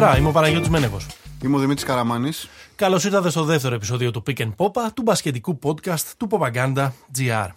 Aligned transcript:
χαρά, 0.00 0.18
είμαι 0.18 0.28
ο 0.28 0.32
Παναγιώτης 0.32 0.68
Μένεγος. 0.68 1.06
Είμαι 1.44 1.56
ο 1.56 1.58
Δημήτρης 1.58 1.84
Καραμάνης. 1.84 2.48
Καλώς 2.76 3.04
ήρθατε 3.04 3.30
στο 3.30 3.44
δεύτερο 3.44 3.74
επεισόδιο 3.74 4.10
του 4.10 4.22
Pick 4.26 4.38
and 4.40 4.50
Popa, 4.56 4.80
του 4.94 5.02
μπασκετικού 5.02 5.58
podcast 5.62 6.00
του 6.16 6.28
Popaganda 6.30 6.88
GR. 7.18 7.48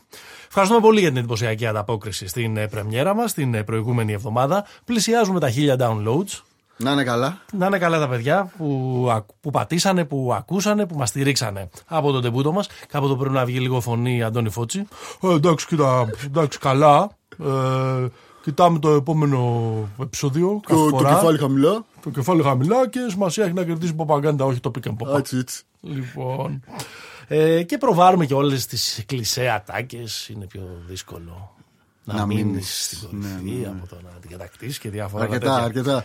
Ευχαριστούμε 0.48 0.82
πολύ 0.82 1.00
για 1.00 1.10
την 1.10 1.18
εντυπωσιακή 1.18 1.66
ανταπόκριση 1.66 2.28
στην 2.28 2.58
ε, 2.58 2.68
πρεμιέρα 2.68 3.14
μας 3.16 3.34
την 3.34 3.54
ε, 3.54 3.64
προηγούμενη 3.64 4.12
εβδομάδα. 4.14 4.66
Πλησιάζουμε 4.86 5.40
τα 5.40 5.50
1000 5.56 5.78
downloads. 5.78 6.42
Να 6.78 6.92
είναι 6.92 7.04
καλά. 7.04 7.38
Να 7.52 7.66
είναι 7.66 7.78
καλά 7.78 8.00
τα 8.00 8.08
παιδιά 8.08 8.52
που, 8.58 9.08
ακ- 9.12 9.30
που 9.42 9.52
πατήσανε, 9.52 10.06
που 10.06 10.34
ακούσανε, 10.38 10.86
που 10.86 10.96
μας 10.98 11.10
στηρίξανε 11.10 11.70
από 11.88 12.12
τον 12.12 12.22
τεμπούτο 12.22 12.52
μας. 12.52 12.68
Κάποτε 12.90 13.14
πρέπει 13.14 13.34
να 13.34 13.46
βγει 13.46 13.60
λίγο 13.60 13.82
φωνή 13.82 14.24
Αντώνη 14.24 14.50
Φώτσι. 14.50 14.88
Ε, 15.22 15.34
εντάξει, 15.34 15.66
κοίτα, 15.68 16.10
εντάξει, 16.26 16.60
καλά. 16.60 17.10
Ε, 17.40 18.08
κοιτάμε 18.50 18.80
το 18.80 18.90
επόμενο 18.90 19.74
επεισόδιο. 20.02 20.60
κάθε 20.68 20.80
Το, 20.82 20.90
το 20.90 20.98
φορά. 20.98 21.14
κεφάλι 21.14 21.38
χαμηλά. 21.38 21.86
το 22.04 22.10
κεφάλι 22.10 22.44
χαμηλά 22.44 22.90
και 22.90 23.00
σημασία 23.10 23.44
έχει 23.44 23.54
να 23.54 23.64
κερδίσει 23.64 23.94
ποπαγκάντα, 23.94 24.46
όχι 24.46 24.60
το 24.60 24.72
pick 24.76 24.88
and 24.88 24.94
pop. 25.14 25.18
Έτσι, 25.18 25.38
έτσι. 25.38 25.64
Λοιπόν. 25.82 26.64
Ε, 27.28 27.64
και 27.64 27.78
προβάρουμε 27.78 28.26
και 28.26 28.34
όλες 28.34 28.66
τις 28.66 29.04
κλισέ 29.06 29.50
ατάκες. 29.50 30.30
Είναι 30.30 30.46
πιο 30.46 30.62
δύσκολο 30.88 31.56
να, 32.04 32.14
Να 32.14 32.26
μείνεις 32.26 32.44
μείνεις. 32.46 32.84
στην 32.86 33.00
κορυφή 33.10 33.28
Ναι, 33.44 33.52
ναι, 33.52 33.60
ναι. 33.60 33.68
από 33.68 33.88
το 33.88 33.96
να 34.04 34.10
την 34.20 34.30
κατακτήσει 34.30 34.80
και 34.80 34.90
διάφορα 34.90 35.24
Αρκετά, 35.24 35.40
τέτοια. 35.50 35.64
αρκετά. 35.66 36.04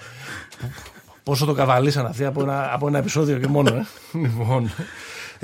Πόσο 1.22 1.44
το 1.46 1.52
καβαλήσαν 1.54 2.06
αυτοί 2.06 2.24
από 2.24 2.42
ένα, 2.42 2.74
από 2.74 2.86
ένα 2.88 2.98
επεισόδιο 2.98 3.38
και 3.38 3.46
μόνο. 3.46 3.74
Ε. 3.74 3.86
λοιπόν. 4.18 4.70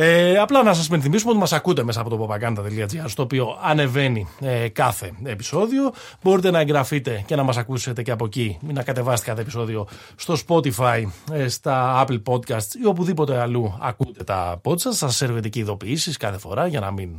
Ε, 0.02 0.38
απλά 0.38 0.62
να 0.62 0.74
σας 0.74 0.88
πενθυμίσουμε 0.88 1.30
ότι 1.30 1.40
μας 1.40 1.52
ακούτε 1.52 1.82
μέσα 1.82 2.00
από 2.00 2.10
το 2.10 2.28
popaganda.gr 2.28 3.04
στο 3.06 3.22
οποίο 3.22 3.58
ανεβαίνει 3.62 4.28
ε, 4.40 4.68
κάθε 4.68 5.12
επεισόδιο. 5.24 5.92
Μπορείτε 6.22 6.50
να 6.50 6.60
εγγραφείτε 6.60 7.22
και 7.26 7.36
να 7.36 7.42
μας 7.42 7.56
ακούσετε 7.56 8.02
και 8.02 8.10
από 8.10 8.24
εκεί, 8.24 8.58
να 8.60 8.82
κατεβάσετε 8.82 9.28
κάθε 9.28 9.42
επεισόδιο 9.42 9.86
στο 10.16 10.36
Spotify, 10.46 11.02
ε, 11.32 11.48
στα 11.48 12.04
Apple 12.06 12.22
Podcasts 12.24 12.74
ή 12.82 12.86
οπουδήποτε 12.86 13.40
αλλού 13.40 13.78
ακούτε 13.80 14.24
τα 14.24 14.60
podcasts. 14.64 14.90
Σας 14.90 15.16
σέρβεται 15.16 15.48
και 15.48 15.58
ειδοποιήσεις 15.58 16.16
κάθε 16.16 16.38
φορά 16.38 16.66
για 16.66 16.80
να 16.80 16.90
μην 16.90 17.10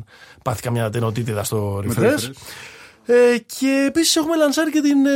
πάθει 0.44 0.62
καμιά 0.62 0.90
τενοτήτητα 0.90 1.44
στο 1.44 1.82
Με 1.86 1.94
το 1.94 2.02
refresh. 2.02 2.06
refresh. 2.06 2.32
Ε, 3.06 3.38
και 3.60 3.86
επίσης 3.88 4.16
έχουμε 4.16 4.36
λανσάρει 4.36 4.72
και 4.72 4.82
την 4.82 5.06
ε, 5.06 5.12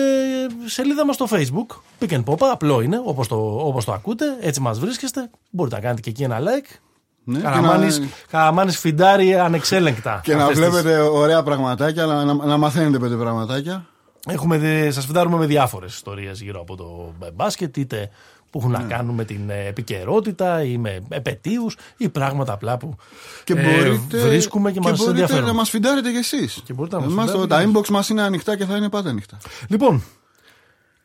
σελίδα 0.66 1.06
μας 1.06 1.16
στο 1.16 1.28
facebook 1.30 1.75
Pick 2.00 2.12
and 2.12 2.23
Popa, 2.23 2.47
απλό 2.52 2.81
είναι 2.81 3.02
όπως 3.06 3.28
το, 3.28 3.58
όπως 3.68 3.86
το 3.86 3.92
ακούτε 3.92 4.25
έτσι 4.40 4.62
μας 4.62 4.80
βρίσκεστε 4.80 5.30
μπορείτε 5.50 5.75
να 5.75 5.81
κάνετε 5.81 6.02
και 6.02 6.09
εκεί 6.09 6.23
ένα 6.23 6.40
like 6.40 6.84
Ναι, 7.28 7.40
Καραμάνης, 7.40 7.95
και 8.00 8.02
να- 8.04 8.09
Καραμάνης 8.30 8.78
φιντάρει 8.80 9.36
ανεξέλεγκτα 9.36 10.20
Και 10.23 10.36
να 10.36 10.44
αυτές 10.44 10.59
τις- 10.59 10.70
βλέπετε 10.70 11.00
ωραία 11.00 11.44
πραγματάκια, 11.44 12.06
να, 12.06 12.23
να, 12.23 12.34
να 12.34 12.58
μαθαίνετε 12.58 13.00
πέντε 13.00 13.16
πραγματάκια. 13.16 13.86
Έχουμε, 14.28 14.58
δει- 14.58 14.92
σας 14.92 15.06
φιντάρουμε 15.06 15.38
με 15.38 15.46
διάφορες 15.46 15.94
ιστορίες 15.94 16.42
γύρω 16.42 16.62
από 16.62 16.76
το 16.76 17.14
μπάσκετ 17.34 17.78
είτε 17.78 18.09
που 18.50 18.59
έχουν 18.59 18.72
Ναι. 18.72 18.78
να 18.78 18.84
κάνουν 18.84 19.16
με 19.16 19.23
την 19.26 19.50
ε, 19.50 19.66
επικαιρότητα 19.68 20.64
ή 20.64 20.78
με 20.78 21.00
επαιτίους 21.09 21.78
ή 21.98 22.09
πράγματα 22.09 22.53
απλά 22.53 22.78
που 22.78 22.96
Και 23.44 23.53
ε, 23.53 23.62
μπορείτε, 23.62 24.18
βρίσκουμε 24.18 24.72
και, 24.72 24.80
μας 24.80 24.92
μπορείτε 24.92 25.09
ενδιαφέρουν. 25.09 25.46
να 25.46 25.53
μας 25.53 25.70
φιντάρετε 25.70 26.12
κι 26.12 26.18
εσείς. 26.18 26.62
Και 26.66 26.73
μπορείτε 26.73 26.96
να 26.96 27.02
μας 27.02 27.12
Εμάς 27.12 27.31
το- 27.31 27.40
φιντάρετε 27.40 27.68
κι 27.68 27.73
Τα 27.73 27.80
inbox 27.81 27.88
μας 27.90 28.09
είναι 28.09 28.22
ανοιχτά 28.22 28.58
και 28.58 28.66
θα 28.66 28.76
είναι 28.76 28.90
πάντα 28.90 29.09
ανοιχτά. 29.09 29.38
Λοιπόν, 29.68 30.03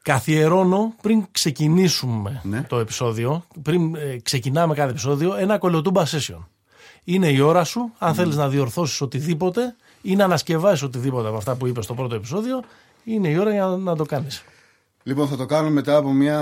καθιερώνω 0.02 0.94
πριν 1.02 1.26
ξεκινήσουμε 1.30 2.40
Ναι. 2.44 2.62
το 2.62 2.78
επεισόδιο, 2.78 3.44
πριν 3.62 3.94
ε, 3.94 4.16
ξεκινάμε 4.22 4.74
κάθε 4.74 4.90
επεισόδιο, 4.90 5.34
ένα 5.36 5.58
κολοτούμπα 5.58 6.06
session. 6.06 6.44
Είναι 7.04 7.28
η 7.28 7.40
ώρα 7.40 7.64
σου, 7.64 7.92
αν 7.98 8.14
θέλεις 8.14 8.36
να 8.36 8.48
διορθώσεις 8.48 9.00
οτιδήποτε 9.00 9.76
ή 10.02 10.16
να 10.16 10.24
ανασκευάσεις 10.24 10.82
οτιδήποτε 10.82 11.28
από 11.28 11.36
αυτά 11.36 11.54
που 11.54 11.66
είπες 11.66 11.84
στο 11.84 11.94
πρώτο 11.94 12.14
επεισόδιο, 12.14 12.62
είναι 13.04 13.28
η 13.28 13.36
ώρα 13.38 13.50
για 13.50 13.64
να, 13.64 13.76
να 13.76 13.97
το 13.97 14.04
κάνεις. 14.04 14.42
Λοιπόν, 15.02 15.28
θα 15.28 15.36
το 15.36 15.47
κάνω 15.47 15.70
μετά 15.70 15.97
από 15.97 16.12
μια 16.12 16.41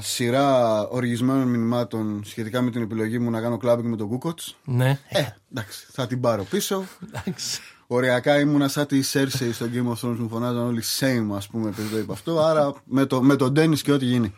σειρά 0.00 0.78
οργισμένων 0.88 1.48
μηνυμάτων 1.48 2.22
σχετικά 2.24 2.60
με 2.62 2.70
την 2.70 2.82
επιλογή 2.82 3.18
μου 3.18 3.30
να 3.30 3.40
κάνω 3.40 3.56
κλάμπινγκ 3.56 3.90
με 3.90 3.96
τον 3.96 4.08
Κούκοτς. 4.08 4.56
Ναι, 4.64 4.98
Ε, 5.08 5.22
εντάξει, 5.52 5.86
θα 5.92 6.06
την 6.06 6.20
πάρω 6.20 6.42
πίσω. 6.44 6.84
εντάξει. 7.12 7.60
Οριακά 7.94 8.40
ήμουνα 8.40 8.68
σαν 8.68 8.86
τη 8.86 9.00
Cersei 9.12 9.48
στο 9.52 9.66
Game 9.74 9.88
of 9.88 10.08
Thrones 10.08 10.16
μου 10.18 10.28
φωνάζαν 10.28 10.66
όλοι 10.66 10.82
same 11.00 11.36
ας 11.36 11.46
πούμε 11.46 11.68
επειδή 11.68 11.88
το 11.88 11.98
είπα 11.98 12.12
αυτό. 12.12 12.40
Άρα 12.40 12.72
με, 12.84 13.04
το, 13.06 13.22
με 13.22 13.36
τον 13.36 13.52
Ντένις 13.52 13.82
και 13.82 13.92
ό,τι 13.92 14.04
γίνει. 14.04 14.34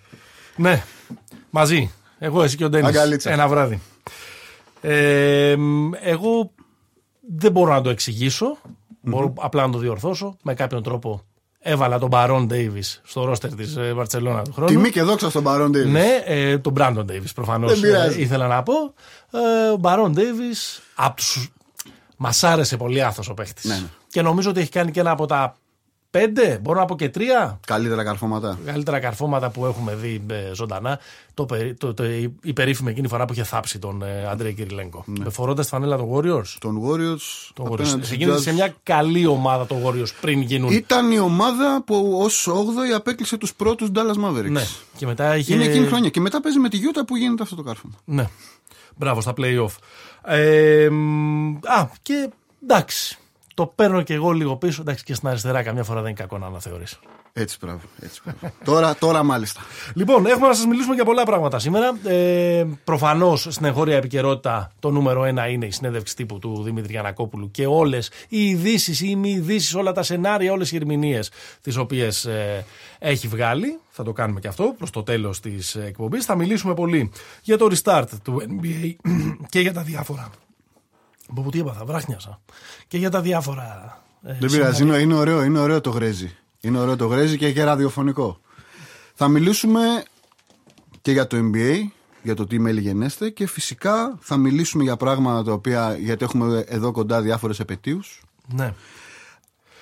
Ναι, 0.56 0.82
μαζί. 1.50 1.90
Εγώ, 2.18 2.42
εσύ 2.42 2.56
και 2.56 2.64
ο 2.64 2.68
Ντένις. 2.68 2.88
Αγκαλίτσα. 2.88 3.30
Ένα 3.30 3.48
βράδυ. 3.48 3.80
Ε, 4.80 5.54
μ, 5.58 5.90
εγώ 6.00 6.52
δεν 7.36 7.52
μπορώ 7.52 7.72
να 7.72 7.80
το 7.80 7.90
εξηγησω 7.90 8.58
Μπορώ 9.00 9.32
απλά 9.36 9.66
να 9.66 9.72
το 9.72 9.78
διορθώσω. 9.78 10.36
Με 10.42 10.54
κάποιον 10.54 10.82
τρόπο 10.82 11.22
έβαλα 11.58 11.98
τον 11.98 12.08
Μπαρόν 12.08 12.46
Ντέιβις 12.46 13.00
στο 13.04 13.24
ρόστερ 13.24 13.54
της 13.54 13.76
ε, 13.76 13.92
Βαρτσελώνα 13.92 14.42
του 14.42 14.52
χρόνου. 14.52 14.70
Τιμή 14.70 14.90
και 14.90 15.02
δόξα 15.02 15.30
στον 15.30 15.42
Παρόν 15.42 15.70
Ντέιβις. 15.70 15.92
Ναι, 15.92 16.22
ε, 16.24 16.58
τον 16.58 16.72
Μπράντον 16.72 17.04
Ντέιβις 17.04 17.32
προφανώς 17.32 17.80
Δεν 17.80 17.80
πειράζει. 17.80 18.18
ε, 18.18 18.22
ήθελα 18.22 18.46
να 18.46 18.62
πω. 18.62 18.72
Ε, 19.30 19.70
ο 19.72 19.76
Μπαρόν 19.76 20.12
Ντέιβις 20.12 20.82
από 20.94 21.16
τους... 21.16 21.50
Μας 22.16 22.44
άρεσε 22.44 22.76
πολύ 22.76 23.02
άθος 23.02 23.28
ο 23.28 23.34
παίχτης. 23.34 23.64
Ναι, 23.64 23.74
ναι. 23.74 23.86
Και 24.08 24.22
νομίζω 24.22 24.50
ότι 24.50 24.60
έχει 24.60 24.70
κάνει 24.70 24.90
και 24.90 25.00
ένα 25.00 25.10
από 25.10 25.26
τα 25.26 25.56
πέντε, 26.10 26.58
μπορώ 26.62 26.80
να 26.80 26.84
πω 26.86 26.96
και 26.96 27.08
τρία 27.08 27.60
Καλύτερα 27.66 28.04
καρφώματα. 28.04 28.58
καλύτερα 28.64 28.98
καρφώματα 29.00 29.50
που 29.50 29.66
έχουμε 29.66 29.94
δει 29.94 30.22
ε, 30.30 30.54
ζωντανά. 30.54 30.98
Το, 31.34 31.46
περί- 31.46 31.78
το, 31.78 31.94
το, 31.94 32.04
η 32.42 32.52
περίφημη 32.54 32.90
εκείνη 32.90 33.08
φορά 33.08 33.24
που 33.24 33.32
είχε 33.32 33.42
θάψει 33.42 33.78
τον 33.78 34.02
ε, 34.02 34.26
Αντρέη 34.30 34.54
Κυριλέγκο. 34.54 35.04
Ναι. 35.06 35.30
Φορώντας 35.30 35.64
τη 35.64 35.70
φανέλα 35.70 35.96
των 35.96 36.08
Warriors. 36.14 36.56
Τον 36.58 36.80
Warriors. 36.84 37.50
Τον 37.54 37.66
απέναντι 37.66 37.82
Warriors. 37.82 37.86
στους 37.96 38.08
Σε, 38.08 38.14
εκείνη- 38.14 38.32
Jazz. 38.32 38.40
σε 38.40 38.52
μια 38.52 38.74
καλή 38.82 39.26
ομάδα 39.26 39.66
των 39.66 39.78
Warriors 39.86 40.10
πριν 40.20 40.40
γίνουν. 40.40 40.70
Ήταν 40.72 41.12
η 41.12 41.18
ομάδα 41.18 41.82
που 41.86 42.18
ως 42.22 42.48
8η 42.50 42.92
απέκλεισε 42.96 43.36
τους 43.36 43.54
πρώτους 43.54 43.88
Dallas 43.94 44.24
Mavericks. 44.28 44.50
Ναι. 44.50 44.64
Και 44.96 45.06
μετά 45.06 45.36
είχε. 45.36 45.54
Είναι 45.54 45.64
εκείνη 45.64 45.84
η 45.84 45.88
χρονιά. 45.88 46.08
Και 46.10 46.20
μετά 46.20 46.40
παίζει 46.40 46.58
με 46.58 46.68
τη 46.68 46.78
Utah 46.92 47.02
που 47.06 47.16
γίνεται 47.16 47.42
αυτό 47.42 47.54
το 47.56 47.62
κάρφωμα. 47.62 47.94
Ναι. 48.04 48.28
Μπράβο 48.98 49.20
στα 49.20 49.32
playoff. 49.36 49.70
Ε, 50.26 50.88
μ, 50.90 51.56
α, 51.56 51.88
και 52.02 52.30
εντάξει. 52.62 53.18
Το 53.54 53.66
παίρνω 53.66 54.02
και 54.02 54.14
εγώ 54.14 54.30
λίγο 54.30 54.56
πίσω. 54.56 54.80
Εντάξει, 54.80 55.04
και 55.04 55.14
στην 55.14 55.28
αριστερά 55.28 55.62
καμιά 55.62 55.84
φορά 55.84 56.00
δεν 56.00 56.10
είναι 56.10 56.20
κακό 56.20 56.38
να 56.38 56.46
αναθεωρήσει. 56.46 56.98
Έτσι 57.38 57.56
μπράβο. 57.60 57.80
Έτσι, 58.00 58.20
μπράβο. 58.24 58.54
τώρα, 58.64 58.96
τώρα 58.96 59.22
μάλιστα. 59.22 59.60
Λοιπόν, 59.94 60.26
έχουμε 60.26 60.46
να 60.48 60.54
σας 60.54 60.66
μιλήσουμε 60.66 60.94
για 60.94 61.04
πολλά 61.04 61.22
πράγματα 61.24 61.58
σήμερα. 61.58 61.98
Ε, 62.04 62.64
Προφανώς 62.84 63.46
στην 63.50 63.66
εγχώρια 63.66 63.96
επικαιρότητα 63.96 64.70
το 64.78 64.90
νούμερο 64.90 65.24
ένα 65.24 65.48
είναι 65.48 65.66
η 65.66 65.70
συνέντευξη 65.70 66.16
τύπου 66.16 66.38
του 66.38 66.62
Δημήτρη 66.62 66.92
Γιανακόπουλου 66.92 67.50
και 67.50 67.66
όλες 67.66 68.10
οι 68.28 68.48
ειδήσεις 68.48 69.00
ή 69.00 69.06
οι 69.10 69.16
μη 69.16 69.30
ειδήσεις, 69.30 69.74
όλα 69.74 69.92
τα 69.92 70.02
σενάρια, 70.02 70.52
όλες 70.52 70.72
οι 70.72 70.76
ερμηνείες 70.76 71.30
τις 71.60 71.76
οποίες 71.76 72.28
έχει 72.98 73.28
βγάλει. 73.28 73.78
Θα 73.90 74.04
το 74.04 74.12
κάνουμε 74.12 74.40
και 74.40 74.48
αυτό 74.48 74.74
προς 74.78 74.90
το 74.90 75.02
τέλος 75.02 75.40
της 75.40 75.74
εκπομπής. 75.74 76.24
Θα 76.24 76.34
μιλήσουμε 76.34 76.74
πολύ 76.74 77.10
για 77.42 77.58
το 77.58 77.68
restart 77.70 78.04
του 78.22 78.42
NBA 78.48 78.94
και 79.52 79.60
για 79.60 79.72
τα 79.72 79.82
διάφορα. 79.82 80.30
Από 81.30 81.42
που 81.42 81.50
τι 81.50 81.58
έπαθα, 81.58 81.84
βράχνιασα. 81.84 82.40
Και 82.88 82.98
για 82.98 83.10
τα 83.10 83.20
διάφορα. 83.20 83.98
ε, 84.22 84.36
Δεν 84.40 84.50
πειράζει, 84.50 84.82
είναι, 84.82 84.96
είναι, 84.96 85.14
ωραίο, 85.14 85.42
είναι 85.42 85.58
ωραίο 85.58 85.80
το 85.80 85.90
γρέζι. 85.90 86.36
Είναι 86.66 86.78
ωραίο 86.78 86.96
το 86.96 87.06
γρέζι 87.06 87.36
και, 87.36 87.52
και 87.52 87.64
ραδιοφωνικό. 87.64 88.40
Θα 89.14 89.28
μιλήσουμε 89.28 89.80
και 91.02 91.12
για 91.12 91.26
το 91.26 91.36
NBA, 91.36 91.76
για 92.22 92.34
το 92.34 92.46
τι 92.46 92.58
μέλη 92.58 92.80
γενέστε 92.80 93.30
και 93.30 93.46
φυσικά 93.46 94.16
θα 94.20 94.36
μιλήσουμε 94.36 94.82
για 94.82 94.96
πράγματα 94.96 95.42
τα 95.42 95.52
οποία, 95.52 95.96
γιατί 95.98 96.24
έχουμε 96.24 96.64
εδώ 96.68 96.92
κοντά 96.92 97.20
διάφορες 97.20 97.60
επαιτίους. 97.60 98.22
Ναι. 98.54 98.74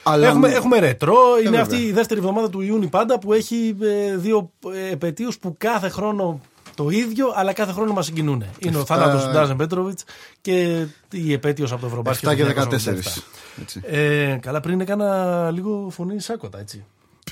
Αλλά 0.02 0.26
Έχουμε, 0.26 0.48
έχουμε 0.48 0.78
ρετρό. 0.78 1.16
Είναι 1.38 1.44
βέβαια. 1.44 1.60
αυτή 1.60 1.76
η 1.76 1.92
δεύτερη 1.92 2.20
εβδομάδα 2.20 2.50
του 2.50 2.60
Ιούνιου 2.60 2.88
πάντα 2.88 3.18
που 3.18 3.32
έχει 3.32 3.76
ε, 3.80 4.16
δύο 4.16 4.50
ε, 4.74 4.90
επαιτίους 4.90 5.38
που 5.38 5.54
κάθε 5.58 5.88
χρόνο 5.88 6.40
το 6.74 6.88
ίδιο, 6.88 7.32
αλλά 7.34 7.52
κάθε 7.52 7.72
χρόνο 7.72 7.92
μας 7.92 8.04
συγκινούν. 8.04 8.44
Είναι 8.58 8.76
ο 8.76 8.80
Εφτά- 8.80 8.96
θάνατος 8.96 9.24
του 9.24 9.30
Ντάζεν 9.30 9.56
Πέτροβιτς 9.56 10.04
και 10.40 10.86
η 11.10 11.32
επέτειος 11.32 11.72
από 11.72 11.80
το 11.80 11.86
Ευρωμπάσκετ. 11.86 12.28
7 12.30 12.34
και 12.34 12.42
του 12.44 12.48
14. 12.48 12.94
1987. 12.94 13.22
Έτσι. 13.62 13.80
Ε, 13.84 14.38
καλά, 14.42 14.60
πριν 14.60 14.80
έκανα 14.80 15.50
λίγο 15.50 15.88
φωνή 15.90 16.20
σάκοτα, 16.20 16.58
έτσι. 16.58 16.84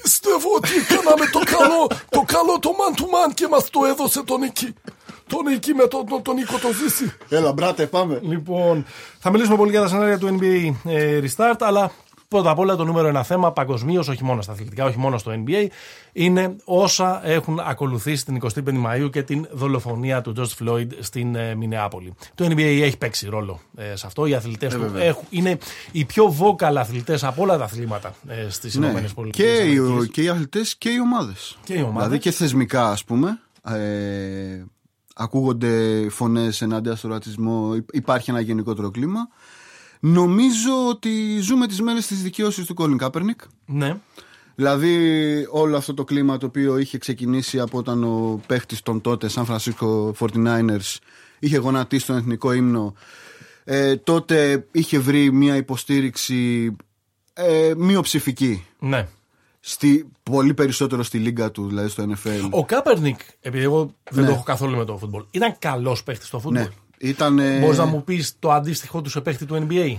Πιστεύω 0.02 0.49
ότι 0.56 0.69
κάναμε 0.88 1.25
το 1.32 1.38
καλό, 1.58 1.87
το 2.08 2.22
καλό 2.26 2.58
το 2.61 2.70
man 2.78 2.99
to 3.00 3.02
man 3.05 3.34
και 3.34 3.49
μας 3.50 3.70
το 3.70 3.81
έδωσε 3.84 4.22
τον 4.22 4.40
Νίκη. 4.40 4.75
Τον 5.26 5.44
Νίκη 5.44 5.72
με 5.75 5.87
τον, 5.87 6.06
τον, 6.06 6.22
τον 6.22 6.34
Νίκο 6.34 6.58
το 6.58 6.69
ζήσει. 6.72 7.12
Έλα, 7.28 7.52
μπράτε, 7.52 7.87
πάμε. 7.87 8.19
Λοιπόν, 8.22 8.84
θα 9.19 9.31
μιλήσουμε 9.31 9.56
πολύ 9.56 9.70
για 9.70 9.81
τα 9.81 9.88
σενάρια 9.88 10.19
του 10.19 10.38
NBA 10.40 10.72
ε, 10.90 11.20
Restart, 11.22 11.56
αλλά 11.61 11.90
πρώτα 12.32 12.50
απ' 12.50 12.58
όλα 12.58 12.76
το 12.76 12.84
νούμερο 12.84 13.08
ένα 13.08 13.23
θέμα 13.23 13.52
παγκοσμίως, 13.52 14.08
όχι 14.08 14.25
μόνο 14.25 14.43
στα 14.43 14.52
αθλητικά, 14.52 14.84
όχι 14.84 14.99
μόνο 14.99 15.19
στο 15.19 15.32
NBA, 15.46 15.67
είναι 16.12 16.56
όσα 16.64 17.26
έχουν 17.29 17.58
ακολουθήσει 17.61 18.25
την 18.25 18.38
25η 18.43 18.84
Μαΐου 18.87 19.11
και 19.12 19.23
την 19.23 19.49
δολοφονία 19.52 20.20
του 20.20 20.34
George 20.38 20.64
Floyd 20.69 20.87
στην 21.00 21.34
ε, 21.34 21.55
Μινεάπολη. 21.55 22.14
Το 22.34 22.44
NBA 22.44 22.58
έχει 22.82 22.99
παίξει 22.99 23.29
ρόλο 23.29 23.61
ε, 23.76 23.96
σε 23.96 24.06
αυτό. 24.06 24.26
Οι 24.26 24.34
αθλητές 24.34 24.75
του 24.75 24.81
βέβαια. 24.81 25.02
έχουν, 25.02 25.25
είναι 25.31 25.58
οι 25.93 26.05
πιο 26.05 26.34
vocal 26.38 26.75
αθλητές 26.76 27.25
από 27.25 27.43
όλα 27.43 27.58
τα 27.58 27.64
αθλήματα 27.64 28.14
ε, 28.29 28.46
στις 28.50 28.75
Ναι. 28.76 28.87
ΗΠΑ. 28.87 29.28
Και, 29.31 29.44
οι, 29.52 30.08
και 30.12 30.23
οι 30.23 30.28
αθλητές 30.28 30.76
και 30.76 30.88
οι 30.90 31.00
ομάδες. 31.00 31.58
Και 31.64 31.75
οι 31.75 31.81
ομάδες. 31.81 31.94
Δηλαδή 32.02 32.19
και 32.19 32.31
θεσμικά, 32.31 32.90
ας 32.90 33.05
πούμε, 33.05 33.38
ε, 33.64 34.64
ακούγονται 35.14 36.06
φωνές 36.11 36.62
ενάντια 36.62 36.96
στο 36.96 37.08
ρατσισμό, 37.08 37.75
υ- 37.75 37.88
υπάρχει 37.94 38.31
ένα 38.31 38.40
γενικότερο 38.40 38.90
κλίμα. 38.90 39.28
Νομίζω 40.04 40.88
ότι 40.88 41.38
ζούμε 41.40 41.66
τις 41.66 41.81
μέρες 41.81 42.06
της 42.06 42.22
δικαίωσης 42.22 42.66
του 42.66 42.75
Colin 42.78 42.96
Kaepernick. 43.06 43.46
Ναι. 43.66 43.96
Δηλαδή 44.54 44.96
όλο 45.50 45.76
αυτό 45.76 45.94
το 45.94 46.04
κλίμα 46.04 46.37
το 46.37 46.46
οποίο 46.46 46.78
είχε 46.78 46.99
ξεκινήσει 46.99 47.60
από 47.60 47.78
όταν 47.78 48.04
ο 48.04 48.40
παίχτης 48.46 48.82
των 48.82 49.00
τότε 49.00 49.28
San 49.34 49.44
Francisco 49.46 50.12
49ers 50.19 50.96
είχε 51.38 51.56
γονατίσει 51.56 52.06
τον 52.06 52.16
εθνικό 52.16 52.52
ύμνο 52.52 52.94
ε, 53.64 53.96
τότε 53.96 54.66
είχε 54.72 54.99
βρει 54.99 55.32
μια 55.32 55.56
υποστήριξη 55.56 56.76
ε, 57.32 57.72
μειοψηφική 57.76 58.64
Ναι. 58.78 59.08
στη, 59.60 60.06
πολύ 60.22 60.54
περισσότερο 60.54 61.02
στη 61.02 61.19
λίγκα 61.19 61.50
του, 61.50 61.66
δηλαδή 61.69 61.88
στο 61.88 62.04
NFL. 62.10 62.49
Ο 62.50 62.64
Κάπερνικ, 62.64 63.20
επειδή 63.40 63.64
εγώ 63.64 63.94
δεν 64.10 64.20
Ναι. 64.22 64.28
το 64.28 64.34
έχω 64.34 64.43
καθόλου 64.43 64.76
με 64.76 64.84
το 64.84 64.96
φούτμπολ, 64.99 65.25
ήταν 65.31 65.56
καλός 65.58 66.02
παίχτης 66.02 66.26
στο 66.28 66.38
φούτμπολ. 66.38 66.62
ναι, 66.62 66.69
ήταν. 67.02 67.40
Μπορείς 67.60 67.78
να 67.78 67.84
μου 67.84 68.04
πεις 68.04 68.34
το 68.38 68.50
αντίστοιχό 68.52 69.00
τους 69.00 69.12
σε 69.12 69.20
παίχτη 69.20 69.44
του 69.46 69.66
NBA. 69.70 69.94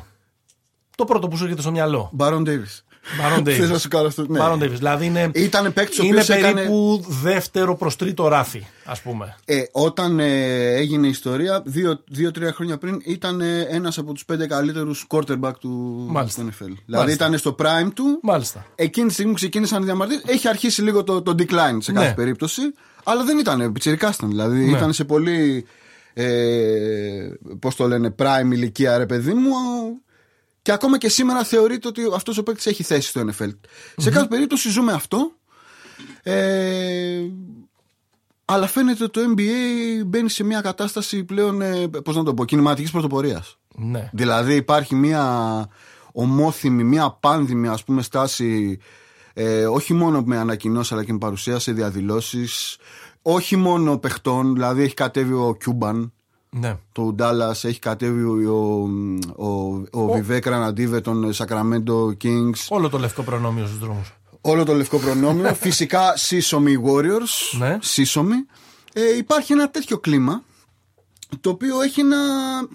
Το 0.95 1.05
πρώτο 1.05 1.27
που 1.27 1.37
σου 1.37 1.43
έρχεται 1.43 1.61
στο 1.61 1.71
μυαλό. 1.71 2.09
Μπάρον 2.13 2.43
Ντέιβις. 2.43 2.85
Μπάρον 3.17 3.43
Θες 3.45 3.57
να 3.57 3.63
Ντέιβις. 3.65 3.81
σου 3.81 3.87
κάνω 3.87 4.07
αυτό. 4.07 4.25
Ναι. 4.27 4.39
Μπάρον 4.39 4.59
Ντέιβις. 4.59 4.77
Δηλαδή 4.77 5.05
είναι, 5.05 5.29
Ήταν 5.33 5.73
παίκτης 5.73 5.99
ο 5.99 6.03
είναι 6.03 6.11
οποίος 6.21 6.29
έκανε- 6.37 6.53
περίπου 6.55 7.03
δεύτερο 7.07 7.75
προς 7.75 7.95
τρίτο 7.95 8.27
ράφι, 8.27 8.65
ας 8.85 9.01
πούμε. 9.01 9.35
Ε, 9.45 9.61
όταν 9.71 10.19
ε, 10.19 10.67
έγινε 10.75 11.07
η 11.07 11.09
ιστορία, 11.09 11.61
δύο- 11.65 12.03
δύο-τρία 12.07 12.53
χρόνια 12.53 12.77
πριν, 12.77 13.01
ήταν 13.05 13.41
ε, 13.41 13.59
ένας 13.69 13.97
από 13.97 14.13
τους 14.13 14.25
πέντε 14.25 14.47
καλύτερους 14.47 15.05
quarterback 15.09 15.53
του, 15.59 16.05
Μάλιστα. 16.09 16.41
του 16.41 16.49
NFL. 16.49 16.73
Δηλαδή 16.85 17.11
ήταν 17.11 17.37
στο 17.37 17.55
prime 17.59 17.89
του. 17.93 18.19
Μάλιστα. 18.21 18.65
Εκείνη 18.75 19.07
τη 19.07 19.13
στιγμή 19.13 19.31
που 19.31 19.37
ξεκίνησαν 19.37 19.81
οι 19.81 19.85
διαμαρτυρίες 19.85 20.23
Έχει 20.27 20.47
αρχίσει 20.47 20.81
λίγο 20.81 21.03
το, 21.03 21.21
το 21.21 21.35
decline 21.39 21.77
σε 21.79 21.91
κάθε 21.91 22.07
Ναι. 22.07 22.13
περίπτωση. 22.13 22.61
Αλλά 23.03 23.23
δεν 23.23 23.37
ήταν. 23.37 23.71
Πιτσιρικά 23.71 24.13
ήταν. 24.17 24.29
Δηλαδή 24.29 24.65
Ναι. 24.65 24.77
ήταν 24.77 24.93
σε 24.93 25.03
πολύ. 25.03 25.65
Ε, 26.13 27.29
Πώς 27.59 27.75
το 27.75 27.87
λένε, 27.87 28.15
prime 28.17 28.51
ηλικία, 28.51 28.97
ρε 28.97 29.05
παιδί 29.05 29.33
μου. 29.33 29.51
Και 30.61 30.71
ακόμα 30.71 30.97
και 30.97 31.09
σήμερα 31.09 31.43
θεωρείται 31.43 31.87
ότι 31.87 32.01
αυτός 32.15 32.37
ο 32.37 32.43
παίκτης 32.43 32.65
έχει 32.65 32.83
θέση 32.83 33.07
στο 33.09 33.21
NFL. 33.21 33.51
Σε 33.97 34.09
κάθε 34.09 34.27
περίπτωση 34.27 34.69
ζούμε 34.69 34.91
αυτό. 34.91 35.31
Ε, 36.23 37.21
αλλά 38.45 38.67
φαίνεται 38.67 39.03
ότι 39.03 39.19
το 39.19 39.33
NBA 39.35 40.05
μπαίνει 40.05 40.29
σε 40.29 40.43
μια 40.43 40.61
κατάσταση 40.61 41.23
πλέον, 41.23 41.61
ε, 41.61 41.87
πώς 41.87 42.15
να 42.15 42.23
το 42.23 42.33
πω, 42.33 42.45
κινηματικής 42.45 42.91
πρωτοπορίας. 42.91 43.57
Ναι. 43.75 44.09
Δηλαδή 44.13 44.55
υπάρχει 44.55 44.95
μια 44.95 45.67
ομόθυμη, 46.11 46.83
μια 46.83 47.17
πάνδημη 47.19 47.67
ας 47.67 47.83
πούμε 47.83 48.01
στάση 48.01 48.79
ε, 49.33 49.65
όχι 49.65 49.93
μόνο 49.93 50.21
με 50.25 50.37
ανακοινώσεις 50.37 50.91
αλλά 50.91 51.03
και 51.03 51.11
με 51.11 51.17
παρουσία 51.17 51.59
σε 51.59 51.71
διαδηλώσεις 51.71 52.77
όχι 53.25 53.55
μόνο 53.55 53.97
παιχτών, 53.97 54.53
δηλαδή 54.53 54.83
έχει 54.83 54.93
κατέβει 54.93 55.33
ο 55.33 55.55
Κιούμπαν 55.59 56.13
ναι. 56.49 56.77
το 56.91 57.15
Dallas, 57.19 57.63
έχει 57.63 57.79
κατέβει 57.79 58.23
ο, 58.47 58.89
ο, 59.35 59.47
ο, 59.47 59.83
ο 59.91 60.11
Βιβέκ 60.13 60.45
Ραναντίβε 60.45 61.01
των 61.01 61.31
Sacramento 61.33 62.07
Kings 62.23 62.65
Όλο 62.69 62.89
το 62.89 62.97
λευκό 62.97 63.23
προνόμιο 63.23 63.65
στους 63.65 63.79
δρόμους. 63.79 64.13
όλο 64.41 64.63
το 64.65 64.73
λευκό 64.73 64.97
προνόμιο 64.97 65.53
φυσικά 65.65 66.17
σύσσωμοι 66.17 66.75
Warriors 66.85 67.57
Ναι. 67.59 67.77
σύσσωμοι 67.81 68.35
ε, 68.93 69.17
υπάρχει 69.17 69.53
ένα 69.53 69.69
τέτοιο 69.69 69.97
κλίμα 69.97 70.43
το 71.41 71.49
οποίο 71.49 71.81
έχει 71.81 71.99
ένα, 71.99 72.17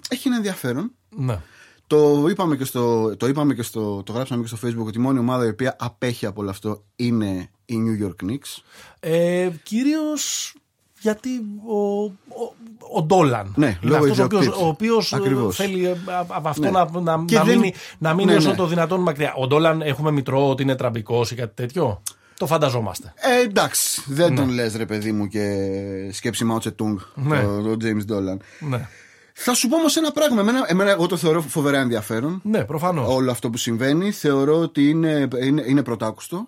έχει 0.09 0.27
ένα 0.27 0.37
ενδιαφέρον 0.37 0.91
Ναι. 1.09 1.41
Το 1.89 2.25
είπαμε 2.29 2.55
και 2.55 2.63
στο, 2.65 3.15
το, 3.17 3.27
είπαμε 3.27 3.53
και 3.53 3.63
στο, 3.63 4.03
το 4.03 4.11
γράψαμε 4.11 4.41
και 4.43 4.55
στο 4.55 4.67
facebook 4.67 4.85
ότι 4.87 4.97
η 4.97 5.01
μόνη 5.01 5.19
ομάδα 5.19 5.45
η 5.45 5.49
οποία 5.49 5.75
απέχει 5.79 6.25
από 6.25 6.41
όλο 6.41 6.49
αυτό 6.49 6.83
είναι 6.95 7.49
η 7.65 7.75
New 7.85 8.05
York 8.05 8.29
Knicks. 8.29 8.61
Ε, 8.99 9.49
Κυρίως 9.63 10.53
γιατί 11.01 11.29
ο, 11.67 12.03
ο, 12.03 12.53
ο 12.93 13.01
Ντόλαν 13.03 13.53
Ναι, 13.55 13.65
είναι 13.83 13.97
λόγω 13.97 14.11
αυτός 14.11 14.19
ο 14.19 14.23
οποίος, 14.23 14.45
ιδιοκτήτη. 14.45 14.63
ο 14.63 14.67
οποίος 14.67 15.11
ε, 15.13 15.15
Ακριβώς. 15.15 15.55
θέλει 15.55 15.85
ε, 15.85 15.95
από 16.27 16.49
αυτό 16.49 16.61
Ναι. 16.61 16.69
να, 16.69 16.89
να, 17.01 17.23
Και 17.25 17.35
να 17.37 17.43
δεν- 17.43 17.57
μείνει, 17.57 17.73
να 17.97 18.13
μείνει 18.13 18.31
Ναι, 18.31 18.37
όσο 18.37 18.49
ναι. 18.49 18.55
το 18.55 18.65
δυνατόν 18.67 19.01
μακριά. 19.01 19.33
Ο 19.37 19.47
Ντόλαν 19.47 19.81
έχουμε 19.81 20.11
μητρό 20.11 20.49
ότι 20.49 20.63
είναι 20.63 20.75
τραμπικός 20.75 21.31
ή 21.31 21.35
κάτι 21.35 21.55
τέτοιο; 21.55 22.01
Το 22.37 22.45
φανταζόμαστε. 22.47 23.13
Ε, 23.15 23.43
εντάξει, 23.43 24.01
δεν 24.07 24.35
τον 24.35 24.49
λες 24.49 24.75
ρε 24.75 24.85
παιδί 24.85 25.11
μου 25.11 25.27
και 25.27 25.55
σκέψη 26.11 26.45
Mao 26.51 26.57
Tse-tung, 26.67 26.95
Ναι. 27.15 27.41
το, 27.43 27.61
το 27.61 27.77
James 27.81 28.11
Dolan. 28.11 28.37
Ναι, 28.59 28.87
Θα 29.41 29.53
σου 29.53 29.67
πω 29.67 29.75
όμως 29.75 29.95
ένα 29.95 30.11
πράγμα. 30.11 30.41
Εμένα, 30.41 30.63
εμένα 30.67 30.89
εγώ 30.91 31.07
το 31.07 31.17
θεωρώ 31.17 31.41
φοβερά 31.41 31.79
ενδιαφέρον. 31.79 32.41
ναι 32.43 32.63
προφανώς. 32.65 33.13
Όλο 33.15 33.31
αυτό 33.31 33.49
που 33.49 33.57
συμβαίνει 33.57 34.11
θεωρώ 34.11 34.59
ότι 34.59 34.89
είναι, 34.89 35.27
είναι, 35.41 35.63
είναι 35.67 35.83
πρωτάκουστο. 35.83 36.47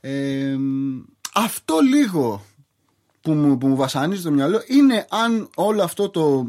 Ε, 0.00 0.56
αυτό 1.34 1.78
λίγο 1.80 2.44
που 3.20 3.32
μου, 3.32 3.58
που 3.58 3.66
μου 3.66 3.76
βασανίζει 3.76 4.22
το 4.22 4.30
μυαλό 4.30 4.62
είναι 4.66 5.06
αν 5.10 5.48
όλο 5.54 5.82
αυτό 5.82 6.08
το 6.08 6.46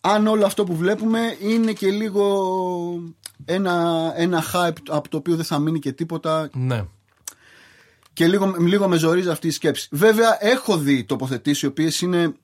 αν 0.00 0.26
όλο 0.26 0.46
αυτό 0.46 0.64
που 0.64 0.76
βλέπουμε 0.76 1.36
είναι 1.40 1.72
και 1.72 1.90
λίγο 1.90 3.02
ένα, 3.44 4.12
ένα 4.16 4.42
hype 4.52 4.76
από 4.88 5.08
το 5.08 5.16
οποίο 5.16 5.36
δεν 5.36 5.44
θα 5.44 5.58
μείνει 5.58 5.78
και 5.78 5.92
τίποτα 5.92 6.50
Ναι. 6.52 6.84
και 8.12 8.26
λίγο, 8.26 8.54
λίγο 8.58 8.88
με 8.88 8.96
ζορίζει 8.96 9.28
αυτή 9.28 9.46
η 9.46 9.50
σκέψη. 9.50 9.88
Βέβαια 9.90 10.36
έχω 10.44 10.76
δει 10.78 11.04
τοποθετήσεις 11.04 11.62
οι 11.62 11.66
οποίες 11.66 12.00
είναι 12.00 12.34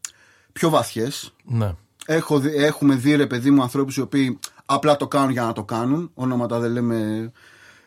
πιο 0.52 0.70
βαθιές 0.70 1.34
Ναι. 1.44 1.74
Έχω 2.10 2.38
δει- 2.38 2.54
έχουμε 2.56 2.94
δει 2.94 3.14
ρε 3.14 3.26
παιδί 3.26 3.50
μου 3.50 3.62
ανθρώπους 3.62 3.96
οι 3.96 4.00
οποίοι 4.00 4.38
απλά 4.64 4.96
το 4.96 5.08
κάνουν 5.08 5.30
για 5.30 5.42
να 5.42 5.52
το 5.52 5.64
κάνουν. 5.64 6.10
Ονόματα 6.14 6.58
δεν 6.58 6.70
λέμε, 6.72 7.30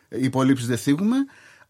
υπολείψεις 0.08 0.66
δεν 0.66 0.76
θίγουμε. 0.76 1.16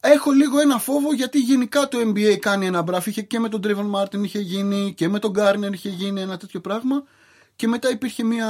Έχω 0.00 0.31
λίγο 0.31 0.60
ένα 0.60 0.78
φόβο 0.78 1.12
γιατί 1.14 1.38
γενικά 1.38 1.88
το 1.88 1.99
NBA 1.99 2.37
κάνει 2.40 2.66
ένα 2.66 2.82
μπράφ. 2.82 3.06
Είχε 3.06 3.22
και 3.22 3.38
με 3.38 3.49
τον 3.49 3.60
Trayvon 3.64 3.87
Μάρτιν 3.87 4.25
είχε 4.25 4.38
γίνει 4.38 4.94
και 4.96 5.08
με 5.08 5.19
τον 5.19 5.31
Γκάρνερ 5.31 5.72
είχε 5.72 5.88
γίνει 5.88 6.20
ένα 6.20 6.37
τέτοιο 6.37 6.60
πράγμα. 6.60 7.02
Και 7.56 7.69
μετά 7.69 7.90
υπήρχε 7.90 8.25
μια, 8.25 8.49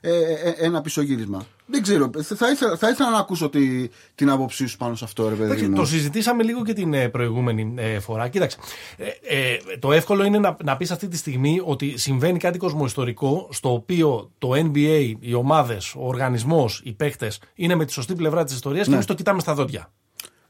ε, 0.00 0.10
ε, 0.32 0.54
ένα 0.58 0.80
πισωγύρισμα. 0.80 1.46
Δεν 1.66 1.82
ξέρω. 1.82 2.10
Θα 2.22 2.50
ήθελα, 2.50 2.76
θα 2.76 2.88
ήθελα 2.88 3.10
να 3.10 3.18
ακούσω 3.18 3.48
τη, 3.48 3.88
την 4.14 4.30
άποψή 4.30 4.66
σου 4.66 4.76
πάνω 4.76 4.94
σε 4.94 5.04
αυτό, 5.04 5.28
ρε 5.28 5.34
παιδί 5.34 5.44
Εντάξει, 5.44 5.68
μου. 5.68 5.76
το 5.76 5.84
συζητήσαμε 5.84 6.42
λίγο 6.42 6.64
και 6.64 6.72
την 6.72 6.94
ε, 6.94 7.08
προηγούμενη 7.08 7.74
ε, 7.76 7.98
φορά. 7.98 8.28
Κοίταξε, 8.28 8.58
ε, 8.96 9.36
ε, 9.38 9.58
το 9.78 9.92
εύκολο 9.92 10.24
είναι 10.24 10.38
να, 10.38 10.56
να 10.64 10.76
πεις 10.76 10.90
αυτή 10.90 11.08
τη 11.08 11.16
στιγμή 11.16 11.60
ότι 11.64 11.98
συμβαίνει 11.98 12.38
κάτι 12.38 12.58
κοσμοϊστορικό 12.58 13.48
στο 13.50 13.72
οποίο 13.72 14.30
το 14.38 14.50
NBA, 14.54 15.14
οι 15.20 15.34
ομάδες, 15.34 15.94
ο 15.94 16.06
οργανισμός, 16.06 16.80
οι 16.84 16.92
παίκτες 16.92 17.40
είναι 17.54 17.74
με 17.74 17.84
τη 17.84 17.92
σωστή 17.92 18.14
πλευρά 18.14 18.44
της 18.44 18.54
ιστορίας 18.54 18.86
και 18.86 18.94
εμείς 18.94 19.06
το 19.06 19.14
κοιτάμε 19.14 19.40
στα 19.40 19.54
δόντια. 19.54 19.92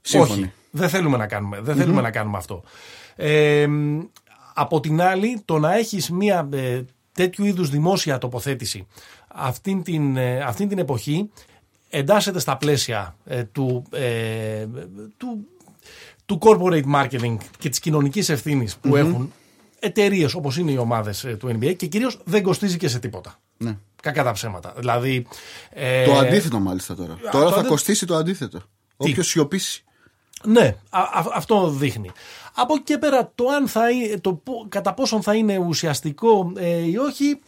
Σύμφωνοι. 0.00 0.40
Όχι, 0.40 0.52
δεν 0.70 0.88
θέλουμε 0.88 1.16
να 1.16 1.26
κάνουμε, 1.26 1.60
δεν 1.60 1.76
θέλουμε 1.76 2.00
να 2.00 2.10
κάνουμε 2.10 2.36
αυτό. 2.36 2.62
Ε, 3.16 3.66
μ, 3.66 4.00
από 4.54 4.80
την 4.80 5.00
άλλη, 5.00 5.42
το 5.44 5.58
να 5.58 5.76
έχεις 5.76 6.10
μια 6.10 6.48
ε, 6.52 6.82
τέτοιου 7.12 7.44
είδους 7.44 7.70
δημόσια 7.70 8.18
τοποθέτηση 8.18 8.86
αυτήν 9.34 9.82
την, 9.82 10.16
ε, 10.16 10.40
αυτήν 10.40 10.68
την 10.68 10.78
εποχή 10.78 11.30
εντάσσεται 11.90 12.38
στα 12.38 12.56
πλαίσια 12.56 13.16
ε, 13.24 13.44
του, 13.44 13.82
ε, 13.90 14.66
του, 15.16 15.46
του 16.26 16.38
corporate 16.42 16.84
marketing 16.94 17.36
και 17.58 17.68
της 17.68 17.78
κοινωνικής 17.78 18.28
ευθύνης 18.28 18.76
που 18.76 18.96
έχουν 18.96 19.32
εταιρείες 19.78 20.34
όπως 20.34 20.56
είναι 20.56 20.70
οι 20.70 20.76
ομάδες 20.76 21.24
ε, 21.24 21.36
του 21.36 21.48
NBA 21.48 21.76
και 21.76 21.86
κυρίως 21.86 22.20
δεν 22.24 22.42
κοστίζει 22.42 22.76
και 22.76 22.88
σε 22.88 22.98
τίποτα. 22.98 23.38
Ναι. 23.56 23.76
Κακά 24.02 24.24
τα 24.24 24.32
ψέματα. 24.32 24.74
Δηλαδή, 24.76 25.26
ε, 25.70 26.04
Το 26.04 26.14
αντίθετο 26.14 26.58
μάλιστα 26.60 26.94
τώρα. 26.94 27.18
τώρα 27.32 27.44
το 27.44 27.50
θα 27.52 27.58
αντί- 27.58 27.68
κοστίσει 27.68 28.06
το 28.06 28.14
αντίθετο. 28.16 28.60
Όποιος 28.96 29.26
σιωπήσει. 29.28 29.84
Ναι, 30.44 30.76
α- 30.90 30.98
α- 31.00 31.32
αυτό 31.34 31.68
δείχνει. 31.70 32.10
Από 32.54 32.74
εκεί 32.74 32.82
και 32.82 32.98
πέρα, 32.98 33.32
το, 33.34 33.44
αν 33.48 33.68
θα, 33.68 33.90
είναι- 33.90 34.18
το 34.20 34.32
πο- 34.34 34.66
κατά 34.68 34.94
πόσον 34.94 35.22
θα 35.22 35.34
είναι 35.34 35.58
ουσιαστικό 35.58 36.52
ε, 36.56 36.76
ή 36.78 36.96
όχι, 36.96 37.38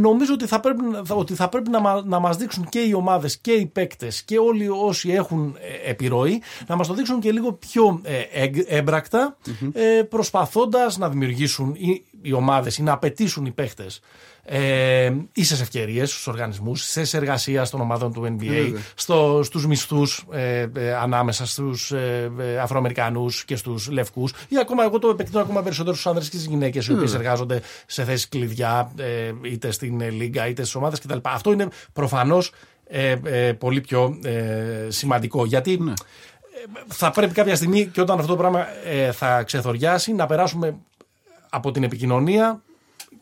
νομίζω 0.00 0.32
ότι 0.34 0.46
θα 0.46 0.60
πρέπει, 0.60 0.82
να- 0.84 1.04
θα- 1.04 1.14
ότι 1.14 1.34
θα 1.34 1.48
πρέπει 1.48 1.70
να, 1.70 1.80
μα- 1.80 2.02
να 2.04 2.18
μας 2.18 2.36
δείξουν 2.36 2.68
και 2.68 2.78
οι 2.78 2.92
ομάδες 2.92 3.38
και 3.38 3.52
οι 3.52 3.66
παίκτες 3.66 4.22
και 4.22 4.38
όλοι 4.38 4.68
όσοι 4.68 5.10
έχουν 5.10 5.56
ε, 5.84 5.90
επιρροή, 5.90 6.42
να 6.66 6.76
μας 6.76 6.86
το 6.86 6.94
δείξουν 6.94 7.20
και 7.20 7.32
λίγο 7.32 7.52
πιο 7.52 8.00
ε, 8.02 8.20
εγ- 8.32 8.64
έμπρακτα, 8.68 9.36
ε, 9.72 10.02
προσπαθώντας 10.02 10.98
να 10.98 11.08
δημιουργήσουν 11.08 11.74
οι, 11.74 12.04
οι 12.22 12.32
ομάδες 12.32 12.78
ή 12.78 12.82
να 12.82 12.92
απαιτήσουν 12.92 13.46
οι 13.46 13.50
παίκτες 13.50 14.00
ε, 14.48 15.12
ίσες 15.32 15.60
ευκαιρίες 15.60 16.10
στους 16.10 16.26
οργανισμούς, 16.26 16.90
στις 16.90 17.14
εργασίας 17.14 17.70
των 17.70 17.80
ομάδων 17.80 18.12
του 18.12 18.36
NBA, 18.38 18.74
στο, 18.94 19.40
στους 19.44 19.66
μισθούς 19.66 20.24
ε, 20.30 20.66
ε, 20.74 20.94
ανάμεσα 20.94 21.46
στους 21.46 21.90
ε, 21.92 22.32
ε, 22.38 22.58
Αφροαμερικανούς 22.58 23.44
και 23.44 23.56
στους 23.56 23.88
Λευκούς 23.90 24.32
ή 24.48 24.58
ακόμα 24.58 24.84
εγώ 24.84 24.98
το 24.98 25.08
επεκτείνω 25.08 25.40
ακόμα 25.40 25.62
περισσότερο 25.62 25.94
στους 25.94 26.06
άνδρες 26.06 26.28
και 26.28 26.36
στις 26.36 26.48
γυναίκες 26.48 26.86
οι 26.86 26.92
οποίες 26.92 27.14
εργάζονται 27.14 27.62
σε 27.86 28.04
θέσεις 28.04 28.28
κλειδιά 28.28 28.92
ε, 28.96 29.32
είτε 29.42 29.70
στην 29.70 30.00
ε, 30.00 30.10
Λίγκα 30.10 30.48
είτε 30.48 30.62
στις 30.62 30.74
ομάδες 30.74 31.00
κτλ. 31.00 31.18
Αυτό 31.22 31.52
είναι 31.52 31.68
προφανώς 31.92 32.52
ε, 32.86 33.16
ε, 33.24 33.52
πολύ 33.52 33.80
πιο 33.80 34.18
ε, 34.24 34.86
σημαντικό 34.88 35.44
γιατί 35.44 35.72
ε, 35.72 35.94
θα 36.86 37.10
πρέπει 37.10 37.34
κάποια 37.34 37.56
στιγμή 37.56 37.86
και 37.86 38.00
όταν 38.00 38.18
αυτό 38.18 38.30
το 38.30 38.36
πράγμα 38.36 38.66
ε, 38.84 39.12
θα 39.12 39.42
ξεθοριάσει 39.42 40.12
να 40.12 40.26
περάσουμε 40.26 40.76
από 41.50 41.70
την 41.70 41.82
επικοινωνία 41.82 42.62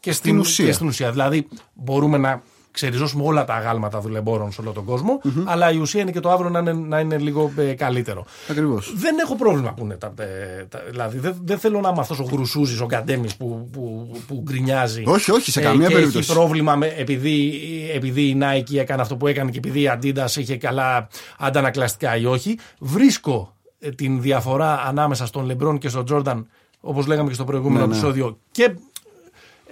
και 0.05 0.13
στην, 0.13 0.39
ουσία. 0.39 0.65
και 0.67 0.73
στην 0.73 0.87
ουσία. 0.87 1.11
Δηλαδή, 1.11 1.49
μπορούμε 1.75 2.19
να 2.19 2.43
ξεριζώσουμε 2.71 3.25
όλα 3.25 3.45
τα 3.45 3.55
αγάλματα 3.55 4.01
δουλεμπόρων 4.01 4.53
σε 4.53 4.61
όλο 4.61 4.71
τον 4.71 4.85
κοσμο 4.85 5.21
Αλλά 5.45 5.73
η 5.73 5.77
ουσία 5.79 6.01
είναι 6.01 6.11
και 6.11 6.21
το 6.21 6.31
αύριο 6.31 6.51
να 6.51 6.59
είναι, 6.59 6.73
να 6.73 7.01
είναι 7.01 7.19
λίγο 7.19 7.53
ε, 7.57 7.73
καλύτερο. 7.73 8.25
Ακριβώς. 8.51 8.93
Δεν 8.97 9.19
έχω 9.19 9.37
πρόβλημα 9.37 9.73
που 9.73 9.85
είναι 9.85 9.95
τα. 9.97 10.13
ε, 10.19 10.65
τα- 10.69 10.83
δηλαδή, 10.91 11.19
δεν, 11.19 11.37
δεν 11.43 11.59
θέλω 11.59 11.81
να 11.81 11.89
είμαι 11.89 12.01
αυτός 12.01 12.19
ο 12.19 12.23
γρουσούζης, 12.33 12.81
ο 12.81 12.85
Γκαντέμις 12.87 13.37
που, 13.37 13.69
που, 13.73 14.11
που 14.27 14.41
γκρινιάζει. 14.43 15.03
Όχι, 15.07 15.31
όχι, 15.31 15.51
σε 15.51 15.61
ε, 15.61 15.63
καμία 15.63 15.87
και 15.89 15.95
περίπτωση. 15.95 16.19
Έχει 16.19 16.33
πρόβλημα 16.33 16.77
με, 16.77 16.87
επειδή, 16.87 17.61
επειδή 17.95 18.23
η 18.23 18.39
Nike 18.43 18.75
έκανε 18.77 19.03
αυτό 19.03 19.17
που 19.17 19.27
έκανε 19.27 19.51
και 19.51 19.59
επειδή 19.59 19.81
η 19.81 19.91
Adidas 19.93 20.37
είχε 20.37 20.57
καλά 20.57 21.09
αντανακλαστικά 21.39 22.17
ή 22.17 22.25
όχι. 22.25 22.59
Βρίσκω 22.79 23.55
ε, 23.79 23.91
την 23.91 24.21
διαφορά 24.21 24.83
ανάμεσα 24.87 25.27
στον 25.27 25.45
Λεμπρόν 25.45 25.79
και 25.79 25.89
στον 25.89 26.05
Τζόρνταν, 26.05 26.47
όπως 26.81 27.07
λέγαμε 27.07 27.29
και 27.29 27.35
στο 27.35 27.45
προηγούμενο 27.45 27.81
Ναι, 27.81 27.87
ναι. 27.87 27.99
επεισόδιο, 27.99 28.39
και 28.51 28.75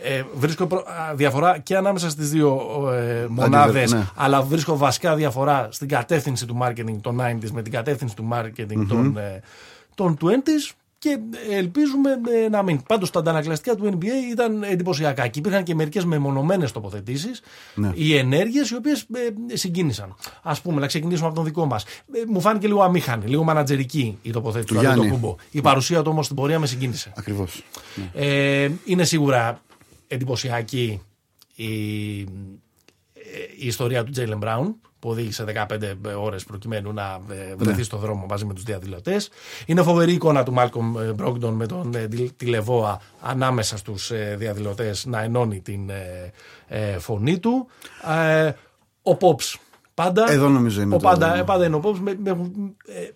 ε, 0.02 0.22
βρίσκω 0.34 0.66
προ- 0.66 0.86
α, 0.88 1.14
διαφορά 1.14 1.58
και 1.58 1.76
ανάμεσα 1.76 2.10
στις 2.10 2.30
δύο 2.30 2.60
ε, 2.92 3.26
μονάδες 3.28 3.92
ναι. 3.92 4.06
αλλά 4.16 4.42
βρίσκω 4.42 4.76
βασικά 4.76 5.14
διαφορά 5.14 5.68
στην 5.70 5.88
κατεύθυνση 5.88 6.46
του 6.46 6.58
marketing 6.62 6.96
των 7.00 7.20
90s 7.20 7.50
με 7.52 7.62
την 7.62 7.72
κατεύθυνση 7.72 8.16
του 8.16 8.28
marketing 8.32 8.86
των, 8.88 9.16
ε, 9.16 9.40
των 9.94 10.16
20s 10.20 10.74
και 10.98 11.18
ελπίζουμε 11.50 12.10
ε, 12.44 12.48
να 12.48 12.62
μην. 12.62 12.82
Πάντως 12.88 13.10
τα 13.10 13.18
αντανακλαστικά 13.18 13.74
του 13.76 13.98
NBA 13.98 14.30
ήταν 14.32 14.62
εντυπωσιακά 14.62 15.26
και 15.28 15.38
υπήρχαν 15.38 15.62
και 15.62 15.74
μερικές 15.74 16.04
μεμονωμένες 16.04 16.72
τοποθετήσεις 16.72 17.40
Ναι. 17.74 17.90
οι 17.94 18.16
ενέργειες 18.16 18.70
οι 18.70 18.74
οποίες 18.76 19.00
ε, 19.50 19.56
συγκίνησαν. 19.56 20.14
Ας 20.42 20.60
πούμε, 20.60 20.80
να 20.80 20.86
ξεκινήσουμε 20.86 21.26
από 21.26 21.36
τον 21.36 21.44
δικό 21.44 21.64
μας. 21.66 21.84
Ε, 21.84 22.18
μου 22.28 22.40
φάνηκε 22.40 22.66
λίγο 22.66 22.82
αμήχανη, 22.82 23.26
λίγο 23.26 23.42
μανατζερική 23.42 24.18
η 24.22 24.30
τοποθέτηση 24.30 24.66
Του 24.68 24.74
του 24.74 24.80
Γιάννη. 24.80 25.00
Αντετοκούμπο. 25.00 25.36
Η 25.50 25.60
παρουσία 25.60 26.02
του 26.02 26.10
όμως 26.10 26.24
στην 26.24 26.36
πορεία 26.36 26.58
με 26.58 26.66
συγκίνησε. 26.66 27.12
Ακριβώς. 27.16 27.62
Ε, 28.14 28.68
είναι 28.84 29.04
σίγουρα 29.04 29.60
εντυπωσιακή 30.12 31.02
η, 31.54 32.18
η 33.56 33.66
ιστορία 33.66 34.04
του 34.04 34.10
Τζέιλεν 34.10 34.38
Μπράουν 34.38 34.76
που 34.98 35.08
οδήγησε 35.10 35.44
15 35.70 35.78
ώρες 36.18 36.44
προκειμένου 36.44 36.92
να 36.92 37.20
ε, 37.30 37.54
βρεθεί 37.56 37.82
στο 37.82 37.96
δρόμο 37.96 38.26
μαζί 38.28 38.44
με 38.44 38.54
τους 38.54 38.62
διαδηλωτές. 38.62 39.30
Είναι 39.66 39.82
φοβερή 39.82 40.12
εικόνα 40.12 40.42
του 40.42 40.52
Μάλκομ 40.52 40.92
Μπρόγκτον 41.14 41.54
με 41.54 41.66
τον 41.66 41.94
ε, 41.94 42.08
Τιλ- 42.08 42.30
Τιλεβόα 42.36 43.00
ανάμεσα 43.20 43.76
στους 43.76 44.10
ε, 44.10 44.34
διαδηλωτές 44.38 45.04
να 45.06 45.22
ενώνει 45.22 45.60
την 45.60 45.90
ε, 45.90 46.32
ε, 46.66 46.98
φωνή 46.98 47.38
του. 47.38 47.66
Ε, 48.44 48.52
ο 49.02 49.16
Πόψ 49.16 49.58
πάντα. 49.94 50.30
Εδώ 50.32 50.48
νομίζω 50.48 50.80
είναι 50.82 50.94
ο 50.94 50.98
το- 50.98 51.04
πάντα, 51.04 51.36
ε, 51.36 51.42
πάντα 51.42 51.66
είναι 51.66 51.76
ο 51.76 51.80
Πόψ. 51.80 52.00
Με, 52.00 52.16
με- 52.22 52.50
ε, 52.86 53.08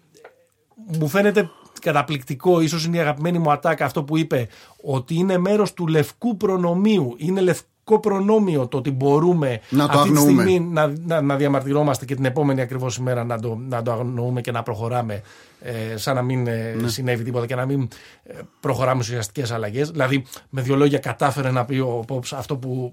μου 0.98 1.08
φαίνεται 1.08 1.50
καταπληκτικό, 1.92 2.60
ίσως 2.60 2.84
είναι 2.84 2.96
η 2.96 3.00
αγαπημένη 3.00 3.38
μου 3.38 3.50
ατάκα 3.50 3.84
αυτό 3.84 4.02
που 4.04 4.16
είπε, 4.16 4.48
ότι 4.82 5.14
είναι 5.14 5.38
μέρος 5.38 5.72
του 5.72 5.86
λευκού 5.86 6.36
προνομίου, 6.36 7.14
είναι 7.16 7.40
λευκό 7.40 8.00
προνόμιο 8.00 8.66
το 8.66 8.76
ότι 8.76 8.90
μπορούμε 8.90 9.60
Να 9.68 9.88
το 9.88 9.98
αυτή 9.98 10.10
τη 10.12 10.16
αγνοούμε. 10.18 10.42
στιγμή 10.42 10.60
να, 10.60 10.92
να, 11.06 11.20
να 11.20 11.36
διαμαρτυρόμαστε 11.36 12.04
και 12.04 12.14
την 12.14 12.24
επόμενη 12.24 12.60
ακριβώς 12.60 12.96
ημέρα 12.96 13.24
να 13.24 13.40
το, 13.40 13.58
να 13.68 13.82
το 13.82 13.92
αγνοούμε 13.92 14.40
και 14.40 14.50
να 14.52 14.62
προχωράμε 14.62 15.22
ε, 15.60 15.96
σαν 15.96 16.14
να 16.14 16.22
μην 16.22 16.46
ε, 16.46 16.74
Ναι. 16.80 16.88
συνέβη 16.88 17.24
τίποτα 17.24 17.46
και 17.46 17.54
να 17.54 17.66
μην 17.66 17.88
ε, 18.24 18.32
προχωράμε 18.60 19.02
σε 19.02 19.10
ουσιαστικές 19.10 19.50
αλλαγές. 19.50 19.90
Δηλαδή, 19.90 20.24
με 20.50 20.60
δύο 20.62 20.76
λόγια 20.76 20.98
κατάφερε 20.98 21.50
να 21.50 21.64
πει 21.64 21.78
ο 21.78 22.02
Πόψ 22.06 22.32
αυτό 22.32 22.56
που 22.56 22.92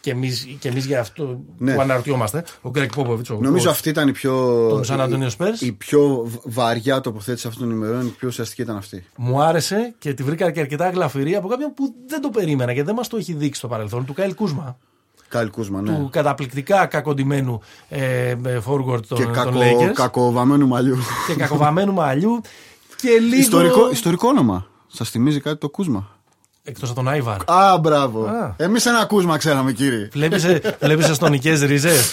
και 0.00 0.10
εμείς, 0.10 0.56
και 0.58 0.68
εμείς 0.68 0.84
για 0.86 1.00
αυτό 1.00 1.40
Ναι. 1.58 1.74
που 1.74 1.80
αναρωτιόμαστε, 1.80 2.44
ο 2.62 2.70
Γκρέκ 2.70 2.94
Πόποβιτς, 2.94 3.30
ο, 3.30 3.38
Νομίζω 3.40 3.68
ο- 3.68 3.72
αυτή 3.72 3.88
ήταν 3.88 4.08
η 4.08 4.12
πιο. 4.12 4.66
Τον 4.68 4.84
Σαν 4.84 5.00
Αντώνιο 5.00 5.26
η- 5.26 5.30
Σπέρς. 5.30 5.60
Η 5.60 5.72
πιο 5.72 6.22
β- 6.26 6.34
βαριά 6.44 7.00
τοποθέτηση 7.00 7.46
αυτών 7.46 7.68
των 7.68 7.76
ημερών, 7.76 8.06
η 8.06 8.10
πιο 8.18 8.28
ουσιαστική 8.28 8.62
ήταν 8.62 8.76
αυτή. 8.76 9.04
Μου 9.16 9.42
άρεσε 9.42 9.94
και 9.98 10.14
τη 10.14 10.22
βρήκα 10.22 10.50
και 10.50 10.60
αρκετά 10.60 10.90
γλαφυρή 10.90 11.34
από 11.36 11.48
κάποιον 11.48 11.74
που 11.74 11.94
δεν 12.08 12.20
το 12.20 12.28
περίμενα 12.28 12.74
και 12.74 12.82
δεν 12.82 12.94
μας 12.94 13.08
το 13.08 13.16
έχει 13.16 13.32
δείξει 13.32 13.58
στο 13.58 13.68
παρελθόν, 13.68 14.04
του 14.04 14.12
Κάιλ 14.12 14.34
Κούσμα. 14.34 14.76
Καλ 15.28 15.50
Κούσμα, 15.50 15.80
ναι. 15.80 15.96
Του 15.96 16.08
καταπληκτικά 16.12 16.86
κακοντημένου 16.86 17.60
ε, 17.88 18.28
ε, 18.30 18.36
forward 18.66 19.06
των, 19.08 19.18
και 19.18 19.24
των 19.24 19.32
κακο, 19.32 19.58
Lakers 19.58 19.92
κακοβαμμένου 19.94 20.66
μαλλιού. 20.68 20.96
και 21.26 21.34
κακοβαμμένου 21.34 21.92
μαλλιού 21.92 22.40
και 22.96 23.08
λίγο. 23.08 23.40
ιστορικό, 23.40 23.90
ιστορικό 23.90 24.28
όνομα. 24.28 24.66
Σας 24.86 25.10
θυμίζει 25.10 25.40
κάτι 25.40 25.58
το 25.58 25.68
Κούσμα. 25.68 26.19
Εκτός 26.64 26.88
από 26.90 26.98
τον 26.98 27.08
Άιβαρ. 27.08 27.50
Α, 27.50 27.78
μπράβο. 27.78 28.24
Α. 28.26 28.54
Εμείς 28.56 28.86
ένα 28.86 29.04
Κούσμα 29.04 29.36
ξέραμε, 29.36 29.72
κύριε. 29.72 30.08
Βλέπεις, 30.12 30.44
ε, 30.44 30.76
βλέπεις 30.80 31.08
εστονικές 31.08 31.62
ρίζες; 31.62 32.12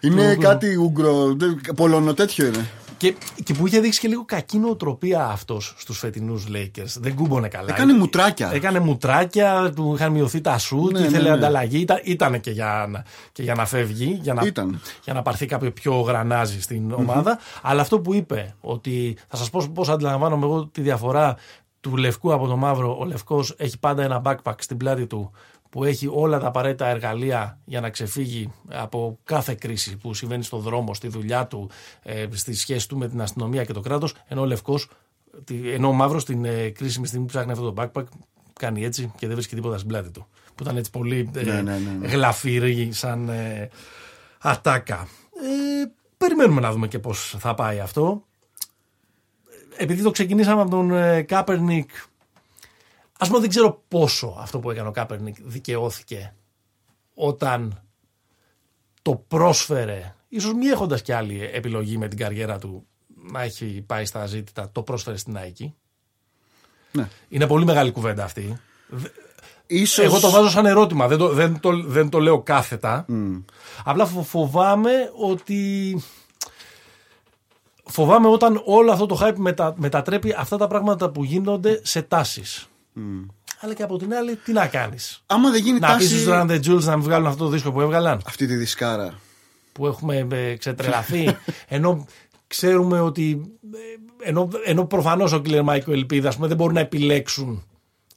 Είναι 0.00 0.34
κάτι 0.40 0.76
Ούγκρο. 0.76 1.34
δεν- 1.36 1.60
Πολωνο 1.76 2.14
τέτοιο 2.14 2.46
είναι. 2.46 2.68
Και, 2.96 3.14
και 3.44 3.54
που 3.54 3.66
είχε 3.66 3.80
δείξει 3.80 4.00
και 4.00 4.08
λίγο 4.08 4.24
κακή 4.24 4.58
νοοτροπία 4.58 5.24
αυτός 5.26 5.74
στους 5.78 5.98
φετινούς 5.98 6.44
Lakers. 6.52 6.96
Δεν 7.00 7.14
κούμπονε 7.14 7.48
καλά. 7.48 7.66
Έκανε 7.70 7.92
μουτράκια. 7.92 8.50
Έκανε 8.54 8.78
μουτράκια, 8.78 9.72
του 9.76 9.92
είχαν 9.96 10.12
μειωθεί 10.12 10.40
τα 10.40 10.58
σουτ, 10.58 10.92
Ναι, 10.92 10.98
ήθελε 10.98 11.16
ναι, 11.22 11.22
ναι. 11.28 11.30
ανταλλαγή. 11.34 11.78
Ήταν, 11.78 12.00
ήτανε 12.04 12.38
και 12.38 12.50
για, 12.50 12.86
να, 12.90 13.04
και 13.32 13.42
για 13.42 13.54
να 13.54 13.66
φεύγει, 13.66 14.18
για 14.22 14.34
να, 14.34 14.42
Ήταν. 14.46 14.80
για 15.04 15.12
να 15.12 15.22
πάρθει 15.22 15.46
κάποιο 15.46 15.70
πιο 15.72 16.00
γρανάζι 16.00 16.60
στην 16.60 16.92
ομάδα. 16.92 17.38
Αλλά 17.62 17.80
αυτό 17.80 18.00
που 18.00 18.14
είπε, 18.14 18.54
ότι 18.60 19.16
θα 19.28 19.36
σας 19.36 19.50
πω 19.50 19.70
πώς 19.74 19.88
αντιλαμβάνομαι 19.88 20.44
εγώ 20.46 20.66
τη 20.72 20.80
διαφορά 20.80 21.36
του 21.84 21.96
λευκού 21.96 22.32
από 22.32 22.46
το 22.46 22.56
μαύρο. 22.56 22.96
Ο 23.00 23.04
λευκός 23.04 23.54
έχει 23.58 23.78
πάντα 23.78 24.02
ένα 24.02 24.22
backpack 24.24 24.54
στην 24.58 24.76
πλάτη 24.76 25.06
του 25.06 25.30
που 25.70 25.84
έχει 25.84 26.08
όλα 26.12 26.38
τα 26.38 26.46
απαραίτητα 26.46 26.86
εργαλεία 26.86 27.58
για 27.64 27.80
να 27.80 27.90
ξεφύγει 27.90 28.52
από 28.68 29.18
κάθε 29.24 29.54
κρίση 29.54 29.96
που 29.96 30.14
συμβαίνει 30.14 30.42
στον 30.42 30.60
δρόμο, 30.60 30.94
στη 30.94 31.08
δουλειά 31.08 31.46
του, 31.46 31.70
ε, 32.02 32.26
στη 32.32 32.54
σχέση 32.54 32.88
του 32.88 32.98
με 32.98 33.08
την 33.08 33.20
αστυνομία 33.22 33.64
και 33.64 33.72
το 33.72 33.80
κράτος, 33.80 34.14
ενώ 34.26 34.40
ο 34.40 34.44
λευκός, 34.44 34.88
τη- 35.44 35.70
ενώ 35.70 35.88
ο 35.88 35.92
μαύρος 35.92 36.22
στην 36.22 36.44
ε, 36.44 36.68
κρίσιμη 36.68 37.06
στιγμή 37.06 37.26
που 37.26 37.32
ψάχνει 37.32 37.52
αυτό 37.52 37.72
το 37.72 37.82
backpack 37.82 38.04
κάνει 38.52 38.84
έτσι 38.84 39.12
και 39.16 39.26
δεν 39.26 39.34
βρίσκει 39.34 39.54
τίποτα 39.54 39.76
στην 39.76 39.88
πλάτη 39.88 40.10
του. 40.10 40.26
Που 40.54 40.62
ήταν 40.62 40.76
έτσι 40.76 40.90
πολύ 40.90 41.30
ε, 41.34 41.42
Ναι, 41.42 41.52
ναι, 41.52 41.78
ναι, 41.78 41.78
ναι. 42.00 42.06
γλαφύρη 42.08 42.88
σαν 42.92 43.28
ε, 43.28 43.68
ατάκα. 44.40 45.08
Ε, 45.34 45.90
περιμένουμε 46.16 46.60
να 46.60 46.72
δούμε 46.72 46.88
και 46.88 46.98
πώς 46.98 47.34
θα 47.38 47.54
πάει 47.54 47.78
αυτό. 47.80 48.22
Επειδή 49.76 50.02
το 50.02 50.10
ξεκινήσαμε 50.10 50.60
από 50.60 50.70
τον 50.70 50.90
ε, 50.90 51.22
Κάπερνικ, 51.22 51.90
ας 53.18 53.28
πούμε 53.28 53.40
δεν 53.40 53.48
ξέρω 53.48 53.82
πόσο 53.88 54.36
αυτό 54.38 54.58
που 54.58 54.70
έκανε 54.70 54.88
ο 54.88 54.92
Κάπερνικ 54.92 55.36
δικαιώθηκε 55.42 56.34
όταν 57.14 57.82
το 59.02 59.14
πρόσφερε, 59.28 60.14
ίσως 60.28 60.52
μη 60.52 60.66
έχοντας 60.66 61.02
και 61.02 61.14
άλλη 61.14 61.50
επιλογή 61.52 61.98
με 61.98 62.08
την 62.08 62.18
καριέρα 62.18 62.58
του 62.58 62.86
να 63.32 63.42
έχει 63.42 63.84
πάει 63.86 64.04
στα 64.04 64.26
ζήτητα, 64.26 64.70
το 64.72 64.82
πρόσφερε 64.82 65.16
στην 65.16 65.36
Nike. 65.38 65.72
Ναι. 66.92 67.08
Είναι 67.28 67.46
πολύ 67.46 67.64
μεγάλη 67.64 67.90
κουβέντα 67.90 68.24
αυτή. 68.24 68.60
Ίσως... 69.66 70.04
Εγώ 70.04 70.20
το 70.20 70.30
βάζω 70.30 70.50
σαν 70.50 70.66
ερώτημα, 70.66 71.08
δεν 71.08 71.18
το, 71.18 71.28
δεν 71.28 71.60
το, 71.60 71.82
δεν 71.82 72.08
το 72.08 72.18
λέω 72.18 72.42
κάθετα. 72.42 73.06
Απλά 73.84 74.06
φο- 74.06 74.22
φοβάμαι 74.22 74.90
ότι... 75.16 76.02
Φοβάμαι 77.86 78.28
όταν 78.28 78.62
όλο 78.64 78.92
αυτό 78.92 79.06
το 79.06 79.18
hype 79.22 79.36
μετα, 79.36 79.74
μετατρέπει 79.76 80.34
αυτά 80.38 80.56
τα 80.56 80.66
πράγματα 80.66 81.10
που 81.10 81.24
γίνονται 81.24 81.80
σε 81.82 82.02
τάσεις. 82.02 82.68
Αλλά 83.60 83.74
και 83.74 83.82
από 83.82 83.98
την 83.98 84.14
άλλη, 84.14 84.36
τι 84.36 84.52
να 84.52 84.66
κάνεις; 84.66 85.22
Άμα 85.26 85.50
δεν 85.50 85.62
γίνει 85.62 85.78
Να 85.78 85.86
τάση... 85.88 85.98
πεις 85.98 86.08
στους 86.08 86.26
Run 86.28 86.46
the 86.50 86.60
Jewels 86.64 86.82
να 86.82 86.96
μην 86.96 87.04
βγάλουν 87.04 87.26
αυτό 87.26 87.44
το 87.44 87.50
δίσκο 87.50 87.72
που 87.72 87.80
έβγαλαν; 87.80 88.20
Αυτή 88.26 88.46
τη 88.46 88.54
δισκάρα. 88.54 89.14
Που 89.72 89.86
έχουμε 89.86 90.26
ε, 90.30 90.56
ξετρελαθεί. 90.56 91.36
ενώ 91.68 92.06
ξέρουμε 92.46 93.00
ότι... 93.00 93.52
ε, 94.22 94.28
Ενώ, 94.28 94.48
ενώ 94.64 94.84
προφανώς 94.84 95.32
ο 95.32 95.42
Killer 95.44 95.64
Mike 95.64 95.88
ελπίδα 95.88 96.28
ας 96.28 96.34
πούμε, 96.34 96.46
δεν 96.48 96.56
μπορούν 96.56 96.74
να 96.74 96.80
επιλέξουν 96.80 97.64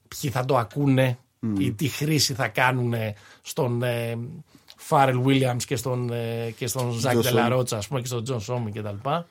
ποιοι 0.07 0.29
θα 0.31 0.45
το 0.45 0.57
ακούνε 0.57 1.17
ή 1.57 1.71
τι 1.71 1.87
χρήση 1.87 2.33
θα 2.33 2.47
κάνουν 2.47 2.93
στον 3.41 3.83
ε, 3.83 4.17
Φάρελ 4.77 5.21
Williams 5.25 5.63
και 5.65 5.75
στον, 5.75 6.11
ε, 6.11 6.53
και 6.57 6.67
στον 6.67 6.91
Ζακ 6.91 7.17
John 7.17 7.21
Ντελαρότσα 7.21 7.77
ας 7.77 7.87
πούμε 7.87 8.01
και 8.01 8.07
στον 8.07 8.23
Τζον 8.23 8.41
Σόμι 8.41 8.71
και 8.71 8.81
τα 8.81 8.91
λοιπά. 8.91 9.27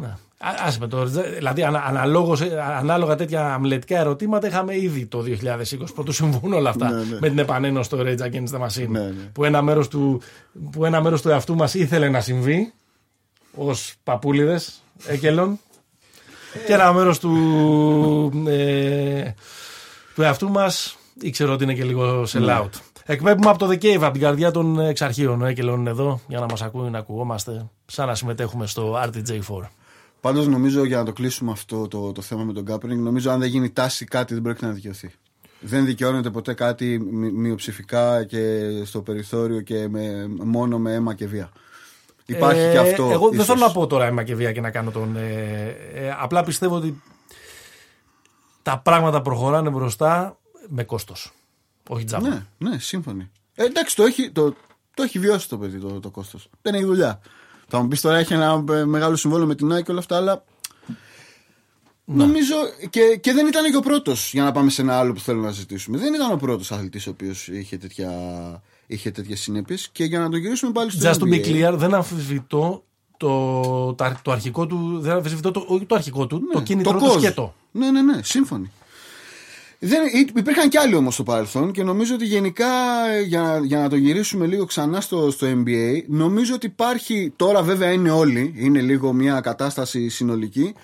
Ναι. 0.00 0.06
Α- 0.38 0.54
Άσε 0.66 0.78
με 0.78 0.86
το, 0.88 1.04
δηλαδή 1.04 1.62
ανα, 1.62 1.82
αναλόγως, 1.86 2.40
ε, 2.40 2.60
ανάλογα 2.78 3.16
τέτοια 3.16 3.54
αμλετικά 3.54 3.98
ερωτήματα 3.98 4.46
είχαμε 4.46 4.76
ήδη 4.76 5.06
το 5.06 5.20
2020 5.20 5.94
πρωτού 5.94 6.12
συμβούν 6.12 6.52
όλα 6.52 6.70
αυτά 6.70 6.90
Ναι, 6.90 7.02
ναι. 7.04 7.18
με 7.20 7.28
την 7.28 7.38
επανένωση 7.38 7.84
στο 7.84 7.98
Rage 8.00 8.18
Against 8.20 8.48
the 8.58 8.66
Machine 8.66 8.88
Ναι, 8.88 9.00
ναι. 9.00 9.10
που, 9.32 9.44
ένα 9.44 9.62
μέρος 9.62 9.88
του, 9.88 10.20
που 10.72 10.84
ένα 10.84 11.00
μέρος 11.02 11.22
του 11.22 11.28
εαυτού 11.28 11.54
μας 11.56 11.74
ήθελε 11.74 12.08
να 12.08 12.20
συμβεί 12.20 12.72
ως 13.54 13.94
παππούλιδες 14.04 14.82
έκελον 15.06 15.58
και 16.66 16.72
ένα 16.72 16.92
μέρος 16.92 17.18
του, 17.18 17.32
ε, 18.46 19.30
του 20.14 20.22
εαυτού 20.22 20.50
μας 20.50 20.96
ήξερε 21.20 21.50
ότι 21.50 21.64
είναι 21.64 21.74
και 21.74 21.84
λίγο 21.84 22.22
sell 22.22 22.40
Ναι. 22.40 22.58
out. 22.62 22.68
Εκπέμπουμε 23.04 23.50
από 23.50 23.58
το 23.58 23.66
The 23.70 23.82
Cave, 23.84 23.98
από 24.02 24.12
την 24.12 24.20
καρδιά 24.20 24.50
των 24.50 24.80
εξαρχείων. 24.80 25.42
Ο 25.42 25.46
Έκελον 25.46 25.80
είναι 25.80 25.90
εδώ 25.90 26.20
για 26.26 26.38
να 26.40 26.46
μας 26.50 26.62
ακούει, 26.62 26.90
να 26.90 26.98
ακουγόμαστε, 26.98 27.66
σαν 27.86 28.06
να 28.06 28.14
συμμετέχουμε 28.14 28.66
στο 28.66 28.96
RTJ4. 29.04 29.68
Πάντως 30.20 30.46
νομίζω 30.46 30.84
για 30.84 30.96
να 30.96 31.04
το 31.04 31.12
κλείσουμε 31.12 31.50
αυτό 31.50 31.88
το, 31.88 32.12
το 32.12 32.20
θέμα 32.22 32.42
με 32.44 32.52
τον 32.52 32.64
Κάπερνινγκ, 32.64 33.02
νομίζω 33.04 33.30
αν 33.30 33.40
δεν 33.40 33.48
γίνει 33.48 33.70
τάση 33.70 34.04
κάτι 34.04 34.34
δεν 34.34 34.42
πρόκειται 34.42 34.66
να 34.66 34.72
δικαιωθεί. 34.72 35.12
Δεν 35.60 35.84
δικαιώνεται 35.84 36.30
ποτέ 36.30 36.54
κάτι 36.54 36.98
μη- 36.98 37.32
μειοψηφικά 37.32 38.24
και 38.24 38.60
στο 38.84 39.02
περιθώριο 39.02 39.60
και 39.60 39.88
με, 39.88 40.26
μόνο 40.42 40.78
με 40.78 40.92
αίμα 40.94 41.14
και 41.14 41.26
βία. 41.26 41.50
Υπάρχει 42.26 42.60
Ε, 42.60 42.70
και 42.70 42.78
αυτό. 42.78 43.10
Εγώ 43.10 43.24
δεν 43.28 43.34
ίσως. 43.40 43.46
θέλω 43.46 43.66
να 43.66 43.72
πω 43.72 43.86
τώρα 43.86 44.06
αίμα 44.06 44.22
και 44.22 44.34
βία 44.34 44.52
και 44.52 44.60
να 44.60 44.70
κάνω 44.70 44.90
τον. 44.90 45.16
Ε, 45.16 45.76
ε, 45.94 46.14
απλά 46.18 46.44
πιστεύω 46.44 46.74
ότι 46.76 47.02
τα 48.62 48.78
πράγματα 48.78 49.22
προχωράνε 49.22 49.70
μπροστά 49.70 50.38
με 50.68 50.84
κόστος. 50.84 51.32
Όχι 51.88 52.04
τζάμπα. 52.04 52.28
Ναι, 52.28 52.42
ναι, 52.58 52.78
σύμφωνοι. 52.78 53.30
Ε, 53.54 53.64
εντάξει, 53.64 53.96
το 53.96 54.02
έχει, 54.04 54.30
το, 54.30 54.54
το 54.94 55.02
έχει 55.02 55.18
βιώσει 55.18 55.48
το 55.48 55.58
παιδί 55.58 55.78
το, 55.78 56.00
το 56.00 56.10
κόστος. 56.10 56.48
Δεν 56.62 56.74
έχει 56.74 56.84
δουλειά. 56.84 57.20
Θα 57.70 57.80
μου 57.82 57.88
πεις 57.88 58.00
τώρα 58.00 58.16
έχει 58.16 58.32
ένα 58.32 58.64
ε, 58.70 58.84
μεγάλο 58.84 59.16
συμβόλαιο 59.16 59.46
με 59.46 59.54
την 59.54 59.72
Nike 59.72 59.82
και 59.82 59.90
όλα 59.90 60.00
αυτά, 60.00 60.16
αλλά. 60.16 60.44
Νομίζω 62.04 62.54
και, 62.90 63.18
και 63.20 63.32
δεν 63.32 63.46
ήταν 63.46 63.70
και 63.70 63.76
ο 63.76 63.80
πρώτος 63.80 64.32
για 64.32 64.42
να 64.42 64.52
πάμε 64.52 64.70
σε 64.70 64.82
ένα 64.82 64.98
άλλο 64.98 65.12
που 65.12 65.20
θέλω 65.20 65.40
να 65.40 65.50
ζητήσουμε. 65.50 65.98
Δεν 65.98 66.14
ήταν 66.14 66.32
ο 66.32 66.36
πρώτος 66.36 66.72
αθλητής 66.72 67.06
ο 67.06 67.10
οποίος 67.10 67.48
είχε 67.48 67.76
τέτοια, 67.76 68.10
είχε 68.86 69.10
τέτοιες 69.10 69.40
συνέπειες. 69.40 69.88
Και 69.92 70.04
για 70.04 70.18
να 70.18 70.28
το 70.28 70.36
γυρίσουμε 70.36 70.72
πάλι 70.72 70.90
στο 70.90 71.10
Just 71.10 71.14
to 71.14 71.24
be 71.24 71.44
NBA, 71.44 71.46
clear, 71.46 71.74
δεν 71.76 71.94
αμφισβητώ 71.94 72.84
το, 73.16 73.94
το, 73.94 74.16
το 74.22 74.30
αρχικό 74.30 74.66
του, 74.66 74.98
δεν 75.00 75.12
αμφισβητώ 75.12 75.50
το, 75.50 75.64
όχι 75.68 75.84
το 75.84 75.94
αρχικό 75.94 76.26
του, 76.26 76.40
το 76.52 76.60
κίνητρο 76.60 76.98
του 76.98 77.06
cause. 77.06 77.18
σκέτο. 77.18 77.54
Ναι, 77.70 77.90
ναι, 77.90 78.02
ναι, 78.02 78.20
σύμφωνοι. 78.22 78.72
Δεν, 79.82 80.00
υ- 80.12 80.36
υπήρχαν 80.38 80.68
κι 80.68 80.78
άλλοι 80.78 80.94
όμως 80.94 81.14
στο 81.14 81.22
παρελθόν 81.22 81.72
και 81.72 81.82
νομίζω 81.82 82.14
ότι 82.14 82.24
γενικά 82.24 82.66
για, 83.26 83.40
να- 83.42 83.58
για 83.58 83.78
να 83.78 83.88
το 83.88 83.96
γυρίσουμε 83.96 84.46
λίγο 84.46 84.64
ξανά 84.64 85.00
στο, 85.00 85.30
στο 85.30 85.46
NBA, 85.50 86.02
νομίζω 86.06 86.54
ότι 86.54 86.66
υπάρχει. 86.66 87.32
Τώρα 87.36 87.62
βέβαια 87.62 87.92
είναι 87.92 88.10
όλοι, 88.10 88.54
είναι 88.56 88.80
λίγο 88.80 89.12
μια 89.12 89.40
κατάσταση 89.40 90.08
συνολική, 90.08 90.74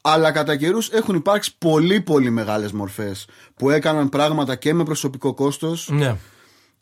αλλά 0.00 0.32
κατά 0.32 0.56
καιρούς 0.56 0.88
έχουν 0.90 1.14
υπάρξει 1.14 1.54
πολύ 1.58 2.00
πολύ 2.00 2.30
μεγάλες 2.30 2.72
μορφές 2.72 3.26
που 3.56 3.70
έκαναν 3.70 4.08
πράγματα 4.08 4.54
και 4.56 4.74
με 4.74 4.84
προσωπικό 4.84 5.34
κόστος 5.34 5.88
Ναι. 5.92 6.16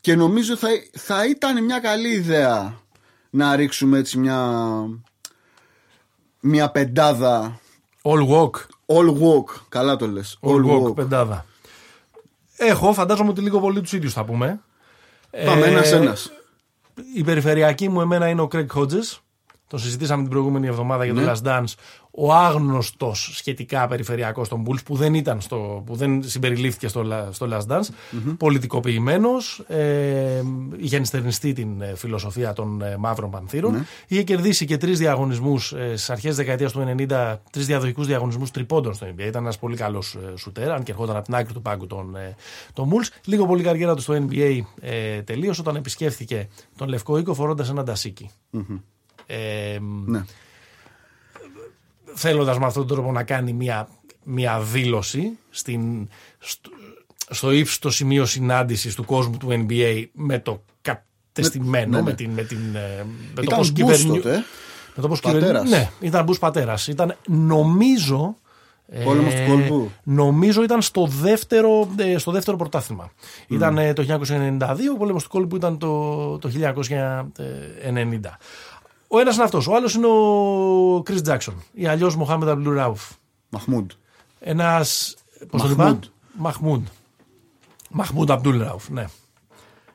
και 0.01 0.15
νομίζω 0.15 0.57
θα, 0.57 0.69
θα 0.93 1.27
ήταν 1.29 1.65
μια 1.65 1.79
καλή 1.79 2.09
ιδέα 2.09 2.81
να 3.31 3.57
ρίξουμε 3.57 3.99
έτσι 3.99 4.19
μια, 4.19 4.61
μια 6.41 6.71
πεντάδα 6.71 7.59
All 8.03 8.29
walk. 8.29 8.51
All 8.87 9.09
walk. 9.09 9.61
Καλά 9.69 9.97
το 9.97 10.07
λες. 10.09 10.39
All, 10.43 10.65
walk, 10.89 10.95
πεντάδα. 10.95 11.45
Έχω, 12.57 12.93
φαντάζομαι 12.93 13.31
ότι 13.31 13.41
λίγο 13.41 13.61
πολύ 13.61 13.81
τους 13.81 13.93
ίδιους 13.93 14.13
θα 14.13 14.25
πούμε. 14.25 14.61
Πάμε 15.45 15.67
Ε, 15.67 15.69
ένας 15.69 15.93
ένας. 15.93 16.33
Η 17.15 17.23
περιφερειακή 17.25 17.89
μου 17.89 18.01
εμένα 18.01 18.29
είναι 18.29 18.41
ο 18.41 18.49
Craig 18.53 18.67
Hodges. 18.75 19.19
Το 19.75 19.81
συζητήσαμε 19.81 20.23
την 20.23 20.31
προηγούμενη 20.31 20.67
εβδομάδα 20.67 21.05
για 21.05 21.15
το 21.15 21.21
Ναι. 21.21 21.33
Last 21.33 21.47
Dance. 21.49 21.75
Ο 22.11 22.33
άγνωστος 22.33 23.31
σχετικά 23.35 23.87
περιφερειακός 23.87 24.49
των 24.49 24.65
Bulls 24.67 24.85
που 24.85 24.97
δεν, 24.97 25.15
ήταν 25.15 25.41
στο, 25.41 25.83
που 25.87 25.95
δεν 25.97 26.23
συμπεριλήφθηκε 26.29 26.89
στο, 26.89 27.03
La- 27.11 27.29
στο 27.31 27.49
Last 27.51 27.73
Dance. 27.73 27.89
Πολιτικοποιημένος. 28.39 29.59
Ε, 29.69 30.43
είχε 30.77 30.97
ενστερνιστεί 30.97 31.53
την 31.53 31.81
ε, 31.81 31.95
φιλοσοφία 31.97 32.53
των 32.53 32.83
ε, 32.83 32.97
μαύρων 32.97 33.31
πανθύρων. 33.31 33.73
Ναι. 33.73 33.85
Είχε 34.07 34.23
κερδίσει 34.23 34.65
και 34.65 34.77
τρεις 34.77 34.99
διαγωνισμούς 34.99 35.73
ε, 35.73 35.87
στις 35.89 36.11
αρχές 36.11 36.37
δεκαετίας 36.37 36.73
του 36.73 36.95
90, 37.09 37.37
τρεις 37.51 37.67
διαδοχικούς 37.67 38.07
διαγωνισμούς 38.07 38.51
τριπώντων 38.51 38.95
στο 38.95 39.07
NBA. 39.07 39.27
Ήταν 39.27 39.43
ένας 39.43 39.59
πολύ 39.59 39.77
καλός 39.77 40.15
ε, 40.15 40.37
σουτέρ, 40.37 40.71
αν 40.71 40.83
και 40.83 40.91
ερχόταν 40.93 41.17
από 41.17 41.25
την 41.25 41.35
άκρη 41.35 41.53
του 41.53 41.63
πάγκου 41.63 41.87
των, 41.87 42.17
ε, 42.17 42.35
των 42.73 42.91
Bulls. 42.91 43.09
Λίγο 43.25 43.47
πολύ 43.47 43.63
καριέρα 43.63 43.95
του 43.95 44.03
στο 44.03 44.15
NBA 44.29 44.59
ε, 44.81 45.23
τελείωσε 45.23 45.61
όταν 45.61 45.77
επισκέφθηκε 45.77 46.49
τον 46.77 46.89
Λευκό 46.89 47.19
Οίκο 47.19 47.35
φορώντας 47.35 47.71
ένα 47.71 47.83
ντασίκι. 47.83 48.31
Ε, 49.27 49.79
Ναι. 50.07 50.25
θέλοντας 52.15 52.59
με 52.59 52.67
αυτόν 52.67 52.87
τον 52.87 52.97
τρόπο 52.97 53.13
να 53.13 53.23
κάνει 53.23 53.53
μια, 53.53 53.89
μια 54.25 54.61
δήλωση 54.61 55.39
στην, 55.51 56.09
στο, 56.39 56.71
στο 57.31 57.51
ύψιστο 57.51 57.91
σημείο 57.91 58.25
συνάντησης 58.25 58.95
του 58.95 59.05
κόσμου 59.05 59.37
του 59.37 59.49
NBA 59.69 60.05
με 60.13 60.39
το 60.39 60.63
κατεστημένο, 60.83 61.91
ναι, 61.91 61.97
ναι. 61.97 62.03
με, 62.03 62.13
την, 62.15 62.31
με, 62.31 62.43
την, 62.43 62.59
ε, 62.75 63.05
με 63.05 63.35
το 63.35 63.43
Ήταν 63.43 63.59
πώς 63.59 63.69
Bush 63.69 63.73
κυβερνιού- 63.73 64.15
τότε, 64.23 64.35
ε. 64.35 64.43
με 64.95 65.03
το 65.03 65.09
πώς 65.09 65.21
Πατέρας. 65.21 65.47
κυβερνιού- 65.49 65.71
Ναι, 66.01 66.07
ήταν 66.07 66.25
Μπούς 66.25 66.39
πατέρας. 66.39 66.87
Ήταν 66.89 67.17
νομίζω... 67.29 68.37
ε, 68.89 69.03
Πόλεμος 69.05 69.35
του 69.35 69.45
κόλπου. 69.49 69.91
Νομίζω 70.03 70.63
ήταν 70.63 70.83
στο 70.83 71.07
δεύτερο, 71.07 71.89
ε, 71.97 72.19
στο 72.19 72.31
δεύτερο 72.31 72.57
πρωτάθλημα. 72.57 73.13
Ήταν 73.49 73.79
ε, 73.79 73.93
το 73.93 74.03
1992, 74.03 74.91
ο 74.95 74.97
πόλεμος 74.97 75.23
του 75.23 75.29
κόλπου 75.29 75.57
ήταν 75.57 75.79
το, 75.79 76.39
το 76.39 76.49
1990. 76.49 78.39
Ο 79.09 79.19
ένας 79.19 79.35
είναι 79.35 79.45
αυτός, 79.45 79.67
ο 79.69 79.75
άλλος 79.75 79.95
είναι 79.95 80.07
ο 80.07 81.03
Chris 81.07 81.23
Jackson 81.27 81.55
ή 81.73 81.87
αλλιώς 81.87 82.17
Mohamed 82.19 82.49
Abdul 82.49 82.79
Rauf. 82.79 83.17
Μαχμούντ. 83.49 83.91
Ένας, 84.41 85.17
πώς 85.51 85.63
το 85.63 85.69
Μαχμούντ. 85.69 86.05
είπα; 86.05 86.13
Μαχμούντ. 86.37 86.87
Μαχμούντ 87.91 88.31
Abdul 88.33 88.69
Rauf, 88.69 88.81
ναι. 88.89 89.05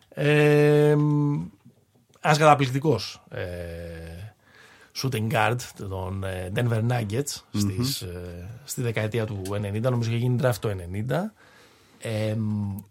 Ε, 0.09 0.95
ένας 2.21 2.37
καταπληκτικός 2.37 3.21
ε, 3.29 3.45
shooting 5.01 5.31
guard 5.31 5.55
των 5.89 6.23
ε, 6.23 6.51
Denver 6.55 6.81
Nuggets 6.89 7.41
στις, 7.53 8.01
ε, 8.01 8.49
στη 8.63 8.81
δεκαετία 8.81 9.25
του 9.25 9.41
90, 9.49 9.81
νομίζω 9.81 10.09
είχε 10.09 10.19
γίνει 10.19 10.39
draft 10.41 10.55
το 10.59 10.69
90. 10.69 11.31
Ε, 12.01 12.35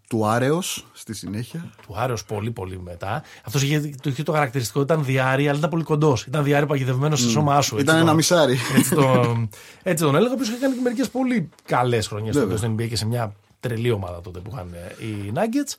Του 0.08 0.26
Άρεος 0.26 0.86
στη 0.92 1.14
συνέχεια. 1.14 1.70
του 1.86 1.94
Άρεος 1.96 2.24
πολύ 2.24 2.50
πολύ 2.50 2.80
μετά. 2.80 3.22
Αυτός 3.44 3.62
είχε, 3.62 3.80
το, 4.02 4.10
είχε 4.10 4.22
το 4.22 4.32
χαρακτηριστικό 4.32 4.80
ήταν 4.80 5.04
διάρρη, 5.04 5.48
αλλά 5.48 5.58
ήταν 5.58 5.70
πολύ 5.70 5.82
κοντός. 5.82 6.26
Ήταν 6.26 6.44
διάρρη 6.44 6.66
παγιδευμένος 6.66 7.20
στο 7.20 7.28
σώμα 7.30 7.60
σου. 7.62 7.78
Ήταν 7.78 7.86
έτσι 7.86 8.00
ένα 8.00 8.10
το- 8.10 8.14
μισάρι. 8.16 8.56
Έτσι, 8.76 8.94
το, 8.94 9.36
έτσι 9.82 10.04
τον 10.04 10.14
έλεγα, 10.14 10.30
ο 10.30 10.34
οποίος 10.34 10.48
είχε 10.48 10.58
κάνει 10.58 10.74
και 10.74 10.80
μερικές 10.80 11.08
πολύ 11.10 11.48
καλές 11.64 12.06
χρονιές 12.06 12.36
Βέβαια. 12.38 12.56
στο 12.56 12.74
NBA 12.78 12.88
και 12.88 12.96
σε 12.96 13.06
μια 13.06 13.34
τρελή 13.60 13.90
ομάδα 13.90 14.20
τότε 14.20 14.38
που 14.40 14.50
είχαν 14.52 14.72
ε, 14.98 15.04
οι 15.04 15.32
Nuggets. 15.34 15.74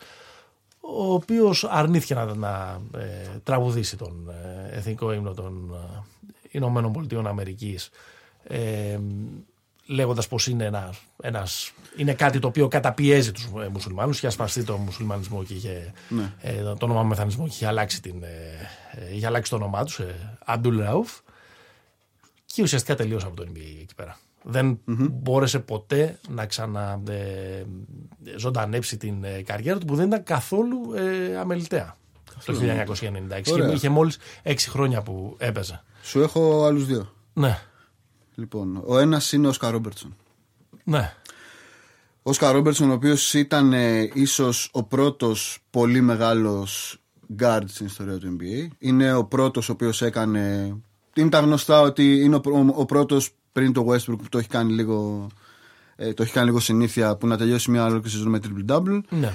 Ο 0.82 1.14
οποίος 1.14 1.64
αρνήθηκε 1.64 2.14
να, 2.14 2.26
να 2.36 2.80
ε, 2.98 3.06
τραγουδήσει 3.44 3.98
τον 3.98 4.30
ε, 4.72 4.78
εθνικό 4.78 5.12
ύμνο 5.14 5.34
των 5.34 5.70
ε, 5.74 6.04
Ηνωμένων 6.52 6.92
Πολιτειών 6.92 7.28
Αμερικής 7.28 7.90
ε, 8.44 9.00
λέγοντας 9.90 10.28
πως 10.28 10.48
είναι, 10.48 10.66
ένα, 10.66 10.94
ένας, 11.22 11.72
είναι 11.98 12.14
κάτι 12.14 12.40
το 12.40 12.48
οποίο 12.48 12.68
καταπιέζει 12.68 13.32
τους 13.32 13.44
ε, 13.44 13.68
μουσουλμάνους 13.72 14.18
είχε 14.18 14.28
ασπαστεί 14.28 14.64
τον 14.64 14.80
μουσουλμανισμό 14.80 15.44
και 15.44 15.54
είχε, 15.54 15.94
Ναι. 16.10 16.34
ε, 16.42 16.62
το 16.64 16.78
όνομα 16.86 17.04
μεθανισμό 17.04 17.44
και 17.48 17.52
είχε 17.54 17.66
αλλάξει, 17.68 18.02
την, 18.02 18.24
ε, 18.24 18.28
ε, 18.92 19.16
είχε 19.16 19.26
αλλάξει 19.26 19.50
το 19.50 19.56
όνομά 19.58 19.84
τους 19.84 19.94
σε 19.94 20.38
Abdul 20.48 20.88
Rauf 20.88 21.20
και 22.46 22.62
ουσιαστικά 22.62 22.96
τελείωσε 22.96 23.26
από 23.26 23.36
το 23.36 23.46
NBA 23.54 23.78
εκεί 23.82 23.96
πέρα. 23.96 24.18
Δεν 24.44 24.80
μπόρεσε 25.12 25.60
ποτέ 25.60 26.20
να 26.30 26.46
ξαναζωντανέψει 26.46 28.98
την 28.98 29.24
ε, 29.24 29.42
καριέρα 29.42 29.78
του 29.80 29.86
που 29.86 29.96
δεν 29.96 30.08
ήταν 30.08 30.24
καθόλου 30.24 30.94
ε, 30.94 31.38
αμεληταία 31.38 31.96
το 32.46 32.54
1996 32.54 32.58
και 33.42 33.52
Ωραία. 33.52 33.72
είχε 33.72 33.90
μόλις 33.90 34.18
6 34.44 34.54
χρόνια 34.60 35.02
που 35.02 35.36
έπαιζε. 35.40 35.84
Σου 36.04 36.22
έχω 36.22 36.64
άλλους 36.66 36.86
δύο. 36.86 37.14
Ναι, 37.34 37.60
Λοιπόν, 38.40 38.82
ο 38.86 38.98
ένας 39.00 39.32
είναι 39.32 39.46
ο 39.46 39.50
Όσκαρ 39.50 39.72
Ρόμπερτσον. 39.72 40.16
ναι. 40.84 41.14
Ο 42.24 42.30
Όσκαρ 42.30 42.54
Ρόμπερτσον, 42.54 42.90
ο 42.90 42.94
οποίος 42.94 43.34
ήταν 43.34 43.74
ε, 43.74 44.10
ίσως 44.14 44.70
ο 44.72 44.84
πρώτος 44.84 45.60
πολύ 45.70 46.02
μεγάλος 46.02 46.98
guard 47.40 47.62
στην 47.66 47.86
ιστορία 47.86 48.18
του 48.18 48.38
NBA. 48.40 48.68
Είναι 48.80 49.14
ο 49.14 49.24
πρώτος 49.26 49.70
ο 49.70 49.72
οποίος 49.72 50.02
έκανε. 50.02 50.76
Είναι 51.14 51.30
τα 51.30 51.40
γνωστά 51.40 51.82
ότι 51.82 52.20
είναι 52.24 52.36
ο, 52.36 52.42
ο, 52.46 52.66
ο 52.76 52.86
πρώτος 52.86 53.30
πριν 53.52 53.74
το 53.74 53.86
Westbrook 53.90 54.18
που 54.18 54.30
το 54.30 54.38
έχει 54.38 54.48
κάνει 54.48 54.74
λίγο. 54.74 55.28
Ε, 55.96 56.14
το 56.14 56.24
έχει 56.24 56.34
κάνει 56.34 56.46
λίγο 56.46 56.60
συνήθεια 56.60 57.16
που 57.16 57.28
να 57.28 57.38
τελειώσει 57.38 57.72
μια 57.72 57.84
ολόκληρη 57.84 58.10
σεζόν 58.10 58.30
με 58.30 58.40
triple 58.44 58.72
double. 58.72 59.00
ναι. 59.10 59.32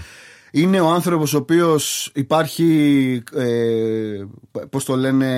Είναι 0.57 0.81
ο 0.81 0.89
άνθρωπος 0.89 1.35
ο 1.35 1.37
οποίος 1.37 2.11
υπάρχει, 2.15 3.23
ε, 3.35 4.25
πώς 4.71 4.85
το 4.85 4.97
λένε, 4.97 5.31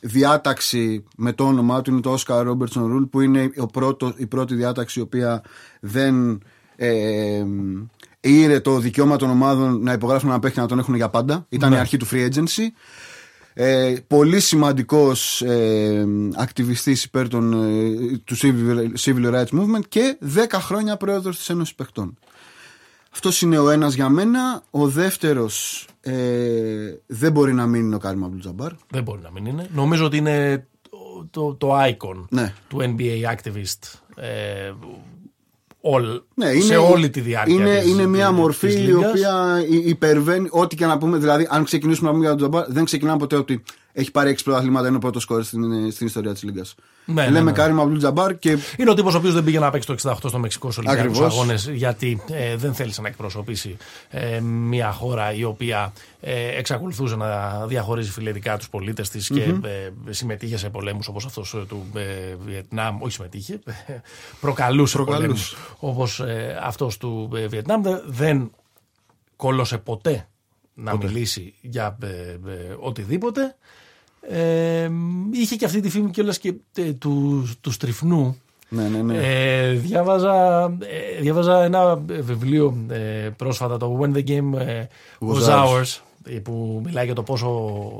διάταξη 0.00 1.04
με 1.16 1.32
το 1.32 1.44
όνομά 1.44 1.82
του, 1.82 1.90
είναι 1.90 2.00
το 2.00 2.16
Oscar 2.18 2.46
Robertson 2.48 2.82
Rule, 2.82 3.08
που 3.10 3.20
είναι 3.20 3.50
ο 3.56 3.66
πρώτο, 3.66 4.14
η 4.16 4.26
πρώτη 4.26 4.54
διάταξη 4.54 4.98
η 4.98 5.02
οποία 5.02 5.42
δεν 5.80 6.42
ε, 6.76 7.44
ήρε 8.20 8.60
το 8.60 8.78
δικαίωμα 8.78 9.16
των 9.16 9.30
ομάδων 9.30 9.82
να 9.82 9.92
υπογράψουν 9.92 10.28
ένα 10.28 10.38
παίχτη 10.38 10.60
να 10.60 10.66
τον 10.66 10.78
έχουν 10.78 10.94
για 10.94 11.08
πάντα. 11.08 11.46
Ήταν 11.48 11.72
η 11.72 11.76
αρχή 11.76 11.96
του 11.96 12.06
free 12.10 12.28
agency. 12.28 12.64
Ε, 13.54 13.94
πολύ 14.06 14.40
σημαντικός 14.40 15.42
ε, 15.42 16.06
ακτιβιστής 16.34 17.04
υπέρ 17.04 17.28
των, 17.28 17.52
ε, 17.52 18.16
του 18.24 18.36
civil, 18.36 18.98
civil 19.00 19.34
rights 19.34 19.58
movement 19.60 19.84
και 19.88 20.18
10 20.34 20.58
χρόνια 20.60 20.96
πρόεδρος 20.96 21.36
της 21.36 21.48
Ένωσης 21.48 21.74
Παιχτών. 21.74 22.18
Αυτός 23.14 23.42
είναι 23.42 23.58
ο 23.58 23.70
ένας 23.70 23.94
για 23.94 24.08
μένα. 24.08 24.62
Ο 24.70 24.88
δεύτερος 24.88 25.86
ε, 26.00 26.12
δεν 27.06 27.32
μπορεί 27.32 27.52
να 27.54 27.66
μην 27.66 27.80
είναι 27.84 27.94
ο 27.94 27.98
Κάρμα 27.98 28.26
Αμπλουτζαμπάρ. 28.26 28.72
Δεν 28.90 29.02
μπορεί 29.02 29.20
να 29.22 29.30
μην 29.30 29.46
είναι. 29.46 29.68
Νομίζω 29.74 30.04
ότι 30.04 30.16
είναι 30.16 30.66
το, 30.90 31.26
το, 31.30 31.54
το 31.54 31.82
icon 31.82 32.24
Ναι. 32.28 32.54
του 32.68 32.78
NBA 32.80 33.32
activist 33.34 33.98
ε, 34.16 34.72
all, 35.82 36.20
Ναι, 36.34 36.46
είναι, 36.48 36.60
σε 36.60 36.76
όλη 36.76 37.10
τη 37.10 37.20
διάρκεια 37.20 37.54
είναι, 37.54 37.78
της, 37.80 37.90
είναι 37.90 38.06
μια 38.06 38.28
της- 38.28 38.36
μορφή 38.38 38.66
της 38.66 38.74
η 38.76 38.78
λίγας. 38.78 39.10
οποία 39.10 39.64
υ- 39.70 39.86
υπερβαίνει 39.88 40.48
ό,τι 40.50 40.76
και 40.76 40.86
να 40.86 40.98
πούμε. 40.98 41.18
Δηλαδή, 41.18 41.46
αν 41.50 41.64
ξεκινήσουμε 41.64 42.06
να 42.08 42.14
πούμε 42.14 42.26
για 42.28 42.36
τον 42.36 42.50
Τζαμπάρ, 42.50 42.72
δεν 42.72 42.84
ξεκινάμε 42.84 43.18
ποτέ 43.18 43.36
ότι 43.36 43.62
έχει 43.96 44.10
πάρει 44.10 44.34
6 44.38 44.40
πρωταθλήματα, 44.44 44.86
είναι 44.88 44.96
ο 44.96 45.00
πρώτος 45.00 45.22
σκόρ 45.22 45.42
στην, 45.42 45.90
στην 45.92 46.06
ιστορία 46.06 46.32
της 46.32 46.42
Λίγκας. 46.42 46.74
Ναι, 47.04 47.22
ναι, 47.22 47.30
Λέμε 47.30 47.50
ναι. 47.50 47.52
Κάρμα 47.52 47.82
Αμπλουτζαμπάρ 47.82 48.38
και 48.38 48.58
Είναι 48.76 48.90
ο 48.90 48.94
τύπος 48.94 49.14
ο 49.14 49.18
οποίος 49.18 49.34
δεν 49.34 49.44
πήγε 49.44 49.58
να 49.58 49.70
παίξει 49.70 49.86
το 49.86 49.94
68 50.02 50.14
στο 50.28 50.38
Μεξικό 50.38 50.70
στου 50.70 50.82
Ολυμπιακούς 50.86 51.16
Ακριβώς. 51.16 51.34
Αγώνες 51.34 51.68
γιατί 51.68 52.22
ε, 52.30 52.56
δεν 52.56 52.74
θέλησε 52.74 53.00
να 53.00 53.08
εκπροσωπήσει 53.08 53.76
ε, 54.08 54.40
μια 54.40 54.92
χώρα 54.92 55.32
η 55.34 55.44
οποία 55.44 55.92
ε, 56.20 56.58
εξακολουθούσε 56.58 57.16
να 57.16 57.66
διαχωρίζει 57.66 58.10
φιλετικά 58.10 58.56
τους 58.56 58.68
πολίτες 58.68 59.08
της 59.10 59.28
και 59.28 59.42
ε, 59.42 59.92
συμμετείχε 60.10 60.56
σε 60.56 60.70
πολέμους 60.70 61.08
όπως 61.08 61.24
αυτός 61.24 61.56
του 61.68 61.86
ε, 61.94 62.34
Βιετνάμ. 62.44 63.02
Όχι 63.02 63.12
συμμετείχε, 63.12 63.60
προκαλούσε, 64.40 64.96
Προκαλούσε. 64.96 65.26
πολέμους 65.26 65.56
όπως 65.78 66.20
ε, 66.20 66.58
αυτός 66.62 66.96
του 66.96 67.30
ε, 67.34 67.46
Βιετνάμ. 67.46 67.82
Δεν, 67.82 68.02
δεν 68.06 68.50
κόλωσε 69.36 69.78
ποτέ 69.78 70.28
να 70.74 70.96
μιλήσει 70.96 71.54
για 71.60 71.98
ε, 72.02 72.06
ε, 72.06 72.38
οτιδήποτε. 72.78 73.56
Ε, 74.28 74.90
είχε 75.30 75.56
και 75.56 75.64
αυτή 75.64 75.80
τη 75.80 75.90
φήμη 75.90 76.10
κιόλας 76.10 76.38
και 76.38 76.54
ε, 76.74 76.92
του, 76.92 77.46
του 77.60 77.70
στριφνού. 77.70 78.36
Ναι, 78.68 78.88
ναι, 78.88 79.02
ναι. 79.02 79.16
Ε, 79.16 79.72
διάβαζα, 79.72 80.64
ε, 80.64 81.20
διάβαζα 81.20 81.64
ένα 81.64 81.96
βιβλίο 82.20 82.76
ε, 82.88 83.28
πρόσφατα, 83.36 83.76
το 83.76 84.00
When 84.00 84.16
the 84.16 84.24
Game 84.28 84.58
ε, 84.58 84.86
Was, 85.20 85.34
Was 85.34 85.64
Ours. 85.64 86.00
Ours, 86.24 86.30
ε, 86.32 86.38
που 86.38 86.80
μιλάει 86.84 87.04
για 87.04 87.14
το 87.14 87.22
πόσο 87.22 87.48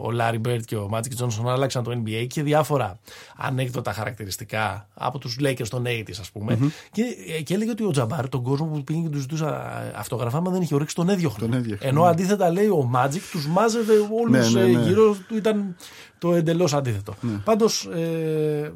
ο 0.02 0.08
Larry 0.20 0.48
Bird 0.48 0.60
και 0.64 0.76
ο 0.76 0.90
Magic 0.92 1.22
Johnson 1.22 1.46
άλλαξαν 1.46 1.82
το 1.82 2.02
NBA 2.04 2.26
και 2.28 2.42
διάφορα 2.42 2.98
ανέκδοτα 3.36 3.92
χαρακτηριστικά 3.92 4.88
από 4.94 5.18
τους 5.18 5.36
Lakers 5.40 5.68
των 5.68 5.84
80's 5.86 6.16
ας 6.20 6.30
πούμε 6.30 6.58
και, 6.92 7.02
ε, 7.36 7.42
και 7.42 7.54
έλεγε 7.54 7.70
ότι 7.70 7.84
ο 7.84 7.90
Τζαμπάρ 7.90 8.28
τον 8.28 8.42
κόσμο 8.42 8.66
που 8.66 8.84
πήγαινε 8.84 9.04
και 9.04 9.12
τους 9.12 9.20
ζητούσε 9.20 9.44
α, 9.44 9.92
αυτογραφά 9.96 10.40
μα 10.40 10.50
δεν 10.50 10.62
είχε 10.62 10.74
ορέξει 10.74 10.94
τον 10.94 11.08
έδιωχνο. 11.08 11.46
Τον 11.46 11.56
έδιωχνε, 11.56 11.88
Ενώ 11.88 12.04
αντίθετα 12.04 12.50
λέει 12.50 12.66
ο 12.66 12.90
Magic 12.94 13.20
τους 13.30 13.46
μάζευε 13.46 13.92
όλους 14.20 14.52
Ναι, 14.52 14.60
ναι, 14.60 14.70
ε, 14.70 14.76
ναι. 14.76 14.82
γύρω 14.82 15.16
του 15.28 15.36
ήταν 15.36 15.76
το 16.18 16.34
εντελώς 16.34 16.74
αντίθετο. 16.74 17.14
Πάντως 17.44 17.84
ε, 17.84 18.72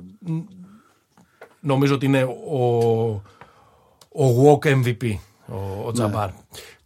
νομίζω 1.61 1.95
ότι 1.95 2.07
είναι 2.07 2.23
ο, 2.51 2.65
ο 4.13 4.45
walk 4.45 4.67
MVP 4.67 5.15
ο, 5.47 5.87
ο 5.87 5.93
Τζαμπάρ. 5.93 6.31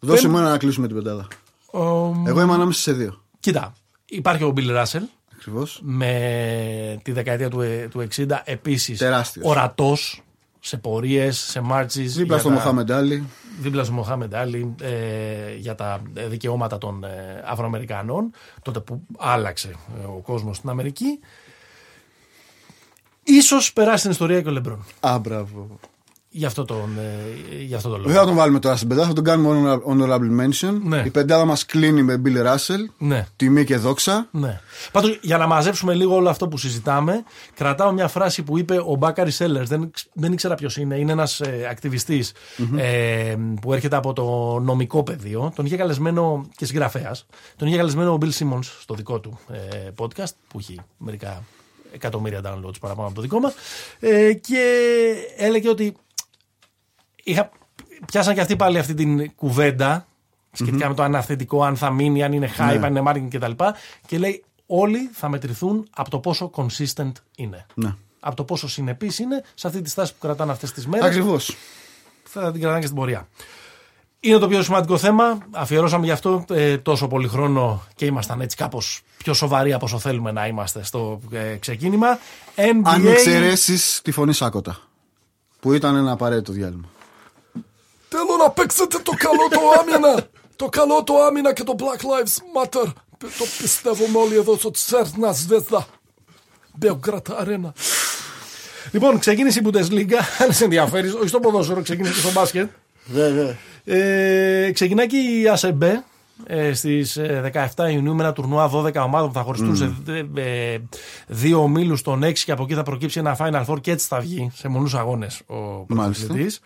Δώσε 0.01 0.29
μου 0.29 0.39
ένα 0.39 0.51
να 0.51 0.59
κλείσουμε 0.59 0.87
την 0.87 0.97
πεντάδα. 0.97 1.29
Ο, 1.73 1.79
Εγώ 2.27 2.41
είμαι 2.41 2.53
ανάμεσα 2.53 2.81
σε 2.81 2.93
δύο. 2.93 3.23
κοίτα, 3.41 3.73
υπάρχει 4.07 4.45
ο 4.45 4.53
Bill 4.57 4.83
Russell 4.83 5.03
Ακριβώς. 5.37 5.81
με 5.83 7.01
τη 7.03 7.13
δεκαετία 7.13 7.51
του, 7.51 7.61
ε- 7.61 7.89
του 7.91 8.01
60 8.01 8.43
επίσης 8.45 8.99
Τεράστιος. 8.99 9.47
ορατός 9.47 10.23
σε 10.61 10.77
πορείες, 10.77 11.39
σε 11.39 11.61
μάρτσις 11.61 12.13
Δίπλα 12.15 12.27
για 12.27 12.39
στο 12.39 12.49
τα- 12.49 12.55
Μοχάμεντ 12.55 12.91
Άλλη. 12.93 13.27
δίπλα 13.61 13.85
στο 13.85 13.93
Μοχάμεντ 13.93 14.35
Άλλη 14.35 14.75
ε, 14.81 15.55
για 15.57 15.75
τα 15.75 16.03
ε, 16.15 16.27
δικαιώματα 16.27 16.79
των 16.79 17.05
ε, 17.05 17.43
Αφροαμερικανών 17.47 18.31
τότε 18.63 18.81
που 18.81 19.03
άλλαξε 19.19 19.69
ε, 20.03 20.05
ο 20.05 20.21
κόσμος 20.25 20.57
στην 20.57 20.71
Αμερική 20.71 21.19
Ίσως 23.25 23.73
περάσει 23.73 23.99
στην 23.99 24.11
ιστορία 24.11 24.43
και 24.43 24.49
ο 24.49 24.53
Λεμπρόν 24.53 24.85
Α, 25.01 25.19
μπράβο. 25.19 25.79
Γι' 26.35 26.45
αυτό 26.45 26.65
τον, 26.65 26.99
ε, 26.99 27.63
γι' 27.63 27.75
αυτό 27.75 27.89
τον 27.89 27.99
Δεν 28.03 28.07
λόγο 28.07 28.21
θα 28.21 28.27
τον 28.27 28.35
βάλουμε 28.35 28.59
τώρα 28.59 28.77
στην 28.77 28.89
πεντάδα, 28.89 29.07
θα 29.07 29.13
τον 29.13 29.25
κάνουμε 29.25 29.81
honorable 29.89 30.41
mention. 30.41 30.79
Ναι. 30.83 31.03
Η 31.07 31.11
πεντάδα 31.11 31.45
μας 31.45 31.67
κλείνει 31.67 32.03
με 32.03 32.23
Bill 32.25 32.47
Russell. 32.47 32.85
Ναι 32.99 33.27
Τιμή 33.37 33.65
και 33.65 33.77
δόξα. 33.77 34.29
Ναι. 34.31 34.61
Πάντως, 34.93 35.19
για 35.23 35.39
να 35.39 35.47
μαζέψουμε 35.47 35.95
λίγο 35.95 36.15
όλο 36.15 36.29
αυτό 36.29 36.49
που 36.49 36.57
συζητάμε, 36.57 37.25
κρατάω 37.55 37.93
μια 37.93 38.09
φράση 38.09 38.43
που 38.43 38.59
είπε 38.59 38.79
ο 38.87 38.95
Μπάκαρη 38.99 39.31
Σέλλερ. 39.31 39.67
Δεν, 39.67 39.91
δεν 40.13 40.33
ήξερα 40.33 40.55
ποιος 40.55 40.77
είναι. 40.77 40.99
Είναι 40.99 41.13
ένας 41.13 41.41
ε, 41.41 41.67
ακτιβιστης, 41.71 42.33
ε, 42.77 43.35
που 43.61 43.73
έρχεται 43.73 43.97
από 43.97 44.13
το 44.13 44.59
νομικό 44.61 45.03
πεδίο. 45.03 45.53
Τον 45.55 45.65
είχε 45.65 45.77
καλεσμένο 45.77 46.49
και 46.57 46.65
συγγραφέας. 46.65 47.27
Τον 47.57 47.69
είχε 47.69 47.77
καλεσμένο 47.77 48.13
ο 48.13 48.19
Bill 48.21 48.31
Simmons 48.39 48.65
στο 48.81 48.95
δικό 48.95 49.21
του 49.21 49.39
ε, 49.53 49.91
podcast, 49.99 50.33
που 50.49 50.59
έχει 50.59 50.81
μερικά 50.97 51.43
εκατομμύρια 51.93 52.41
downloads 52.45 52.81
παραπάνω 52.81 53.07
από 53.07 53.15
το 53.15 53.21
δικό 53.21 53.39
μας. 53.39 53.55
Ε, 54.01 54.33
και 54.33 54.65
έλεγε 55.37 55.69
ότι 55.69 55.97
είχα, 57.23 57.51
πιάσαν 58.07 58.35
και 58.35 58.41
αυτοί 58.41 58.57
πάλι 58.57 58.79
αυτή 58.79 58.95
την 58.95 59.35
κουβέντα 59.35 60.07
σχετικά 60.53 60.89
με 60.89 60.95
το 60.95 61.03
αν 61.03 61.15
αυθεντικό, 61.15 61.63
αν 61.63 61.77
θα 61.77 61.91
μείνει, 61.91 62.23
αν 62.23 62.33
είναι 62.33 62.51
hype, 62.59 62.81
αν 62.83 62.97
είναι 62.97 63.03
marketing 63.07 63.29
κτλ. 63.31 63.65
Και 64.07 64.19
λέει 64.19 64.45
όλοι 64.67 65.11
θα 65.13 65.29
μετρηθούν 65.29 65.89
από 65.95 66.11
το 66.11 66.19
πόσο 66.19 66.51
consistent 66.55 67.13
είναι. 67.37 67.67
Ναι. 67.75 67.95
Από 68.21 68.37
το 68.37 68.45
πόσο 68.45 68.69
συνεπής 68.69 69.19
είναι 69.19 69.45
σε 69.55 69.67
αυτή 69.67 69.83
τη 69.83 69.91
στάση 69.91 70.13
που 70.13 70.19
κρατάνε 70.21 70.53
αυτές 70.53 70.73
τις 70.73 70.87
μέρες. 70.87 71.07
Ακριβώς. 71.07 71.57
Θα 72.23 72.53
την 72.53 72.61
κρατάνε 72.61 72.81
και 72.81 72.87
στην 72.87 72.99
πορεία. 72.99 73.29
Είναι 74.21 74.39
το 74.39 74.49
πιο 74.49 74.63
σημαντικό 74.63 74.99
θέμα. 74.99 75.39
Αφιερώσαμε 75.51 76.05
γι' 76.05 76.11
αυτό 76.11 76.45
ε, 76.51 76.79
τόσο 76.79 77.09
πολύ 77.09 77.29
χρόνο 77.29 77.83
και 77.95 78.05
ήμασταν 78.05 78.41
έτσι 78.41 78.57
κάπως 78.57 79.03
πιο 79.17 79.35
σοβαροί 79.35 79.73
από 79.73 79.85
όσο 79.85 79.99
θέλουμε 79.99 80.33
να 80.33 80.47
είμαστε 80.47 80.85
στο 80.85 81.21
ε, 81.31 81.57
ξεκίνημα. 81.57 82.19
NBA. 82.57 82.81
Αν 82.85 83.07
εξαιρέσεις 83.07 84.01
τη 84.05 84.11
φωνή 84.11 84.33
Σάκοτα. 84.33 84.79
Που 85.61 85.73
ήταν 85.73 85.97
ένα 85.97 86.11
απαραίτητο 86.11 86.53
διάλειμμα. 86.53 86.92
Θέλω 88.15 88.37
να 88.39 88.51
παίξετε 88.51 88.99
το 88.99 89.13
καλό 89.17 89.49
το 89.51 89.61
άμυνα. 89.81 90.27
Το 90.57 90.69
καλό 90.69 91.03
το 91.05 91.15
άμυνα 91.27 91.53
και 91.53 91.63
το 91.63 91.75
Black 91.79 92.01
Lives 92.01 92.37
Matter. 92.57 92.93
Το 93.19 93.45
πιστεύουμε 93.63 94.19
όλοι 94.19 94.35
εδώ 94.35 94.57
στο 94.57 94.71
Τσέρνα 94.71 95.33
Σβέσδα. 95.33 95.87
Belgrad 96.83 97.43
Arena. 97.43 97.71
Λοιπόν, 98.91 99.19
ξεκίνησε 99.19 99.59
η 99.59 99.63
Bundesliga. 99.67 100.15
Αν 100.45 100.53
σε 100.53 100.65
ενδιαφέρεις, 100.65 101.15
όχι 101.15 101.29
στο 101.29 101.41
ποδόσφαιρο, 101.41 101.83
ξεκίνησε 101.83 102.15
και 102.15 102.21
στο 102.21 102.33
μπάσκετ. 102.33 102.71
Βέβαια. 103.05 103.57
Ε, 103.85 104.71
ξεκινάει 104.73 105.07
και 105.07 105.17
η 105.17 105.49
ΑΣΕΜΠΕ 105.49 106.05
ε, 106.47 106.73
στις 106.73 107.17
ε, 107.17 107.51
17 107.77 107.91
Ιουνίου 107.93 108.15
με 108.15 108.23
ένα 108.23 108.33
τουρνουά 108.33 108.71
12 108.75 108.95
ομάδων 108.95 109.29
που 109.29 109.35
θα 109.35 109.43
χωριστούν 109.43 109.77
σε 109.77 109.95
ε, 110.09 110.41
ε, 110.43 110.79
δύο 111.27 111.63
ομίλους 111.63 112.03
των 112.03 112.25
6 112.25 112.33
και 112.33 112.53
από 112.53 112.63
εκεί 112.63 112.75
θα 112.75 112.83
προκύψει 112.83 113.19
ένα 113.19 113.37
Final 113.39 113.65
Four 113.67 113.81
και 113.81 113.91
έτσι 113.91 114.07
θα 114.07 114.21
βγει 114.21 114.51
σε 114.55 114.69
μονούς 114.69 114.95
αγώνες 114.95 115.41
ο 115.47 115.55
Μάλιστα. 115.89 116.27
πρωταθλητής. 116.27 116.61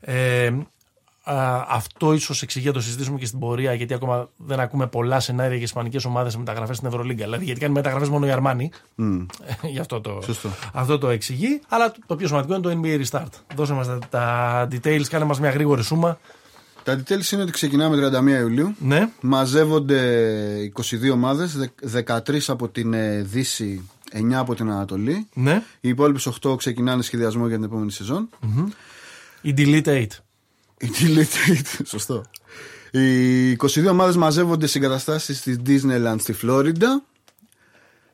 Ε, 0.00 0.50
α, 1.22 1.64
αυτό 1.68 2.12
ίσως 2.12 2.42
εξηγεί 2.42 2.66
να 2.66 2.72
το 2.72 2.80
συζητήσουμε 2.80 3.18
και 3.18 3.26
στην 3.26 3.38
πορεία, 3.38 3.74
γιατί 3.74 3.94
ακόμα 3.94 4.28
δεν 4.36 4.60
ακούμε 4.60 4.86
πολλά 4.86 5.20
σενάρια 5.20 5.54
για 5.54 5.64
ισπανικές 5.64 6.04
ομάδες 6.04 6.36
μεταγραφές 6.36 6.76
στην 6.76 6.88
Ευρωλίγκα. 6.88 7.24
Δηλαδή, 7.24 7.44
γιατί 7.44 7.60
κάνει 7.60 7.72
μεταγραφές 7.72 8.08
μόνο 8.08 8.26
η 8.26 8.30
Αρμάνι. 8.30 8.70
Γι' 9.72 9.78
αυτό 9.78 10.00
το, 10.00 10.20
Σωστό. 10.24 10.48
αυτό 10.72 10.98
το 10.98 11.08
εξηγεί. 11.08 11.60
Αλλά 11.68 11.92
το 12.06 12.16
πιο 12.16 12.26
σημαντικό 12.26 12.54
είναι 12.54 12.62
το 12.62 12.80
NBA 12.82 13.04
Restart. 13.04 13.32
Δώσε 13.54 13.72
μας 13.72 13.86
τα, 13.86 13.98
τα 14.10 14.68
details, 14.72 15.04
κάνε 15.08 15.24
μας 15.24 15.40
μια 15.40 15.50
γρήγορη 15.50 15.82
σούμα. 15.82 16.18
Τα 16.82 17.02
details 17.02 17.32
είναι 17.32 17.42
ότι 17.42 17.52
ξεκινάμε 17.52 18.10
31 18.36 18.40
Ιουλίου. 18.40 18.74
Ναι. 18.78 19.08
Μαζεύονται 19.20 20.02
22 20.76 21.12
ομάδες, 21.12 21.70
13 22.06 22.38
από 22.46 22.68
την 22.68 22.92
ε, 22.92 23.22
Δύση, 23.22 23.88
9 24.12 24.32
από 24.32 24.54
την 24.54 24.70
Ανατολή. 24.70 25.26
Ναι. 25.34 25.62
Οι 25.80 25.88
υπόλοιπες 25.88 26.28
8 26.42 26.56
ξεκινάνε 26.56 27.02
σχεδιασμό 27.02 27.46
για 27.46 27.56
την 27.56 27.64
επόμενη 27.64 27.90
σεζόν. 27.90 28.28
Η 29.40 29.54
Delete 29.56 29.86
8. 29.86 30.04
Η 30.80 30.90
Delete 30.98 31.50
Eight, 31.50 31.80
Σωστό. 31.84 32.22
Οι 32.90 33.52
22 33.52 33.90
ομάδες 33.90 34.16
μαζεύονται 34.16 34.66
σε 34.66 34.78
εγκαταστάσεις 34.78 35.38
στη 35.38 35.62
Disneyland 35.66 36.16
στη 36.18 36.32
Φλόριντα. 36.32 37.02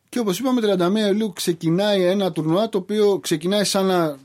Και 0.08 0.18
όπως 0.18 0.38
είπαμε, 0.38 0.60
31 0.60 1.08
Ιουλίου 1.08 1.32
ξεκινάει 1.32 2.02
ένα 2.02 2.32
τουρνουά 2.32 2.68
το 2.68 2.78
οποίο 2.78 3.18
ξεκινάει 3.18 3.64
σαν 3.64 3.86
να 3.86 4.16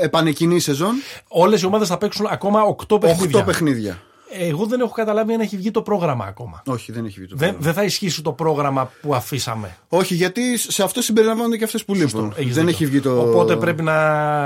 επανεκκινεί 0.00 0.54
η 0.54 0.60
σεζόν. 0.60 0.94
Όλες 1.28 1.62
οι 1.62 1.66
ομάδες 1.66 1.88
θα 1.88 1.98
παίξουν 1.98 2.26
ακόμα 2.30 2.76
8 2.90 3.00
παιχνίδια. 3.00 3.40
8 3.40 3.44
παιχνίδια. 3.46 4.02
Εγώ 4.38 4.66
δεν 4.66 4.80
έχω 4.80 4.92
καταλάβει 4.92 5.32
αν 5.32 5.40
έχει 5.40 5.56
βγει 5.56 5.70
το 5.70 5.82
πρόγραμμα 5.82 6.24
ακόμα. 6.24 6.62
Όχι, 6.66 6.92
δεν 6.92 7.04
έχει 7.04 7.18
βγει 7.18 7.28
το 7.28 7.36
Δεν, 7.36 7.48
πρόγραμμα. 7.48 7.64
δεν 7.64 7.74
θα 7.74 7.82
ισχύσει 7.84 8.22
το 8.22 8.32
πρόγραμμα 8.32 8.90
που 9.02 9.14
αφήσαμε. 9.14 9.76
Όχι, 9.88 10.14
γιατί 10.14 10.56
σε 10.58 10.82
αυτό 10.82 11.02
συμπεριλαμβάνονται 11.02 11.56
και 11.56 11.64
αυτές 11.64 11.84
που 11.84 11.94
λείπουν. 11.94 12.32
Έχεις 12.36 12.54
Δεν 12.54 12.66
δίκιο. 12.66 12.84
έχει 12.84 12.86
βγει 12.92 13.00
το. 13.00 13.20
Οπότε 13.20 13.56
πρέπει 13.56 13.82
να. 13.82 13.92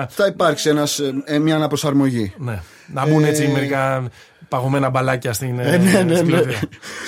Θα 0.07 0.27
υπάρξει 0.27 0.69
ένας, 0.69 0.99
ε, 1.25 1.39
μια 1.39 1.55
αναπροσαρμογή. 1.57 2.33
Ναι, 2.39 2.63
να 2.93 3.07
μπουν 3.07 3.25
έτσι 3.25 3.43
Ε, 3.43 3.49
μερικά 3.49 4.09
παγωμένα 4.49 4.91
μπαλάκια 4.91 5.33
στην. 5.33 5.59
Ε, 5.59 5.77
ναι, 5.77 6.03
ναι, 6.03 6.15
στην 6.17 6.27
ναι. 6.27 6.33
πλατεία. 6.33 6.61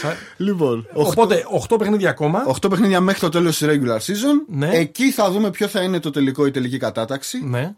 Σα- 0.02 0.44
Λοιπόν, 0.44 0.88
Οπότε 0.92 1.44
8 1.68 1.78
παιχνίδια 1.78 2.10
ακόμα. 2.10 2.42
8 2.62 2.68
παιχνίδια 2.70 3.00
μέχρι 3.00 3.20
το 3.20 3.28
τέλος 3.28 3.56
της 3.58 3.68
regular 3.70 3.96
season. 3.98 4.44
Ναι. 4.48 4.70
Εκεί 4.72 5.12
θα 5.12 5.30
δούμε 5.30 5.50
ποιο 5.50 5.68
θα 5.68 5.80
είναι 5.82 6.00
το 6.00 6.10
τελικό 6.10 6.46
η 6.46 6.50
τελική 6.50 6.76
κατάταξη. 6.78 7.44
Ναι. 7.44 7.74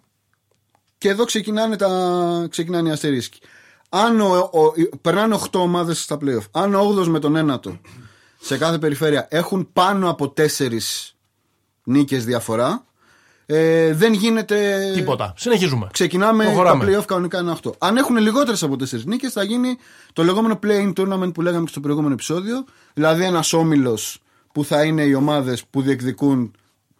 Και 0.99 1.09
εδώ 1.09 1.25
ξεκινάνε, 1.25 1.77
τα, 1.77 1.89
ξεκινάνε 2.51 2.89
οι 2.89 2.93
αστερίσκοι. 2.93 3.41
Αν 3.92 4.20
ο, 4.20 4.50
ο- 4.53 4.96
περνάνε 5.03 5.38
8 5.50 5.61
ομάδες 5.61 6.03
στα 6.03 6.18
playoff. 6.20 6.44
Αν 6.50 6.74
ο 6.74 6.94
8ο 6.98 7.07
με 7.07 7.18
τον 7.18 7.61
9ο 7.64 7.79
σε 8.40 8.59
κάθε 8.59 8.79
περιφέρεια 8.79 9.26
έχουν 9.31 9.68
πάνω 9.72 10.11
από 10.11 10.33
4 10.37 10.44
νίκες 11.85 12.24
διαφορά, 12.24 12.85
ε, 13.46 13.92
δεν 13.94 14.12
γίνεται. 14.12 14.90
Τίποτα. 14.94 15.33
Συνεχίζουμε. 15.37 15.88
Ξεκινάμε 15.92 16.44
Προχωράμε. 16.44 16.85
τα 16.85 16.90
playoff 17.00 17.05
κανονικά 17.05 17.40
είναι 17.40 17.55
8. 17.62 17.70
Αν 17.79 17.96
έχουν 17.96 18.16
λιγότερες 18.16 18.62
από 18.62 18.76
4 18.76 19.05
νίκες, 19.05 19.33
θα 19.33 19.42
γίνει 19.42 19.76
το 20.12 20.24
λεγόμενο 20.24 20.59
play-in 20.62 20.92
tournament 20.96 21.31
που 21.35 21.40
λέγαμε 21.42 21.64
και 21.64 21.70
στο 21.70 21.81
προηγούμενο 21.81 22.12
επεισόδιο. 22.12 22.64
Δηλαδή 22.94 23.24
ένας 23.24 23.53
όμιλος 23.53 24.22
που 24.53 24.64
θα 24.64 24.85
είναι 24.85 25.03
οι 25.03 25.14
ομάδες 25.14 25.64
που 25.70 25.83
διεκδικούν 25.83 26.53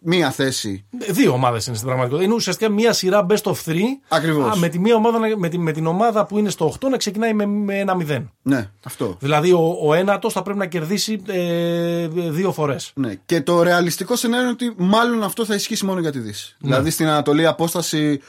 μία 0.03 0.31
θέση 0.31 0.85
Δύο 1.09 1.31
ομάδες 1.31 1.65
είναι 1.65 1.75
στην 1.75 1.87
πραγματικότητα. 1.87 2.27
Είναι 2.27 2.35
ουσιαστικά 2.37 2.71
μία 2.71 2.93
σειρά 2.93 3.25
best 3.29 3.41
of 3.43 3.53
three. 3.65 3.81
Ακριβώς. 4.07 4.51
Α, 4.51 4.55
Με, 4.57 4.67
τη 4.69 4.79
μία 4.79 4.95
ομάδα, 4.95 5.19
να- 5.19 5.37
με, 5.37 5.49
τη, 5.49 5.57
με 5.57 5.71
την 5.71 5.85
ομάδα 5.87 6.25
που 6.25 6.37
είναι 6.37 6.49
στο 6.49 6.73
8 6.79 6.89
να 6.89 6.97
ξεκινάει 6.97 7.33
με, 7.33 7.45
με 7.45 7.79
ένα 7.79 7.97
0. 8.07 8.23
Ναι, 8.41 8.69
αυτό. 8.85 9.17
Δηλαδή 9.19 9.51
ο, 9.51 9.77
ο 9.83 9.93
ένατος 9.93 10.33
θα 10.33 10.41
πρέπει 10.41 10.59
να 10.59 10.65
κερδίσει 10.65 11.21
ε, 11.27 12.07
δύο 12.07 12.51
φορές. 12.51 12.91
Ναι. 12.95 13.13
Και 13.25 13.41
το 13.41 13.61
ρεαλιστικό 13.63 14.15
σενάριο 14.15 14.43
είναι 14.43 14.51
ότι 14.51 14.73
μάλλον 14.77 15.23
αυτό 15.23 15.45
θα 15.45 15.55
ισχύσει 15.55 15.85
μόνο 15.85 15.99
για 15.99 16.11
τη 16.11 16.19
Δύση. 16.19 16.55
Δηλαδή 16.59 16.89
στην 16.89 17.07
Ανατολή 17.07 17.41
η 17.41 17.45
απόσταση 17.45 18.21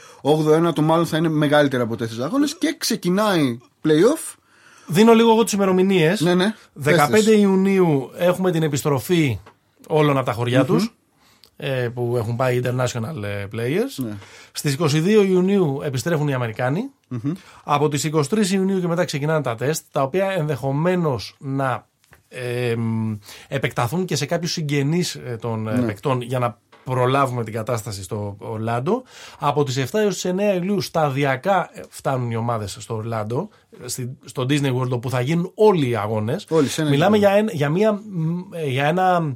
8-1 0.67 0.73
το 0.73 0.81
μάλλον 0.81 1.05
θα 1.05 1.17
είναι 1.17 1.29
μεγαλύτερη 1.29 1.83
από 1.83 1.95
4 1.99 2.05
αγώνες 2.23 2.57
και 2.57 2.75
ξεκινάει 2.77 3.57
playoff. 3.83 4.35
Δίνω 4.85 5.13
λίγο 5.13 5.29
εγώ 5.31 5.43
τις 5.43 5.53
ημερομηνίες. 5.53 6.21
Ναι, 6.21 6.35
ναι. 6.35 6.53
15 6.83 7.07
Πες 7.11 7.23
τις. 7.23 7.37
Ιουνίου 7.41 8.11
έχουμε 8.17 8.51
την 8.51 8.63
επιστροφή 8.63 9.39
όλων 9.87 10.17
από 10.17 10.25
τα 10.25 10.31
χωριά 10.31 10.65
τους 10.65 10.83
ε, 10.83 10.89
που 11.93 12.13
έχουν 12.17 12.35
πάει 12.35 12.61
international 12.63 13.23
ε, 13.23 13.45
players. 13.55 14.03
Ναι. 14.05 14.13
Στις 14.51 14.77
22 14.79 15.25
Ιουνίου 15.29 15.79
επιστρέφουν 15.83 16.27
οι 16.27 16.33
αμερικανοι 16.33 16.81
Από 17.63 17.89
τις 17.89 18.09
23 18.13 18.45
Ιουνίου 18.51 18.79
και 18.79 18.87
μετά 18.87 19.05
ξεκινάνε 19.05 19.41
τα 19.41 19.55
τεστ, 19.55 19.85
τα 19.91 20.01
οποία 20.01 20.29
ενδεχομένως 20.31 21.35
να 21.39 21.87
ε, 22.27 22.75
μ, 22.75 23.13
επεκταθούν 23.47 24.05
και 24.05 24.15
σε 24.15 24.25
κάποιους 24.25 24.51
συγγενείς 24.51 25.19
των 25.39 25.67
ε, 25.67 25.81
παικτών 25.85 26.21
για 26.21 26.39
να 26.39 26.57
προλάβουμε 26.83 27.43
την 27.43 27.53
κατάσταση 27.53 28.03
στο 28.03 28.35
Ορλάντο. 28.39 29.03
Από 29.39 29.63
τις 29.63 29.83
7 29.91 29.99
έως 29.99 30.21
τις 30.21 30.31
9 30.35 30.55
Ιουλίου 30.55 30.81
σταδιακά 30.81 31.69
ε, 31.73 31.81
φτάνουν 31.89 32.31
οι 32.31 32.35
ομάδες 32.35 32.77
στο 32.79 32.95
Ορλάντο, 32.95 33.49
στη- 33.85 34.17
στο 34.25 34.45
Disney 34.49 34.75
World 34.75 34.89
όπου 34.89 35.09
θα 35.09 35.21
γίνουν 35.21 35.51
όλοι 35.55 35.89
οι 35.89 35.95
αγώνες. 35.95 36.45
Όλοι 36.49 36.67
σε 36.67 36.81
ένα 36.81 36.89
Μιλάμε 36.89 37.17
γήπεδο. 37.17 37.33
για, 37.35 37.41
ένα- 37.43 37.51
για, 37.53 37.69
μια, 37.69 37.93
μ, 37.93 38.39
ε, 38.53 38.65
για 38.65 38.85
ένα 38.85 39.35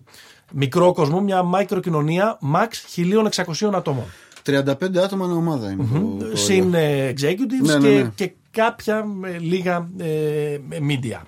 μικρό 0.53 0.93
κόσμο, 0.93 1.21
μια 1.21 1.43
μικροκοινωνία 1.43 2.39
max 2.53 2.67
1600 2.95 3.73
ατόμων. 3.73 4.03
35 4.45 4.97
άτομα 5.03 5.25
είναι 5.25 5.33
ομάδα. 5.33 5.71
Είναι 5.71 5.83
το- 6.19 6.25
το 6.29 6.35
Συν 6.37 6.73
ε, 6.73 7.13
executives 7.17 7.65
Ναι, 7.65 7.77
ναι, 7.77 7.89
και, 7.89 7.95
ναι. 8.01 8.11
και 8.15 8.31
κάποια 8.51 9.05
ε, 9.23 9.37
λίγα 9.37 9.89
ε, 9.97 10.57
media. 10.89 11.21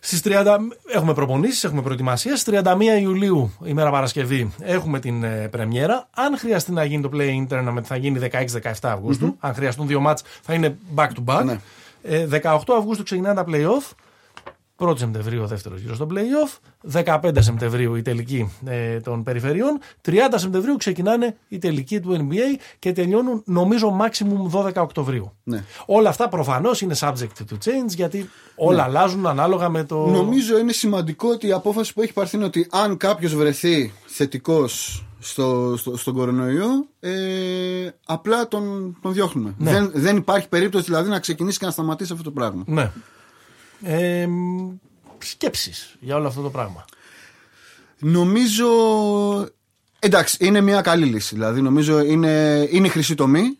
Στις 0.00 0.22
30 0.24 0.56
έχουμε 0.94 1.14
προπονήσεις, 1.14 1.64
έχουμε 1.64 1.82
προετοιμασίες. 1.82 2.40
Στις 2.40 2.60
31 2.64 3.00
Ιουλίου, 3.00 3.52
ημέρα 3.64 3.90
Παρασκευή, 3.90 4.50
έχουμε 4.60 4.98
την 5.00 5.22
ε, 5.24 5.48
πρεμιέρα. 5.50 6.08
Αν 6.14 6.38
χρειαστεί 6.38 6.72
να 6.72 6.84
γίνει 6.84 7.02
το 7.02 7.10
Play 7.12 7.46
Internet, 7.48 7.82
θα 7.82 7.96
γίνει 7.96 8.18
16-17 8.62 8.70
αυγουστου 8.82 9.36
Αν 9.38 9.54
χρειαστούν 9.54 9.86
δύο 9.86 10.00
μάτς, 10.00 10.22
θα 10.42 10.54
είναι 10.54 10.76
back 10.94 11.06
to 11.08 11.24
back. 11.34 11.44
Ναι. 11.44 11.58
Ε, 12.02 12.26
18 12.42 12.58
Αυγούστου 12.78 13.02
ξεκινάνε 13.02 13.34
τα 13.34 13.44
play-off. 13.48 13.90
1 14.78 14.98
Σεπτεμβρίου 14.98 15.42
ο 15.42 15.46
δεύτερος 15.46 15.80
γύρος 15.80 15.96
στο 15.96 16.06
playoff. 16.10 16.58
15 17.04 17.30
Σεπτεμβρίου 17.38 17.94
η 17.94 18.02
τελική 18.02 18.52
ε, 18.64 19.00
των 19.00 19.22
περιφερειών. 19.22 19.78
30 20.06 20.12
Σεπτεμβρίου 20.34 20.76
ξεκινάνε 20.76 21.36
η 21.48 21.58
τελική 21.58 22.00
του 22.00 22.16
NBA 22.18 22.60
και 22.78 22.92
τελειώνουν 22.92 23.42
νομίζω 23.46 23.96
maximum 24.00 24.60
12 24.60 24.72
Οκτωβρίου. 24.74 25.32
Ναι. 25.42 25.64
Όλα 25.86 26.08
αυτά 26.08 26.28
προφανώς 26.28 26.80
είναι 26.80 26.94
subject 26.98 27.44
to 27.50 27.54
change 27.54 27.88
γιατί 27.88 28.30
όλα 28.54 28.82
αλλάζουν 28.82 29.26
ανάλογα 29.26 29.68
με 29.68 29.84
το. 29.84 30.06
Νομίζω 30.06 30.58
είναι 30.58 30.72
σημαντικό 30.72 31.28
ότι 31.28 31.46
η 31.46 31.52
απόφαση 31.52 31.92
που 31.92 32.02
έχει 32.02 32.12
πάρθει 32.12 32.36
είναι 32.36 32.44
ότι 32.44 32.66
αν 32.70 32.96
κάποιος 32.96 33.34
βρεθεί 33.34 33.92
θετικός 34.06 35.04
στο, 35.18 35.74
στο, 35.76 35.96
στον 35.96 36.14
κορονοϊό, 36.14 36.86
ε, 37.00 37.10
απλά 38.06 38.48
τον, 38.48 38.96
τον 39.02 39.12
διώχνουμε. 39.12 39.54
Ναι. 39.58 39.70
Δεν, 39.70 39.90
δεν 39.94 40.16
υπάρχει 40.16 40.48
περίπτωση 40.48 40.84
δηλαδή 40.84 41.08
να 41.08 41.18
ξεκινήσει 41.18 41.58
και 41.58 41.64
να 41.64 41.70
σταματήσει 41.70 42.12
αυτό 42.12 42.24
το 42.24 42.30
πράγμα. 42.30 42.62
Ναι. 42.66 42.90
Ε, 43.82 44.26
σκέψεις 45.18 45.96
για 46.00 46.16
όλο 46.16 46.26
αυτό 46.26 46.42
το 46.42 46.50
πράγμα. 46.50 46.84
Νομίζω. 47.98 48.66
Εντάξει, 49.98 50.36
είναι 50.40 50.60
μια 50.60 50.80
καλή 50.80 51.06
λύση. 51.06 51.34
Δηλαδή, 51.34 51.60
νομίζω 51.60 52.00
είναι, 52.00 52.66
είναι 52.70 52.86
η 52.86 52.90
χρυσή 52.90 53.14
τομή. 53.14 53.58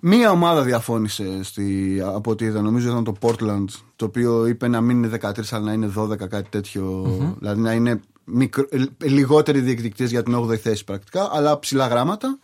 Μία 0.00 0.30
ομάδα 0.30 0.62
διαφώνησε 0.62 1.42
στη, 1.42 2.00
από 2.04 2.30
ό,τι 2.30 2.44
είδα. 2.44 2.60
Νομίζω 2.60 2.90
ήταν 2.90 3.04
το 3.04 3.14
Portland, 3.20 3.64
το 3.96 4.04
οποίο 4.04 4.46
είπε 4.46 4.68
να 4.68 4.80
μην 4.80 5.02
είναι 5.02 5.18
13 5.22 5.30
αλλά 5.50 5.64
να 5.64 5.72
είναι 5.72 5.92
12, 5.96 6.16
κάτι 6.16 6.48
τέτοιο. 6.50 7.04
Δηλαδή 7.38 7.60
να 7.60 7.72
είναι 7.72 8.00
μικρο, 8.24 8.66
ε, 8.70 8.84
λιγότεροι 9.08 9.60
διεκδικητές 9.60 10.10
για 10.10 10.22
την 10.22 10.36
8η 10.36 10.56
θέση 10.56 10.84
πρακτικά, 10.84 11.30
αλλά 11.32 11.58
ψηλά 11.58 11.86
γράμματα. 11.86 12.38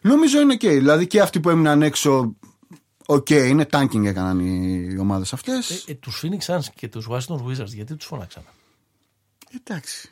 Νομίζω 0.00 0.40
είναι 0.40 0.54
ok. 0.54 0.64
Δηλαδή 0.64 1.06
και 1.06 1.20
αυτοί 1.20 1.40
που 1.40 1.50
έμειναν 1.50 1.82
έξω, 1.82 2.34
οκ, 3.14 3.30
είναι 3.30 3.66
tanking 3.72 4.04
έκαναν 4.04 4.38
οι, 4.38 4.86
οι 4.92 4.98
ομάδες 4.98 5.32
αυτές. 5.32 5.70
Ε, 5.70 5.90
ε, 5.90 5.94
τους 5.94 6.22
Phoenix 6.24 6.54
Suns 6.54 6.64
και 6.74 6.88
τους 6.88 7.06
Washington 7.10 7.36
Wizards 7.46 7.66
γιατί 7.74 7.96
τους 7.96 8.06
φώναξαν. 8.06 8.42
Εντάξει. 9.56 10.08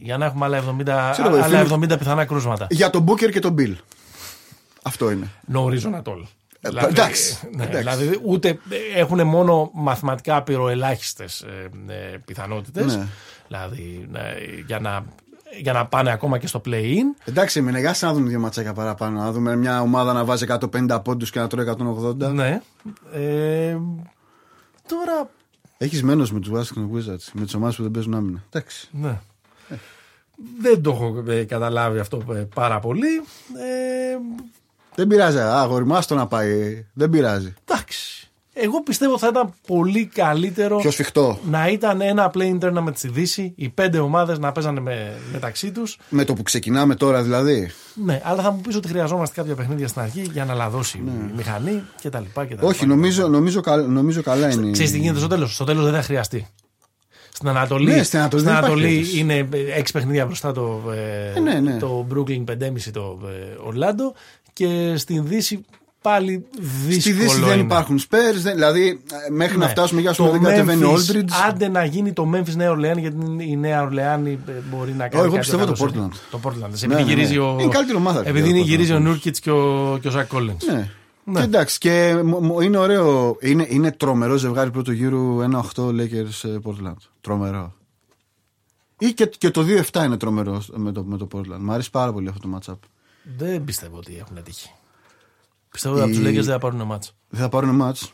Για 0.00 0.18
να 0.18 0.24
έχουμε 0.24 0.44
άλλα 0.44 0.58
70, 0.58 1.08
Ξέρω 1.12 1.28
εγώ, 1.28 1.42
άλλα 1.44 1.64
φίλοι- 1.64 1.84
70 1.92 1.98
πιθανά 1.98 2.24
κρούσματα. 2.24 2.66
Για 2.70 2.90
τον 2.90 3.04
Booker 3.08 3.30
και 3.30 3.40
τον 3.40 3.54
Beal. 3.58 3.74
Αυτό 4.82 5.10
είναι. 5.10 5.30
No 5.52 5.64
reason 5.64 5.94
at 5.94 6.02
all. 6.02 6.22
Ε, 6.60 6.68
εντάξει, 6.86 7.38
ναι, 7.54 7.64
εντάξει. 7.64 7.78
δηλαδή 7.78 8.20
ούτε 8.24 8.58
έχουν 8.94 9.26
μόνο 9.26 9.70
μαθηματικά 9.74 10.36
απειροελάχιστες 10.36 11.40
ε, 11.40 11.70
ε, 11.86 12.16
πιθανότητες. 12.24 12.96
Ναι. 12.96 13.06
Δηλαδή 13.46 14.06
ναι, 14.10 14.20
για, 14.66 14.80
να, 14.80 15.04
για 15.60 15.72
να 15.72 15.86
πάνε 15.86 16.10
ακόμα 16.10 16.38
και 16.38 16.46
στο 16.46 16.60
play-in. 16.64 17.02
Εντάξει, 17.24 17.60
με 17.60 17.80
για 17.80 17.94
να 18.00 18.12
δούμε 18.12 18.28
δύο 18.28 18.38
ματσάκια 18.38 18.72
παραπάνω. 18.72 19.20
Να 19.20 19.32
δούμε 19.32 19.56
μια 19.56 19.80
ομάδα 19.80 20.12
να 20.12 20.24
βάζει 20.24 20.46
150 20.48 21.00
πόντους 21.04 21.30
και 21.30 21.38
να 21.38 21.46
τρώει 21.46 21.66
180. 21.66 22.16
Ναι. 22.32 22.60
Ε, 23.12 23.76
τώρα. 24.88 25.30
Έχεις 25.78 26.02
μένος 26.02 26.32
με 26.32 26.40
τους 26.40 26.50
Washington 26.52 26.96
Wizards, 26.96 27.28
με 27.32 27.44
τις 27.44 27.54
ομάδες 27.54 27.76
που 27.76 27.82
δεν 27.82 27.90
παίζουν 27.90 28.14
άμυνα. 28.14 28.42
Εντάξει. 28.50 28.88
Ναι. 28.92 29.20
Δεν 30.60 30.82
το 30.82 30.90
έχω 30.90 31.24
ε, 31.30 31.44
καταλάβει 31.44 31.98
αυτό 31.98 32.22
ε, 32.34 32.46
πάρα 32.54 32.78
πολύ. 32.80 33.16
Ε, 33.58 34.16
Δεν 34.94 35.06
πειράζει. 35.06 35.38
Α, 35.38 35.60
αγόρι 35.60 35.84
μου, 35.84 35.94
άστο 35.96 36.14
να 36.14 36.26
πάει. 36.26 36.84
Δεν 36.92 37.10
πειράζει. 37.10 37.54
εντάξει. 37.64 38.17
Εγώ 38.60 38.82
πιστεύω 38.82 39.18
θα 39.18 39.26
ήταν 39.28 39.52
πολύ 39.66 40.06
καλύτερο 40.06 40.76
Πιο 40.76 40.90
σφιχτό. 40.90 41.38
να 41.50 41.68
ήταν 41.68 42.00
ένα 42.00 42.30
play 42.34 42.58
tournament 42.60 42.92
στη 42.94 43.08
Δύση, 43.08 43.52
οι 43.56 43.68
πέντε 43.68 43.98
ομάδες 43.98 44.38
να 44.38 44.52
παίζανε 44.52 44.80
με, 44.80 45.16
μεταξύ 45.32 45.72
τους. 45.72 45.98
Με 46.08 46.24
το 46.24 46.32
που 46.34 46.42
ξεκινάμε 46.42 46.94
τώρα 46.94 47.22
δηλαδή. 47.22 47.70
Ναι, 48.04 48.20
αλλά 48.24 48.42
θα 48.42 48.50
μου 48.50 48.60
πεις 48.60 48.76
ότι 48.76 48.88
χρειαζόμαστε 48.88 49.40
κάποια 49.40 49.54
παιχνίδια 49.54 49.88
στην 49.88 50.00
αρχή 50.02 50.28
για 50.32 50.44
να 50.44 50.54
λαδώσει 50.54 50.98
η 50.98 51.32
μηχανή 51.36 51.82
κτλ. 52.02 52.22
κτλ. 52.34 52.66
Όχι, 52.66 52.86
νομίζω, 52.86 53.28
νομίζω, 53.28 53.60
κα- 53.60 53.76
νομίζω 53.76 54.22
καλά 54.22 54.50
είναι. 54.50 54.70
Ξέρεις 54.70 54.90
τι 54.92 54.98
γίνεται 54.98 55.18
στο 55.18 55.28
τέλος. 55.28 55.54
Στο 55.54 55.64
τέλος 55.64 55.84
δεν 55.84 55.92
θα 55.94 56.02
χρειαστεί. 56.02 56.46
Στην 57.32 57.48
Ανατολή, 57.48 57.90
Ναι, 57.90 58.02
στην 58.02 58.18
Ανατολή 58.18 58.42
δεν 58.42 58.52
υπάρχει 58.52 58.66
Ανατολή 58.70 58.88
περίπτωση. 58.94 59.18
είναι 59.18 59.48
έξι 59.76 59.92
παιχνίδια 59.92 60.26
μπροστά 60.26 60.52
το, 60.52 60.82
ε, 60.92 61.32
Ε, 61.36 61.40
ναι, 61.40 61.54
ναι. 61.60 61.76
το 61.78 62.06
Brooklyn 62.14 62.44
5,5 62.44 62.90
το 62.92 63.18
ε, 63.28 63.56
Ορλάντο 63.66 64.14
και 64.52 64.94
στην 64.96 65.26
Δύση 65.26 65.64
πάλι 66.10 66.44
δύσκολο 66.60 67.00
Στη 67.00 67.12
Δύση 67.12 67.40
δεν 67.40 67.52
είναι. 67.52 67.62
υπάρχουν 67.62 67.98
Spurs, 67.98 68.34
δεν- 68.42 68.54
δηλαδή 68.54 69.00
ε, 69.28 69.30
μέχρι 69.30 69.58
να 69.58 69.64
Ναι. 69.64 69.70
φτάσουμε 69.70 70.00
για 70.00 70.12
Το 70.14 70.24
πούμε 70.24 70.38
δεν 70.38 70.42
κατεβαίνει 70.42 70.84
ο 70.84 70.92
Memphis, 70.94 71.12
Aldridge. 71.16 71.28
Άντε 71.48 71.68
να 71.68 71.84
γίνει 71.84 72.12
το 72.12 72.30
Memphis 72.34 72.54
Νέα 72.56 72.70
Ορλεάνη, 72.70 73.00
γιατί 73.00 73.16
η 73.50 73.56
Νέα 73.56 73.82
Ορλεάνη 73.82 74.38
ε, 74.48 74.52
μπορεί 74.70 74.92
να 74.92 75.08
κάνει. 75.08 75.22
εγώ 75.24 75.34
κάτι 75.34 75.38
πιστεύω 75.38 75.64
το 75.64 75.72
καλό 75.72 75.90
σε- 75.92 75.98
Portland. 76.00 76.16
Το 76.30 76.40
Portland. 76.42 76.58
Ναι, 76.58 76.66
Επειδή 76.66 76.86
ναι, 76.86 76.94
ναι. 76.94 77.02
γυρίζει 77.02 77.38
ο. 77.38 77.56
Είναι 77.60 77.72
καλύτερη 77.72 77.98
ομάδα, 77.98 78.20
Επειδή 78.20 78.38
φίλε, 78.38 78.48
είναι 78.48 78.60
ο 78.60 78.62
γυρίζει 78.64 78.92
ο 78.92 78.96
Portland. 78.96 79.00
Νούρκιτ 79.02 79.36
και 79.40 79.50
ο, 79.50 79.98
και 80.00 80.08
ο 80.08 80.10
Ζακ 80.10 80.26
Κόλλινς. 80.28 80.66
Ναι. 80.66 80.90
Ναι. 81.24 81.38
Και 81.40 81.44
εντάξει, 81.44 81.78
και 81.78 82.20
μ- 82.24 82.38
μ- 82.40 82.62
είναι 82.62 82.76
ωραίο. 82.78 83.36
Είναι, 83.40 83.66
είναι 83.68 83.92
τρομερό 83.92 84.36
ζευγάρι 84.36 84.70
πρώτου 84.70 84.92
γύρου 84.92 85.38
1-8 85.74 85.84
Lakers 85.88 86.48
ε, 86.48 86.56
Portland. 86.64 86.94
Τρομερό. 87.20 87.72
Ή 88.98 89.12
και, 89.12 89.26
και 89.38 89.50
το 89.50 89.64
2-7 89.92 90.04
είναι 90.04 90.16
τρομερό 90.16 90.62
με 90.74 90.92
το, 90.92 91.04
με 91.04 91.16
το 91.16 91.28
Portland. 91.34 91.58
Μ' 91.60 91.70
αρέσει 91.70 91.90
πάρα 91.90 92.12
πολύ 92.12 92.28
αυτό 92.28 92.48
το 92.48 92.58
matchup. 92.60 92.78
Δεν 93.36 93.64
πιστεύω 93.64 93.96
ότι 93.96 94.16
έχουν 94.20 94.42
τύχει. 94.42 94.70
Πιστεύω 95.78 95.94
ότι 95.96 96.04
από 96.04 96.12
τους 96.12 96.20
Η- 96.20 96.28
Lakers 96.30 96.34
δεν 96.44 96.52
θα 96.52 96.58
πάρουν 96.58 96.82
μάτς. 96.82 97.14
Δεν 97.28 97.40
θα 97.40 97.48
πάρουν 97.48 97.82
match. 97.82 98.08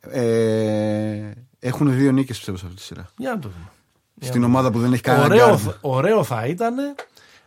Ε, 0.00 1.30
έχουν 1.58 1.96
δύο 1.96 2.12
νίκες 2.12 2.36
πιστεύω 2.36 2.56
σε 2.58 2.64
αυτή 2.66 2.78
τη 2.78 2.82
σειρά. 2.84 3.06
Για 3.16 3.30
να 3.30 3.38
το 3.38 3.48
δούμε. 3.48 3.70
Για 4.14 4.28
Στην 4.28 4.40
να 4.40 4.46
ομάδα 4.46 4.70
που 4.70 4.78
δεν 4.78 4.92
έχει 4.92 5.02
κανένα 5.02 5.24
Ωραίο, 5.24 5.54
guard. 5.54 5.58
θα- 5.58 5.76
ωραίο 5.80 6.24
θα 6.24 6.46
ήταν 6.46 6.74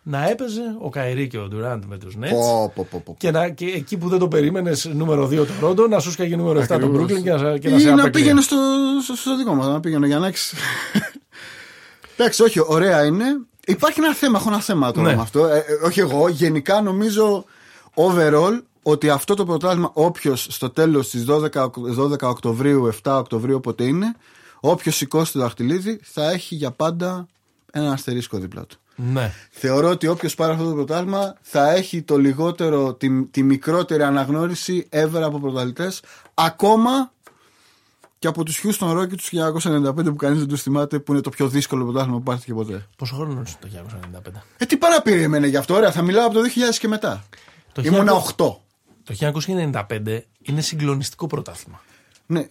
να 0.03 0.29
έπαιζε 0.29 0.61
ο 0.81 0.89
Καϊρή 0.89 1.27
και 1.27 1.37
ο 1.37 1.47
Ντουράντ 1.47 1.83
με 1.87 1.97
τους 1.97 2.15
Nets. 2.21 2.29
Πω, 2.29 2.71
πω, 2.75 2.87
πω, 2.91 3.01
πω. 3.05 3.15
Και, 3.17 3.31
να, 3.31 3.49
και 3.49 3.65
εκεί 3.65 3.97
που 3.97 4.09
δεν 4.09 4.19
το 4.19 4.27
περίμενες 4.27 4.85
νούμερο 4.85 5.27
2 5.27 5.35
το 5.45 5.53
Ρόντο, 5.59 5.87
να 5.87 5.99
σου 5.99 6.11
σκάγει 6.11 6.35
νούμερο 6.35 6.59
7 6.59 6.67
το 6.67 6.73
Ακριβώς. 6.73 7.01
Brooklyn 7.11 7.23
και 7.23 7.31
να, 7.31 7.57
και 7.57 7.69
να 7.69 7.75
Ή 7.75 7.79
σε 7.79 7.85
να 7.87 7.93
απέκλειε. 7.93 8.09
πήγαινε 8.23 8.41
στο, 8.41 8.55
στο, 9.03 9.15
στο 9.15 9.37
δικό 9.37 9.53
μας, 9.53 9.67
να 9.67 9.79
πήγαινε 9.79 10.07
για 10.07 10.19
να 10.19 10.27
έχει. 10.27 10.55
Εντάξει, 12.17 12.43
όχι, 12.43 12.59
ωραία 12.65 13.05
είναι. 13.05 13.25
Υπάρχει 13.67 13.99
ένα 13.99 14.13
θέμα, 14.13 14.37
έχω 14.39 14.49
ένα 14.49 14.61
θέμα 14.61 14.91
τώρα 14.91 15.09
Ναι. 15.09 15.15
με 15.15 15.21
αυτό. 15.21 15.45
Ε, 15.45 15.57
ε, 15.57 15.85
όχι 15.85 15.99
εγώ, 15.99 16.27
γενικά 16.29 16.81
νομίζω 16.81 17.45
overall 17.95 18.61
ότι 18.83 19.09
αυτό 19.09 19.33
το 19.33 19.45
πρωτάθλημα, 19.45 19.91
όποιος 19.93 20.47
στο 20.49 20.69
τέλος 20.69 21.09
της 21.09 21.25
12, 21.25 21.63
Οκ- 21.63 21.77
12 21.77 22.29
Οκτωβρίου, 22.29 22.85
7 23.03 23.17
Οκτωβρίου, 23.19 23.55
όποτε 23.55 23.83
είναι, 23.83 24.15
όποιος 24.59 24.95
σηκώσει 24.95 25.31
το 25.33 25.39
δαχτυλίδι 25.39 25.99
θα 26.03 26.29
έχει 26.31 26.55
για 26.55 26.71
πάντα 26.71 27.27
ένα 27.71 27.91
αστερίσκο 27.91 28.37
δίπλα 28.37 28.65
του. 28.65 28.77
Ναι. 28.95 29.33
Θεωρώ 29.51 29.89
ότι 29.89 30.07
όποιος 30.07 30.35
πάρει 30.35 30.51
αυτό 30.53 30.65
το 30.69 30.73
πρωτάθλημα 30.73 31.35
θα 31.41 31.71
έχει 31.71 32.01
το 32.01 32.17
λιγότερο, 32.17 32.93
τη, 32.93 33.25
τη 33.25 33.43
μικρότερη 33.43 34.03
αναγνώριση 34.03 34.87
ever 34.91 35.21
από 35.23 35.39
πρωταθλητές, 35.39 36.01
ακόμα 36.33 37.11
και 38.19 38.27
από 38.27 38.43
τους 38.43 38.61
Houston 38.63 38.97
Rockets 38.97 39.15
του 39.15 39.53
1995 39.61 39.93
που 39.95 40.15
κανείς 40.15 40.39
δεν 40.39 40.47
τους 40.47 40.61
θυμάται, 40.61 40.99
που 40.99 41.11
είναι 41.11 41.21
το 41.21 41.29
πιο 41.29 41.47
δύσκολο 41.47 41.83
πρωτάθλημα 41.83 42.17
που 42.17 42.23
πάρθηκε 42.23 42.53
ποτέ. 42.53 42.87
Πόσο 42.97 43.15
χρόνο 43.15 43.31
είναι 43.31 43.43
το 43.59 43.67
1995. 43.67 44.41
Ε, 44.57 44.65
τι 44.65 44.77
παραπήρε 44.77 45.21
εμένα 45.21 45.47
γι' 45.47 45.57
αυτό, 45.57 45.73
ωραία, 45.73 45.91
θα 45.91 46.01
μιλάω 46.01 46.25
από 46.25 46.33
το 46.33 46.41
2000 46.41 46.77
και 46.79 46.87
μετά. 46.87 47.23
Το 47.71 47.81
Ήμουνα 47.85 48.13
1900 48.37 48.45
8. 48.45 48.55
Το 49.03 49.13
1995 49.89 50.19
είναι 50.41 50.61
συγκλονιστικό 50.61 51.27
πρωτάθλημα. 51.27 51.81
Ναι. 52.25 52.47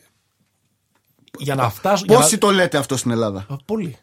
Για 1.38 1.54
να 1.54 1.70
φτάσω. 1.70 2.04
για 2.06 2.16
Πόσοι 2.16 2.32
να- 2.32 2.38
το 2.38 2.50
λέτε 2.50 2.78
αυτό 2.78 2.96
στην 2.96 3.10
Ελλάδα; 3.10 3.46
Α, 3.48 3.56
Πολλοί. 3.64 3.96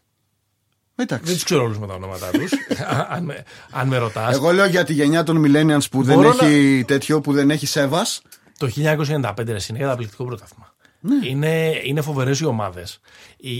Δεν 0.96 1.08
Εντάξει. 1.12 1.34
τους 1.34 1.44
ξέρω 1.44 1.64
όλους 1.64 1.78
με 1.80 1.88
τα 1.88 1.94
ονόματά 1.94 2.30
τους. 2.32 2.52
αν, 3.10 3.24
με- 3.24 3.44
αν 3.72 3.88
με 3.88 3.98
ρωτάς. 3.98 4.36
Εγώ 4.36 4.52
λέω 4.52 4.66
για 4.66 4.84
τη 4.84 4.94
γενιά 4.94 5.24
των 5.24 5.44
millennials 5.46 5.90
που 5.92 6.04
δεν 6.04 6.16
Μπορώ 6.16 6.34
να- 6.34 6.48
έχει 6.48 6.84
τέτοιο, 6.88 7.22
που 7.22 7.34
δεν 7.34 7.50
έχει 7.50 7.66
σέβας. 7.66 8.22
Το 8.58 8.68
1995 8.68 9.52
ρε, 9.52 9.58
είναι 9.70 9.80
καταπληκτικό 9.80 10.26
πρωτάθλημα. 10.26 10.74
Ναι. 11.02 11.28
Είναι, 11.28 11.82
είναι 11.84 12.02
φοβερές 12.02 12.40
οι 12.40 12.46
ομάδες. 12.46 13.00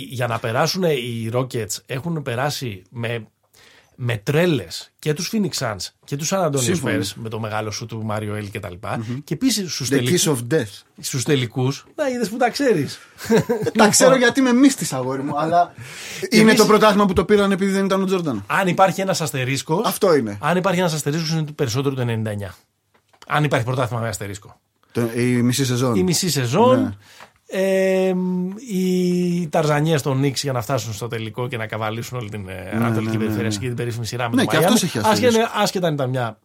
Για 0.10 0.28
να 0.28 0.40
περάσουν 0.40 0.84
οι 0.84 1.30
Rockets 1.34 1.78
έχουν 1.86 2.22
περάσει 2.22 2.82
με, 2.90 3.28
με 4.02 4.18
τρέλες 4.18 4.92
και 5.00 5.14
τους 5.14 5.32
Phoenix 5.34 5.50
Suns 5.60 5.76
και 6.06 6.16
τους 6.16 6.30
San 6.34 6.46
Antonio 6.46 6.60
Σύμφωνοι. 6.62 6.98
Spurs 7.02 7.12
με 7.16 7.30
το 7.30 7.40
μεγάλο 7.40 7.72
σου 7.72 7.86
του 7.86 8.04
Μάριο 8.06 8.36
Ελ 8.36 8.50
και 8.50 8.60
τα 8.60 8.70
λοιπά. 8.70 9.06
Και 9.24 9.34
επίσης 9.34 9.74
στους 9.74 9.88
The 9.88 9.90
τελικού. 9.90 10.18
kiss 10.18 10.32
of 10.32 10.54
death. 10.54 10.82
Στους 11.00 11.24
τελικούς, 11.24 11.86
να 11.96 12.08
είδες 12.10 12.30
που 12.30 12.38
τα 12.38 12.50
ξέρεις. 12.50 13.00
Τα 13.78 13.88
ξέρω 13.88 14.16
γιατί 14.16 14.40
είμαι 14.40 14.54
μύστης, 14.54 14.94
αγόρι 14.94 15.22
μου, 15.24 15.38
αλλά. 15.40 15.74
είναι 16.30 16.42
εμείς- 16.42 16.56
το 16.60 16.66
πρωτάθλημα 16.66 17.06
που 17.06 17.14
το 17.14 17.26
πήραν 17.26 17.52
επειδή 17.52 17.72
δεν 17.72 17.86
ήταν 17.86 18.02
ο 18.02 18.06
Τζόρνταν. 18.06 18.44
Αν 18.48 18.68
υπάρχει 18.68 19.02
ένας 19.02 19.22
αστερίσκο. 19.22 19.82
Αυτό 19.86 20.16
είναι. 20.16 20.38
Αν 20.42 20.58
υπάρχει 20.58 20.80
ένας 20.80 20.94
αστερίσκος, 20.94 21.30
είναι 21.32 21.44
το 21.44 21.52
περισσότερο 21.52 21.96
το 21.96 22.02
99. 22.02 22.56
Αν 23.28 23.44
υπάρχει 23.44 23.66
πρωτάθλημα 23.66 24.02
με 24.02 24.08
αστερίσκο. 24.08 24.60
Το- 24.92 25.10
Η 25.16 25.22
μισή 25.42 25.66
σεζόν. 25.66 25.96
Η 25.96 26.04
μισή 26.04 26.30
σεζόν. 26.30 26.82
Ναι. 26.82 26.90
Ε, 27.52 28.14
οι 28.72 29.48
ταρζανιές 29.48 30.02
των 30.02 30.20
Νίξ 30.20 30.44
για 30.44 30.52
να 30.52 30.62
φτάσουν 30.62 30.94
στο 30.94 31.08
τελικό 31.08 31.48
και 31.48 31.58
να 31.58 31.68
καβαλήσουν 31.68 32.18
όλη 32.18 32.30
την 32.30 32.50
ε, 32.50 32.70
Ανατολική 32.76 33.12
ναι, 33.12 33.12
ναι, 33.12 33.20
Περιφέρεια 33.24 33.50
ναι. 33.50 33.56
και 33.56 33.68
την 33.68 33.76
περίφημη 33.76 34.06
σειρά 34.06 34.30
με 34.30 34.36
Ναι, 34.36 34.44
το 34.44 34.52
και 34.52 34.58
Miami. 34.58 34.64
αυτός 34.64 34.84
έχει 34.84 34.98
αστερίσκο. 34.98 35.28
Άσχετα, 35.28 35.62
άσχετα 35.62 35.88
αν 35.88 35.94
ήταν 35.94 36.10
μια, 36.10 36.40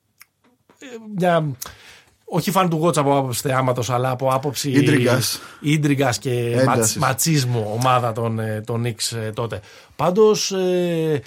ε, 0.79 0.87
μια 1.17 1.45
όχι 2.25 2.51
φαν 2.51 2.69
του 2.69 2.77
Γότσα 2.77 3.01
από 3.01 3.19
άποψη 3.19 3.40
θεάματος, 3.40 3.90
αλλά 3.90 4.11
από 4.11 4.29
άποψη 4.31 4.71
Ίντριγκας. 4.71 5.40
ίντριγκας 5.61 6.19
και 6.19 6.31
Έντασης. 6.31 6.67
ματσ, 6.67 6.97
ματσίσμου 6.97 7.71
ομάδα 7.75 8.12
των, 8.12 8.38
ε, 8.38 8.61
των 8.67 8.81
Νίξ 8.81 9.12
ε, 9.12 9.33
τότε. 9.35 9.61
Πάντως. 9.97 10.53
Ε, 10.53 11.23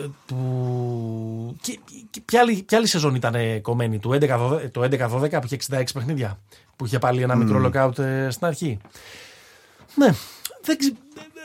ε, 0.00 0.06
του... 0.26 1.56
Και, 1.60 1.78
και 2.10 2.20
ποια, 2.24 2.40
άλλη, 2.40 2.62
ποια 2.62 2.78
άλλη 2.78 2.86
σεζόν 2.86 3.14
ήταν 3.14 3.34
ε, 3.34 3.58
κομμένη, 3.58 3.98
του 3.98 4.18
11-12, 4.20 4.70
το 4.72 4.82
11-12 4.82 5.30
που 5.30 5.44
είχε 5.44 5.56
66 5.70 5.82
παιχνίδια, 5.94 6.38
που 6.78 6.86
είχε 6.86 6.98
πάλι 6.98 7.22
ένα 7.22 7.34
μικρό 7.34 7.70
lockout 7.74 7.98
ε, 7.98 8.30
στην 8.30 8.46
αρχή. 8.46 8.78
Ναι, 9.94 10.14
δεν 10.62 10.78
ξε- 10.78 10.94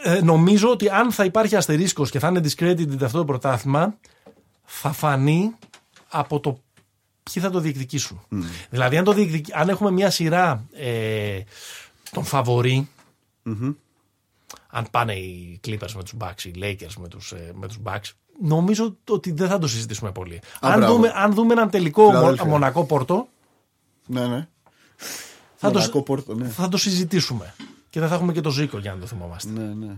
ε, 0.04 0.22
νομίζω 0.22 0.69
ότι 0.69 0.89
αν 0.89 1.12
θα 1.12 1.26
υπάρχει 1.26 1.56
αστερίσκος 1.56 2.10
και 2.10 2.19
θα 2.19 2.28
είναι 2.28 2.41
discredited 2.43 3.04
αυτό 3.04 3.17
το 3.17 3.26
πρωτάθλημα, 3.26 3.98
θα 4.65 4.91
φανεί 4.91 5.52
από 6.10 6.39
το 6.39 6.60
ποιοι 7.24 7.43
θα 7.43 7.50
το 7.50 7.60
διεκδικήσουν. 7.60 8.22
Δηλαδή, 8.69 8.98
αν, 8.98 9.04
το 9.04 9.12
διεκδικ- 9.13 9.56
αν 9.58 9.69
έχουμε 9.69 9.91
μια 9.91 10.10
σειρά 10.10 10.65
ε, 10.74 11.39
των 12.12 12.24
φαβορί, 12.24 12.89
αν 14.69 14.88
πάνε 14.91 15.13
οι 15.13 15.60
Clippers 15.67 15.91
με 15.96 16.04
τους 16.04 16.13
Bucks, 16.19 16.43
οι 16.43 16.52
Lakers 16.62 16.93
με 17.00 17.08
τους, 17.08 17.32
ε, 17.32 17.52
με 17.54 17.67
τους 17.67 17.78
Bucks, 17.84 18.12
νομίζω 18.41 18.98
ότι 19.10 19.32
δεν 19.32 19.48
θα 19.48 19.60
το 19.60 19.67
συζητήσουμε 19.67 20.12
πολύ. 20.12 20.41
αν, 20.60 20.78
μπράβο. 20.78 20.93
δούμε, 20.93 21.12
αν 21.15 21.34
δούμε 21.34 21.54
έναν 21.54 21.69
τελικό 21.69 22.06
Φιλαδέλφια. 22.08 22.46
Μονακό 22.46 22.84
Πόρτο, 22.86 23.28
Ναι, 24.08 24.28
ναι. 24.28 24.48
Θα 25.56 25.71
το, 25.71 25.77
Μονακό 25.79 26.01
Πόρτο, 26.01 26.36
ναι. 26.36 26.47
θα 26.47 26.69
το 26.69 26.77
συζητήσουμε. 26.77 27.53
Και 27.89 27.99
δεν 27.99 28.10
θα 28.10 28.15
έχουμε 28.15 28.34
και 28.34 28.41
το 28.41 28.49
Ζήκο 28.49 28.77
για 28.79 28.93
να 28.93 28.99
το 28.99 29.06
θυμόμαστε. 29.06 29.49
Ναι, 29.51 29.73
ναι. 29.86 29.91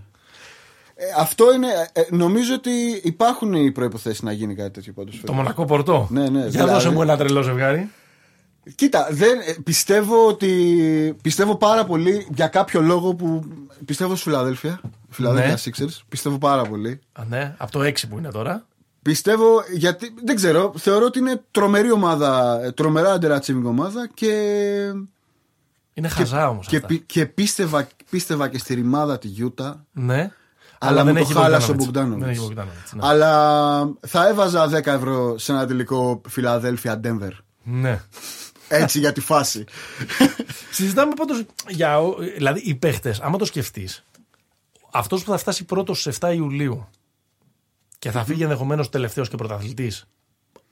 Ε, 0.96 1.06
αυτό 1.18 1.54
είναι. 1.54 1.68
ε, 1.94 2.02
νομίζω 2.10 2.54
ότι 2.54 2.72
υπάρχουν 3.04 3.54
οι 3.54 3.72
προποθέσει 3.72 4.26
να 4.26 4.32
γίνει 4.32 4.56
κάτι 4.56 4.70
τέτοιο 4.72 4.94
πάντως. 4.94 5.22
Το 5.26 5.34
Μονακό 5.34 5.66
Πορτό; 5.66 6.08
Ναι, 6.12 6.30
ναι, 6.30 6.40
Για 6.40 6.48
δηλαδή- 6.50 6.72
δώσε 6.74 6.90
μου 6.90 7.02
ένα 7.02 7.18
τρελό 7.18 7.42
ζευγάρι. 7.42 7.90
Κοίτα, 8.76 9.08
δεν, 9.12 9.40
ε, 9.40 9.56
πιστεύω 9.64 10.28
ότι. 10.28 11.18
Πιστεύω 11.22 11.56
πάρα 11.56 11.86
πολύ 11.86 12.28
για 12.36 12.48
κάποιο 12.48 12.82
λόγο 12.82 13.14
που. 13.16 13.44
Πιστεύω 13.86 14.16
στη 14.16 14.24
Φιλαδέλφια. 14.24 14.82
Φιλαδέλφια 15.10 15.52
Ναι. 15.54 15.60
Sixers. 15.86 16.00
Πιστεύω 16.10 16.38
πάρα 16.38 16.64
πολύ. 16.64 17.00
Α, 17.14 17.24
ναι, 17.30 17.56
από 17.58 17.72
το 17.72 17.82
6 17.82 18.08
που 18.10 18.18
είναι 18.18 18.30
τώρα. 18.32 18.66
Πιστεύω 19.10 19.64
γιατί. 19.74 20.14
Δεν 20.24 20.36
ξέρω. 20.36 20.74
Θεωρώ 20.78 21.06
ότι 21.06 21.20
είναι 21.20 21.44
τρομερή 21.52 21.92
ομάδα. 21.92 22.60
ε, 22.64 22.72
Τρομερά 22.72 23.18
underachieving 23.22 23.64
ομάδα 23.64 24.10
και. 24.14 24.32
Είναι 25.94 26.08
χαζά 26.08 26.50
όμως. 26.50 26.68
Και, 26.68 26.80
πι- 26.80 27.06
και 27.06 27.26
πίστευα, 27.26 27.88
πίστευα 28.10 28.48
και 28.50 28.58
στη 28.58 28.74
ρημάδα 28.74 29.18
τη 29.18 29.28
Γιούτα. 29.28 29.86
Ναι. 29.92 30.32
Αλλά, 30.80 31.06
μου 31.06 31.14
το 31.14 31.20
έχει 31.20 31.34
χάλασε 31.34 31.72
ο 31.72 31.74
Bogdanovic. 31.74 31.78
Μπογκδάνοβιτς. 31.84 32.20
Δεν 32.26 32.30
έχει 32.30 32.54
Bogdanovic, 32.56 32.94
ναι. 32.96 33.08
Αλλά 33.08 33.94
θα 34.08 34.28
έβαζα 34.28 34.68
10 34.70 34.86
ευρώ 34.86 35.38
σε 35.38 35.52
ένα 35.52 35.68
τελικό 35.68 36.22
Φιλαδέλφια 36.30 37.00
Denver. 37.04 37.32
Ναι. 37.64 38.02
Έτσι 38.68 39.00
για 39.00 39.12
τη 39.12 39.22
φάση. 39.22 39.64
Συζητάμε 40.72 41.14
πάντως 41.16 41.44
για. 41.68 42.00
ο- 42.02 42.16
Δηλαδή, 42.38 42.60
οι 42.60 42.76
παίχτες, 42.76 43.20
άμα 43.22 43.38
το 43.38 43.46
σκεφτείς, 43.46 44.04
αυτός 44.92 45.24
που 45.24 45.32
θα 45.32 45.38
φτάσει 45.38 45.66
πρώτος 45.66 46.00
στις 46.00 46.18
7 46.20 46.34
Ιουλίου 46.34 46.88
και 48.06 48.12
θα 48.12 48.24
φύγει 48.24 48.44
ενδεχομένως 48.44 48.90
τελευταίος 48.90 49.30
και 49.30 49.36
πρωταθλητής, 49.36 50.08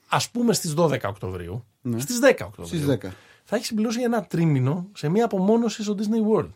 ας 0.08 0.30
πούμε 0.30 0.52
στις 0.52 0.74
12 0.76 1.08
Οκτωβρίου, 1.08 1.64
στις 1.96 2.18
10 2.18 2.44
Οκτωβρίου, 2.46 2.80
Στις 2.80 2.86
10. 2.86 3.08
θα 3.44 3.56
έχει 3.56 3.64
συμπληρώσει 3.64 4.02
ένα 4.02 4.24
τρίμηνο 4.24 4.88
σε 4.92 5.08
μια 5.08 5.24
απομόνωση 5.24 5.82
στο 5.82 5.94
Disney 5.98 6.38
World. 6.38 6.50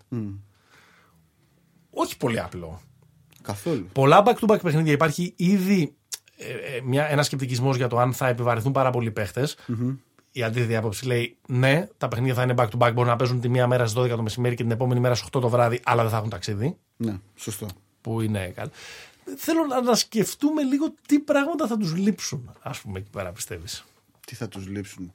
Όχι 1.91 2.17
πολύ 2.17 2.41
απλό. 2.41 2.81
Καθόλου. 3.43 3.89
Πολλά 3.93 4.23
back-to-back 4.27 4.59
παιχνίδια. 4.63 4.93
Υπάρχει 4.93 5.33
ήδη 5.37 5.95
ε, 6.37 6.77
ε, 6.77 6.81
μια, 6.85 7.09
ένας 7.11 7.27
σκεπτικισμός 7.27 7.77
για 7.77 7.89
το 7.89 7.99
αν 7.99 8.13
θα 8.13 8.29
επιβαρυνθούν 8.29 8.73
πάρα 8.73 8.91
πολλοί 8.91 9.11
παίχτες. 9.11 9.57
Η 10.33 10.43
αντίθετη 10.43 10.77
άποψη 10.77 11.07
λέει 11.07 11.37
ναι, 11.49 11.89
τα 11.97 12.09
παιχνίδια 12.09 12.35
θα 12.35 12.43
είναι 12.43 12.55
back-to-back. 12.57 12.91
Μπορεί 12.95 13.09
να 13.09 13.17
παίζουν 13.17 13.41
τη 13.41 13.49
μία 13.49 13.67
μέρα 13.67 13.87
στις 13.87 14.03
12 14.03 14.09
το 14.09 14.23
μεσημέρι 14.23 14.55
και 14.55 14.63
την 14.63 14.73
επόμενη 14.73 15.01
μέρα 15.01 15.15
στις 15.15 15.29
8 15.37 15.41
το 15.41 15.49
βράδυ, 15.49 15.81
αλλά 15.85 16.03
δεν 16.03 16.11
θα 16.11 16.17
έχουν 16.17 16.31
ταξίδι. 16.31 16.77
Ναι, 16.97 17.19
σωστό. 17.37 17.67
Που 18.01 18.21
είναι 18.21 18.47
καλό. 18.49 18.71
Θέλω 19.37 19.65
να, 19.67 19.83
να 19.83 19.95
σκεφτούμε 19.95 20.63
λίγο 20.63 20.95
τι 21.07 21.19
πράγματα 21.19 21.67
θα 21.67 21.77
τους 21.77 21.97
λείψουν, 21.97 22.53
ας 22.63 22.81
πούμε, 22.81 22.99
εκεί 22.99 23.11
πέρα 23.11 23.33
πιστεύεις. 23.33 23.85
Τι 24.27 24.35
θα 24.35 24.49
τους 24.49 24.67
λείψουν. 24.67 25.13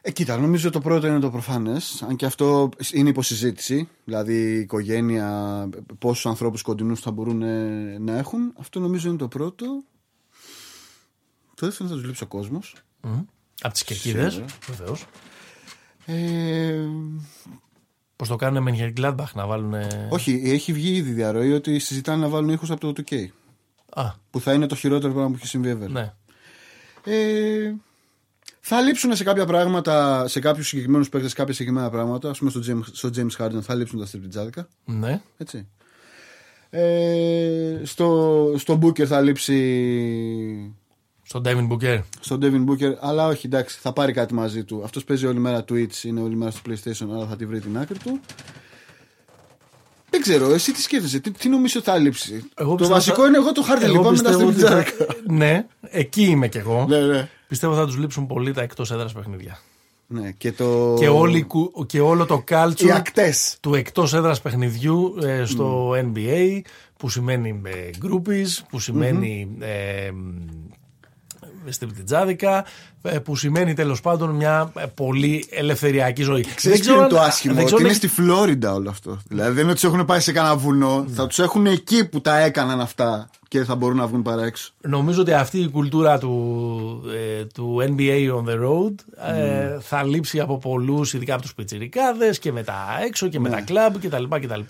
Ε, 0.00 0.10
κοίτα, 0.10 0.36
νομίζω 0.36 0.70
το 0.70 0.80
πρώτο 0.80 1.06
είναι 1.06 1.18
το 1.18 1.30
προφανές, 1.30 2.02
αν 2.02 2.16
και 2.16 2.26
αυτό 2.26 2.68
είναι 2.92 3.08
υποσυζήτηση, 3.08 3.88
δηλαδή 4.04 4.34
η 4.34 4.58
οικογένεια, 4.58 5.68
πόσους 5.98 6.26
ανθρώπους 6.26 6.62
κοντινούς 6.62 7.00
θα 7.00 7.10
μπορούν 7.10 7.42
ε, 7.42 7.98
να 7.98 8.18
έχουν. 8.18 8.52
Αυτό 8.58 8.80
νομίζω 8.80 9.08
είναι 9.08 9.18
το 9.18 9.28
πρώτο. 9.28 9.82
Το 11.54 11.66
δεύτερο 11.66 11.88
θα 11.88 11.94
τους 11.94 12.04
λείψει 12.04 12.22
ο 12.22 12.26
κόσμος. 12.26 12.74
Από 13.60 13.72
τις 13.72 13.84
κερκίδες, 13.84 14.32
Σίγουρα. 14.32 14.54
βεβαίως. 14.66 15.04
Ε, 16.06 16.86
Πώς 18.16 18.28
το 18.28 18.36
κάνουν 18.36 18.62
με 18.62 18.92
Gladbach 18.96 19.32
να 19.34 19.46
βάλουν. 19.46 19.74
όχι, 20.08 20.42
έχει 20.44 20.72
βγει 20.72 20.94
ήδη 20.94 21.10
διαρροή 21.10 21.52
ότι 21.52 21.78
συζητάνε 21.78 22.22
να 22.22 22.28
βάλουν 22.28 22.48
ήχους 22.48 22.70
από 22.70 22.92
το 22.92 23.02
2K, 23.10 23.26
Α, 23.94 24.10
που 24.30 24.40
θα 24.40 24.52
είναι 24.52 24.66
το 24.66 24.74
χειρότερο 24.74 25.12
πράγμα 25.12 25.30
που 25.30 25.36
έχει 25.36 25.46
συμβεί 25.46 25.78
ever. 25.80 25.88
ναι. 25.88 26.12
Ε, 27.08 27.74
θα 28.60 28.80
λείψουν 28.80 29.16
σε 29.16 29.24
κάποια 29.24 29.46
πράγματα, 29.46 30.24
σε 30.28 30.40
κάποιους 30.40 30.68
συγκεκριμένους 30.68 31.08
παίκτες, 31.08 31.32
κάποια 31.32 31.52
συγκεκριμένα 31.54 31.90
πράγματα. 31.90 32.30
Α 32.30 32.32
πούμε 32.32 32.50
στο 32.50 32.60
James, 32.66 32.80
στο 32.92 33.10
James 33.16 33.44
Harden 33.44 33.60
θα 33.62 33.74
λείψουν 33.74 33.98
τα 33.98 34.06
στριπτιτζάδικα. 34.06 34.68
Ναι. 34.84 35.20
Έτσι. 35.36 35.68
Ε, 36.70 37.80
στο, 37.84 38.52
στο 38.56 38.78
Booker 38.82 39.04
θα 39.04 39.20
λείψει. 39.20 39.54
Στον 41.28 41.42
Devin 41.44 41.68
Booker. 41.68 41.98
Στον 42.20 42.40
Devin 42.42 42.64
Booker, 42.70 42.94
αλλά 43.00 43.26
όχι, 43.26 43.46
εντάξει, 43.46 43.78
θα 43.80 43.92
πάρει 43.92 44.12
κάτι 44.12 44.34
μαζί 44.34 44.64
του. 44.64 44.80
Αυτός 44.84 45.04
παίζει 45.04 45.26
όλη 45.26 45.38
μέρα 45.38 45.64
Twitch, 45.68 46.02
είναι 46.04 46.20
όλη 46.20 46.36
μέρα 46.36 46.50
στο 46.50 46.60
PlayStation, 46.68 47.06
αλλά 47.12 47.26
θα 47.26 47.36
τη 47.36 47.46
βρει 47.46 47.60
την 47.60 47.78
άκρη 47.78 47.98
του. 47.98 48.20
Δεν 50.10 50.20
ξέρω, 50.20 50.52
εσύ 50.52 50.72
τι 50.72 50.80
σκέφτεσαι, 50.82 51.18
τι, 51.20 51.30
τι 51.30 51.48
νομίζω 51.48 51.80
θα 51.80 51.96
λείψει; 51.98 52.44
Εγώ 52.54 52.68
το 52.70 52.74
πιστεύω 52.74 52.94
βασικό 52.94 53.22
θα- 53.22 53.26
είναι 53.28 53.36
εγώ 53.36 53.52
το 53.52 53.62
Harden, 53.68 53.82
Εγώ 53.82 53.92
λοιπόν, 53.92 54.14
με 54.14 54.22
τα 54.22 54.28
πιστεύω 54.28 54.48
ότι 54.50 54.60
θα- 54.60 54.66
στριπτιτζάδικα. 54.80 55.14
Ναι, 55.34 55.66
εκεί 55.90 56.22
είμαι 56.24 56.48
κι 56.48 56.58
εγώ. 56.58 56.86
ναι, 56.88 56.98
ναι. 57.00 57.28
Πιστεύω 57.48 57.74
θα 57.74 57.86
τους 57.86 57.96
λείψουν 57.98 58.26
πολύ 58.26 58.52
τα 58.52 58.62
εκτός 58.62 58.90
έδρας 58.90 59.12
παιχνίδια. 59.12 59.58
ναι. 60.06 60.30
Και, 60.30 60.52
το... 60.52 60.96
Και, 60.98 61.08
όλη, 61.08 61.38
η 61.38 61.42
κου- 61.42 61.86
και 61.86 62.00
όλο 62.00 62.26
το 62.26 62.34
Οι 62.34 62.44
culture 62.54 62.88
ακτές. 62.88 63.56
του 63.60 63.74
εκτός 63.74 64.14
έδρας 64.14 64.40
παιχνιδιού 64.40 65.14
ε, 65.22 65.44
στο 65.44 65.90
NBA 65.90 66.60
που 66.96 67.08
σημαίνει 67.08 67.60
ε, 67.64 67.90
groupies, 68.06 68.58
που 68.68 68.78
σημαίνει 68.80 69.56
ε, 69.60 70.10
στριπτιτζάδικα, 71.72 72.64
ε, 73.02 73.18
που 73.18 73.36
σημαίνει 73.36 73.74
τέλος 73.74 74.00
πάντων 74.00 74.30
μια 74.30 74.72
ε, 74.78 74.84
πολύ 74.94 75.46
ελευθεριακή 75.50 76.22
ζωή. 76.22 76.44
Ξέρεις 76.54 76.80
ποιο 76.80 76.94
είναι 76.94 77.02
αν- 77.02 77.08
το 77.08 77.20
άσχημο, 77.20 77.54
δεν 77.54 77.62
ότι 77.62 77.72
ξέρω 77.72 77.80
είναι 77.80 77.90
αν- 77.90 77.96
στη 77.98 78.08
Φλόριντα 78.08 78.72
όλο 78.74 78.90
αυτό. 78.90 79.18
Δηλαδή 79.28 79.50
δεν 79.52 79.62
είναι 79.62 79.70
ότι 79.70 79.80
τους 79.80 79.90
έχουν 79.90 80.04
πάει 80.04 80.20
σε 80.20 80.32
κανένα 80.32 80.56
βουνό, 80.56 81.06
θα 81.14 81.26
τους 81.26 81.38
έχουν 81.38 81.66
εκεί 81.66 82.08
που 82.08 82.20
τα 82.20 82.38
έκαναν 82.38 82.80
αυτά 82.80 83.30
και 83.48 83.64
θα 83.64 83.74
μπορούν 83.74 83.96
να 83.96 84.06
βγουν 84.06 84.22
παρά 84.22 84.44
έξω. 84.44 84.70
Νομίζω 84.80 85.20
ότι 85.20 85.32
αυτή 85.32 85.58
η 85.60 85.68
κουλτούρα 85.68 86.18
του, 86.18 87.02
ε, 87.40 87.44
του 87.44 87.76
NBA 87.80 88.30
on 88.36 88.44
the 88.48 88.58
road 88.66 88.94
ε, 89.36 89.78
θα 89.80 90.04
λείψει 90.04 90.40
από 90.40 90.58
πολλούς, 90.58 91.12
ειδικά 91.14 91.32
από 91.32 91.42
τους 91.42 91.54
πιτσιρικάδες 91.54 92.38
και 92.38 92.52
με 92.52 92.62
τα 92.62 92.76
έξω 93.06 93.28
και 93.28 93.40
με 93.40 93.48
τα 93.48 93.60
κλαμπ 93.60 93.94
κτλ. 94.00 94.24
κτλ. 94.40 94.60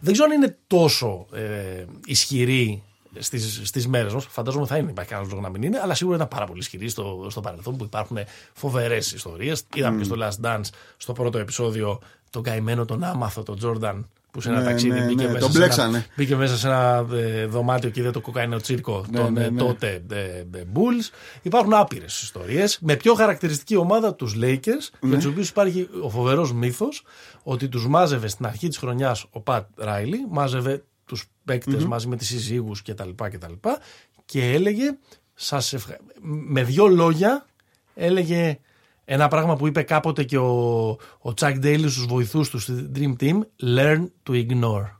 Δεν 0.00 0.12
ξέρω 0.12 0.28
αν 0.32 0.42
είναι 0.42 0.56
τόσο 0.66 1.26
ε, 1.32 1.84
ισχυρή 2.06 2.82
στις, 3.18 3.60
στις 3.64 3.86
μέρες 3.88 4.14
μας. 4.14 4.26
Φαντάζομαι 4.30 4.66
θα 4.66 4.76
είναι, 4.76 4.90
υπάρχει 4.90 5.10
κανένας 5.10 5.32
λόγος 5.32 5.46
να 5.50 5.52
μην 5.58 5.62
είναι, 5.62 5.78
αλλά 5.82 5.94
σίγουρα 5.94 6.16
ήταν 6.16 6.28
πάρα 6.28 6.44
πολύ 6.46 6.58
ισχυρή 6.58 6.88
στο, 6.88 7.26
στο 7.30 7.40
παρελθόν 7.40 7.76
που 7.76 7.84
υπάρχουν 7.84 8.18
φοβερές 8.52 9.12
ιστορίες. 9.12 9.62
Είδαμε 9.74 9.98
και 9.98 10.04
στο 10.04 10.16
Last 10.18 10.46
Dance, 10.46 10.68
στο 10.96 11.12
πρώτο 11.12 11.38
επεισόδιο, 11.38 12.00
τον 12.30 12.42
καημένο, 12.42 12.84
τον 12.84 13.04
άμαθο, 13.04 13.42
τον 13.42 13.56
Τζόρνταν, 13.56 14.08
που 14.30 14.40
σε 14.40 14.48
ένα 14.48 14.58
Ναι, 14.58 14.64
ταξίδι 14.64 14.98
ναι, 14.98 15.04
μπήκε, 15.04 15.22
ναι, 15.24 15.32
μέσα 15.32 15.38
τον 15.38 15.50
σε 15.52 15.56
ένα, 15.58 15.66
μπλέξανε. 15.66 16.06
μπήκε 16.16 16.36
μέσα 16.36 16.56
σε 16.56 16.66
ένα 16.66 17.06
ε, 17.12 17.46
δωμάτιο 17.46 17.90
και 17.90 18.00
είδε 18.00 18.10
το 18.10 18.20
κοκαίνο 18.20 18.56
τσίρκο 18.56 19.04
Ναι, 19.10 19.18
των 19.18 19.32
ναι, 19.32 19.44
ε, 19.44 19.50
ναι. 19.50 19.58
τότε 19.58 20.02
ε, 20.10 20.16
ε, 20.16 20.64
Bulls. 20.74 21.14
Υπάρχουν 21.42 21.74
άπειρες 21.74 22.20
ιστορίες. 22.22 22.78
Με 22.80 22.96
πιο 22.96 23.14
χαρακτηριστική 23.14 23.76
ομάδα 23.76 24.14
τους 24.14 24.34
Lakers, 24.42 24.88
Ναι. 25.00 25.10
με 25.10 25.16
τους 25.16 25.24
οποίους 25.24 25.48
υπάρχει 25.48 25.88
ο 26.02 26.08
φοβερός 26.10 26.52
μύθος 26.52 27.02
ότι 27.42 27.68
τους 27.68 27.86
μάζευε 27.88 28.28
στην 28.28 28.46
αρχή 28.46 28.68
της 28.68 28.78
χρονιάς 28.78 29.26
ο 29.30 29.40
Πατ 29.40 29.66
Ράιλι, 29.76 30.18
μάζευε 30.30 30.82
τους 31.08 31.24
παικτε 31.44 31.84
μαζί 31.86 32.06
με 32.06 32.16
τις 32.16 32.26
συζύγους 32.28 32.82
κτλ. 32.82 32.90
Και, 32.90 32.94
τα 32.94 33.04
λοιπά 33.06 33.28
και, 33.30 33.38
τα 33.38 33.48
λοιπά. 33.48 33.78
και 34.24 34.52
έλεγε, 34.52 34.96
σας 35.34 35.72
ευχα... 35.72 35.96
με 36.22 36.62
δύο 36.62 36.86
λόγια 36.86 37.46
έλεγε 37.94 38.58
ένα 39.04 39.28
πράγμα 39.28 39.56
που 39.56 39.66
είπε 39.66 39.82
κάποτε 39.82 40.24
και 40.24 40.38
ο, 40.38 40.88
ο 41.18 41.32
Chuck 41.40 41.54
Daly 41.64 41.80
στους 41.80 42.06
βοηθούς 42.06 42.50
του 42.50 42.58
στη 42.58 42.90
Dream 42.94 43.12
Team, 43.22 43.38
learn 43.62 44.06
to 44.28 44.46
ignore. 44.46 44.90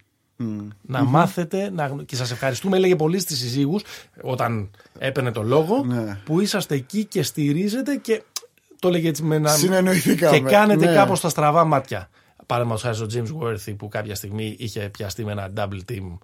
Να 0.81 1.05
μάθετε, 1.05 1.71
να... 1.71 1.97
και 2.07 2.17
σας 2.17 2.31
ευχαριστούμε, 2.31 2.77
έλεγε 2.77 2.97
πολύ 2.97 3.19
στις 3.19 3.39
συζύγους, 3.39 3.83
όταν 4.23 4.71
έπαιρνε 4.99 5.31
το 5.31 5.43
λόγο, 5.43 5.85
Ναι. 5.85 6.19
που 6.25 6.41
είσαστε 6.41 6.75
εκεί 6.75 7.05
και 7.05 7.23
στηρίζετε 7.23 7.97
και 7.97 8.23
το 8.79 8.89
έλεγε 8.89 9.09
έτσι 9.09 9.23
με 9.23 9.37
ένα... 9.37 9.49
Συνεννοηθήκαμε. 9.49 10.39
Και 10.39 10.45
κάνετε 10.45 10.87
Ναι. 10.87 10.95
κάπως 10.95 11.21
τα 11.21 11.29
στραβά 11.29 11.65
μάτια. 11.65 12.11
Παραδείγματο 12.49 12.81
χάρη 12.83 13.01
ο 13.03 13.07
James 13.13 13.43
Worthy 13.43 13.77
που 13.77 13.89
κάποια 13.89 14.15
στιγμή 14.15 14.57
είχε 14.59 14.89
πιαστεί 14.89 15.25
με 15.25 15.33
ένα 15.33 15.53
double 15.57 15.81
team 15.93 16.19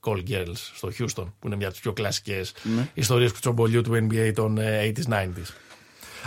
Call 0.00 0.22
Girls 0.28 0.52
στο 0.74 0.88
Houston, 0.98 1.24
που 1.38 1.46
είναι 1.46 1.56
μια 1.56 1.64
από 1.66 1.72
τις 1.74 1.80
πιο 1.80 1.92
κλασικές 1.92 2.52
Ναι. 2.76 2.88
ιστορίες 2.94 3.32
του 3.32 3.38
τσομπολιού 3.40 3.82
του 3.82 3.92
NBA 4.10 4.32
των 4.34 4.58
ε, 4.58 4.92
80s, 4.96 5.12
90s. 5.12 5.50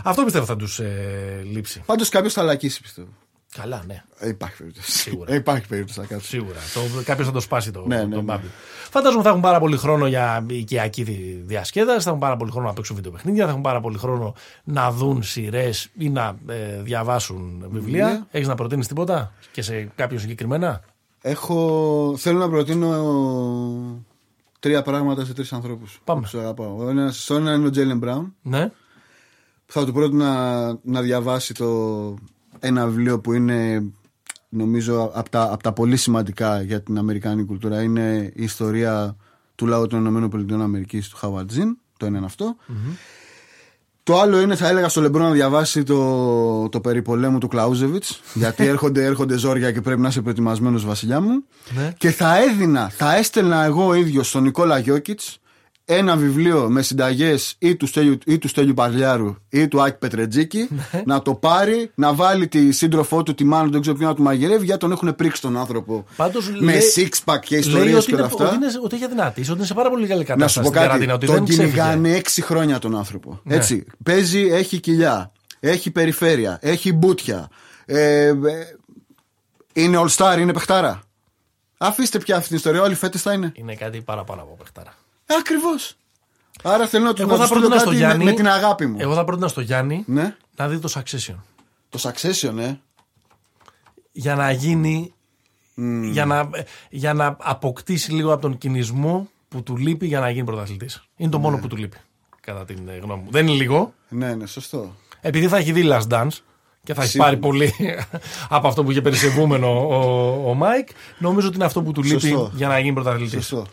Αυτό 0.04 0.24
πιστεύω 0.24 0.46
θα 0.46 0.56
τους 0.56 0.80
ε, 0.80 1.42
λείψει. 1.52 1.82
Πάντως 1.86 2.10
κάποιος 2.10 2.34
θα 2.34 2.44
λακίσει 2.44 2.82
πιστεύω. 2.82 3.10
Καλά, 3.56 3.84
ναι. 3.88 4.04
Ε, 4.18 4.28
υπάρχει 4.28 4.58
περίπτωση. 4.58 4.92
Σίγουρα. 4.92 5.32
Ε, 5.34 5.36
υπάρχει 5.36 5.68
περίπτωση 5.68 6.00
να 6.00 6.06
κάτσει. 6.06 6.28
Σίγουρα. 6.28 6.60
Κάποιος 7.04 7.28
θα 7.28 7.34
το 7.34 7.40
σπάσει 7.40 7.72
το, 7.72 7.84
Ναι, 7.88 8.02
το 8.02 8.08
ναι, 8.08 8.16
ναι. 8.22 8.36
bubble. 8.36 8.50
Φαντάζομαι 8.90 9.24
θα 9.24 9.30
έχουν 9.30 9.42
πάρα 9.42 9.60
πολύ 9.60 9.78
χρόνο 9.78 10.08
για 10.08 10.46
οικιακή 10.50 11.04
δι- 11.04 11.44
διασκέδαση, 11.46 12.02
θα 12.04 12.10
έχουν 12.10 12.22
πάρα 12.22 12.38
πολύ 12.38 12.52
χρόνο 12.52 12.68
να 12.68 12.74
παίξουν 12.74 12.96
βιντεοπαιχνίδια, 12.96 13.44
θα 13.46 13.50
έχουν 13.50 13.62
πάρα 13.62 13.82
πολύ 13.82 13.98
χρόνο 13.98 14.34
να 14.64 14.92
δουν 14.92 15.24
σειρές 15.24 15.90
ή 15.98 16.10
να 16.10 16.38
ε, 16.48 16.82
διαβάσουν 16.82 17.60
βιβλία. 17.70 17.80
Βιβλία. 18.06 18.28
Έχεις 18.32 18.48
να 18.48 18.56
προτείνεις 18.56 18.88
τίποτα 18.88 19.32
και 19.52 19.62
σε 19.62 19.92
κάποιον 19.96 20.20
συγκεκριμένα; 20.20 20.82
Έχω... 21.22 22.14
Θέλω 22.18 22.40
να 22.40 22.50
προτείνω 22.50 24.04
τρία 24.60 24.82
πράγματα 24.82 25.26
σε 25.26 25.34
τρεις 25.34 25.54
ανθρώπους. 25.54 26.02
Πάμε. 26.04 26.22
Τους 26.22 26.34
αγαπάω. 26.34 26.76
Ο 26.78 26.90
ένας, 26.90 27.30
ο 27.30 27.36
ένα 27.36 27.54
είναι 27.54 27.68
ο 27.68 27.70
Τζέιλεν 27.70 27.98
Μπράουν. 27.98 28.36
Ναι. 28.42 28.68
που 29.66 29.74
θα 29.74 29.86
του 29.86 29.94
πρότεινα 29.94 30.68
να 30.84 31.02
διαβάσει 31.02 31.54
το 31.54 31.68
ένα 32.60 32.86
βιβλίο 32.88 33.20
που 33.20 33.34
είναι 33.34 33.84
νομίζω 34.50 35.12
από 35.14 35.30
τα, 35.30 35.50
απ' 35.52 35.62
τα 35.64 35.72
πολύ 35.74 35.98
σημαντικά 35.98 36.62
για 36.62 36.82
την 36.82 36.98
Αμερικάνικη 36.98 37.48
κουλτούρα 37.48 37.82
είναι 37.82 38.32
η 38.36 38.44
ιστορία 38.44 39.16
του 39.56 39.66
λαού 39.68 39.88
των 39.88 40.00
Ηνωμένων 40.00 40.62
Αμερικής 40.62 41.08
του 41.10 41.18
Χάουαρτ 41.18 41.52
Ζιν 41.52 41.78
το 41.98 42.06
ένα 42.06 42.18
είναι 42.18 42.26
αυτό. 42.26 42.56
Το 44.04 44.20
άλλο 44.20 44.40
είναι 44.40 44.56
θα 44.56 44.68
έλεγα 44.68 44.90
στο 44.90 45.02
Λεμπρό 45.02 45.24
να 45.24 45.32
διαβάσει 45.32 45.84
το, 45.84 46.70
το 46.70 46.80
περί 46.82 47.02
πολέμου 47.02 47.38
του 47.38 47.48
Κλαούζεβιτς 47.48 48.22
γιατί 48.34 48.66
έρχονται, 48.74 49.04
έρχονται 49.06 49.38
ζόρια 49.38 49.72
και 49.72 49.82
πρέπει 49.82 50.02
να 50.02 50.08
είσαι 50.08 50.22
προετοιμασμένος 50.22 50.86
βασιλιά 50.86 51.22
μου 51.22 51.44
Ναι. 51.76 51.94
και 51.98 52.12
θα 52.12 52.38
έδινα, 52.38 52.90
θα 52.90 53.16
έστελνα 53.16 53.64
εγώ 53.64 53.88
ο 53.88 53.94
ίδιος 53.94 54.28
στον 54.28 54.44
Νικόλα 54.44 54.78
Γιώκητς 54.80 55.40
ένα 55.92 56.16
βιβλίο 56.16 56.70
με 56.70 56.82
συνταγές 56.82 57.56
ή 57.60 57.76
του 57.76 57.88
Στέλιου, 57.88 58.18
ή 58.26 58.38
του 58.38 58.48
Στέλιου 58.48 58.74
Παρλιάρου 58.74 59.36
ή 59.50 59.68
του 59.68 59.82
Άκη 59.82 59.98
Πετρετζίκη 59.98 60.68
Ναι. 60.70 61.02
να 61.06 61.22
το 61.22 61.34
πάρει, 61.34 61.92
να 61.96 62.14
βάλει 62.14 62.48
τη 62.48 62.72
σύντροφό 62.72 63.24
του, 63.24 63.36
τη 63.36 63.44
μάνα, 63.44 63.70
δεν 63.70 63.82
ξέρω 63.82 63.96
ποιον 63.98 64.10
να 64.10 64.16
του 64.16 64.22
μαγειρεύει, 64.24 64.66
γιατί 64.66 64.80
τον 64.80 64.92
έχουν 64.92 65.16
πρίξει 65.16 65.42
τον 65.42 65.58
άνθρωπο. 65.58 66.06
Πάντως 66.16 66.50
με 66.50 66.60
λέει- 66.60 66.82
six 66.96 67.10
pack 67.34 67.40
και 67.40 67.56
Λέει 67.56 67.60
ιστορίες 67.60 67.96
ότι, 67.98 68.06
και 68.06 68.12
είναι, 68.12 68.22
όλα 68.22 68.32
αυτά. 68.32 68.46
ότι, 68.46 68.56
είναι, 68.56 68.66
ότι 68.84 68.96
έχει 68.96 69.04
αδυνατήσει, 69.04 69.50
ότι 69.50 69.58
είναι 69.58 69.68
σε 69.68 69.74
πάρα 69.74 69.90
πολύ 69.90 70.08
καλή 70.08 70.24
κατάσταση. 70.24 70.42
Να 70.42 70.48
σου 70.48 70.60
πω 70.60 70.66
στην 70.66 70.74
κάτι. 70.78 70.88
καραντίνα, 70.88 71.14
ότι 71.14 71.26
Τον 71.26 71.36
δεν 71.36 71.44
ξέφυγε. 71.46 71.68
κυνηγάνε 71.72 72.16
έξι 72.16 72.42
χρόνια 72.42 72.80
τον 72.80 72.98
άνθρωπο. 72.98 73.40
Ναι. 73.44 73.56
Έτσι. 73.56 73.86
Παίζει, 74.04 74.40
έχει 74.52 74.80
κοιλιά, 74.80 75.32
έχει 75.60 75.92
περιφέρεια, 75.92 76.58
έχει 76.62 76.94
μπούτια. 76.94 77.48
Ε, 77.86 78.26
ε, 78.28 78.36
είναι 79.74 80.02
all 80.02 80.10
star, 80.16 80.38
είναι 80.40 80.54
παιχτάρα. 80.54 81.02
Αφήστε 81.78 82.18
πια 82.20 82.36
αυτή 82.36 82.48
την 82.48 82.58
ιστορία. 82.58 82.82
Όλοι 82.82 82.96
φέτες 82.96 83.22
θα 83.22 83.34
είναι. 83.34 83.52
Είναι 83.56 83.76
κάτι 83.76 84.02
παραπάνω 84.02 84.42
από 84.42 84.56
παιχτάρα. 84.58 84.94
Ακριβώς. 85.40 85.94
Άρα 86.64 86.88
θέλω 86.88 87.04
να 87.06 87.12
τους 87.14 87.22
Εγώ 87.22 87.30
να 87.32 87.36
θα 87.38 87.42
τους 87.42 87.50
στείλω 87.50 87.62
πρότεινα 87.68 87.80
στο 87.82 87.90
κάτι 87.90 88.02
με, 88.02 88.06
Γιάννη. 88.08 88.24
με 88.24 88.32
την 88.32 88.48
αγάπη 88.48 88.86
μου. 88.86 88.98
Εγώ 89.00 89.14
θα 89.14 89.24
πρότεινα 89.24 89.48
στο 89.48 89.62
Γιάννη 89.62 90.04
Ναι. 90.08 90.36
να 90.56 90.68
δει 90.68 90.80
το 90.80 90.90
Succession. 90.96 91.36
Το 91.90 92.00
Succession, 92.02 92.58
ε. 92.60 92.74
Για 94.12 94.36
να 94.36 94.52
γίνει. 94.52 95.14
Για, 96.12 96.26
να, 96.26 96.50
για 96.90 97.14
να 97.14 97.38
αποκτήσει 97.40 98.12
λίγο 98.12 98.34
από 98.34 98.42
τον 98.42 98.58
κινησμό 98.58 99.30
που 99.48 99.64
του 99.64 99.78
λείπει 99.78 100.08
για 100.08 100.20
να 100.20 100.30
γίνει 100.30 100.46
πρωταθλητής. 100.46 101.04
Είναι 101.16 101.30
το 101.32 101.40
μόνο 101.40 101.58
που 101.58 101.68
του 101.68 101.76
λείπει. 101.76 101.98
Κατά 102.42 102.66
την 102.66 102.88
ε, 102.88 102.98
γνώμη 102.98 103.22
μου. 103.24 103.28
Δεν 103.32 103.48
είναι 103.48 103.56
λίγο. 103.58 103.94
Ναι, 104.10 104.34
ναι, 104.36 104.46
σωστό. 104.46 104.96
Επειδή 105.22 105.48
θα 105.48 105.58
έχει 105.58 105.72
δει 105.72 105.84
Last 105.92 106.08
Dance 106.10 106.28
και 106.84 106.94
θα 106.94 107.02
έχει 107.02 107.12
Σίγουρα. 107.12 107.30
πάρει 107.30 107.42
πολύ 107.42 107.74
από 108.50 108.68
αυτό 108.68 108.84
που 108.84 108.92
είχε 108.92 109.02
περισσευούμενο 109.02 109.68
ο, 109.88 110.50
ο 110.50 110.54
Μάικ, 110.54 110.88
νομίζω 111.20 111.48
ότι 111.48 111.56
είναι 111.56 111.66
αυτό 111.66 111.82
που 111.82 111.92
του 111.92 112.04
λείπει 112.04 112.20
Σωστό. 112.20 112.52
για 112.56 112.68
να 112.68 112.80
γίνει 112.80 112.94
πρωταθλητής. 112.94 113.46
Σωστό. 113.46 113.66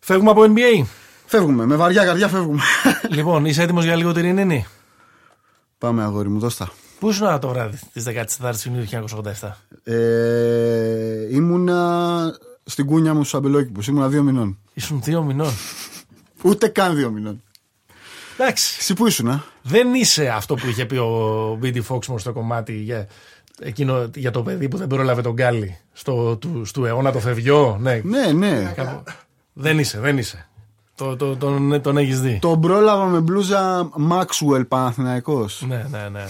Φεύγουμε 0.00 0.30
από 0.30 0.42
NBA. 0.46 0.84
Φεύγουμε. 1.26 1.66
Με 1.66 1.76
βαριά 1.76 2.04
καρδιά 2.04 2.28
φεύγουμε. 2.28 2.62
λοιπόν, 3.16 3.44
είσαι 3.44 3.62
έτοιμος 3.62 3.84
για 3.84 3.96
λίγο 3.96 4.12
Τυρινίνη. 4.12 4.66
Πάμε, 5.78 6.02
αγόρι 6.02 6.28
μου, 6.28 6.38
δώστα. 6.38 6.70
Πού 6.98 7.08
ήσουν 7.10 7.40
το 7.40 7.48
βράδυ 7.48 7.78
της 7.92 8.04
14ης 8.40 8.54
Ιουνίου 8.66 8.84
1987. 9.40 9.50
Ε, 9.92 11.34
ήμουνα 11.34 12.20
στην 12.64 12.86
κούνια 12.86 13.14
μου 13.14 13.24
στους 13.24 13.36
Αμπελόκηπους. 13.36 13.86
Ήμουνα 13.86 14.08
δύο 14.08 14.22
μηνών. 14.22 14.58
Ήσουν 14.74 15.00
δύο 15.02 15.22
μηνών; 15.22 15.52
Ούτε 16.42 16.68
καν 16.68 16.94
δύο 16.96 17.10
μηνών. 17.10 17.42
Εντάξει. 18.38 18.76
Εσύ 18.80 18.94
που 18.94 19.06
ήσουν, 19.06 19.28
α; 19.28 19.42
Δεν 19.62 19.94
είσαι 19.94 20.28
αυτό 20.28 20.54
που 20.54 20.66
είχε 20.66 20.84
πει 20.86 20.96
ο 20.96 21.56
Μπίντι 21.60 21.80
Φόξμορ 21.80 22.20
στο 22.20 22.32
κομμάτι 22.32 22.72
για, 22.72 23.06
εκείνο, 23.60 24.10
για 24.14 24.30
το 24.30 24.42
παιδί 24.42 24.68
που 24.68 24.76
δεν 24.76 24.86
πρόλαβε 24.86 25.22
τον 25.22 25.32
Γκάλι 25.32 25.78
στο, 25.92 26.36
του, 26.36 26.62
του 26.72 26.84
αιώνα 26.84 27.12
το 27.12 27.18
φευγιό. 27.20 27.76
Ναι, 27.80 28.00
Ναι, 28.04 28.32
ναι. 28.32 28.72
κάπου- 28.76 29.08
δεν 29.60 29.78
είσαι, 29.78 30.00
δεν 30.00 30.18
είσαι. 30.18 30.48
Το, 30.94 31.16
το, 31.16 31.36
τον 31.36 31.82
τον 31.82 31.96
έχεις 31.96 32.20
δει. 32.20 32.38
Τον 32.40 32.60
πρόλαβα 32.60 33.04
με 33.04 33.20
μπλούζα 33.20 33.90
Maxwell 34.10 34.68
Παναθηναϊκός. 34.68 35.64
Ναι, 35.68 35.86
ναι, 35.90 36.08
ναι. 36.08 36.24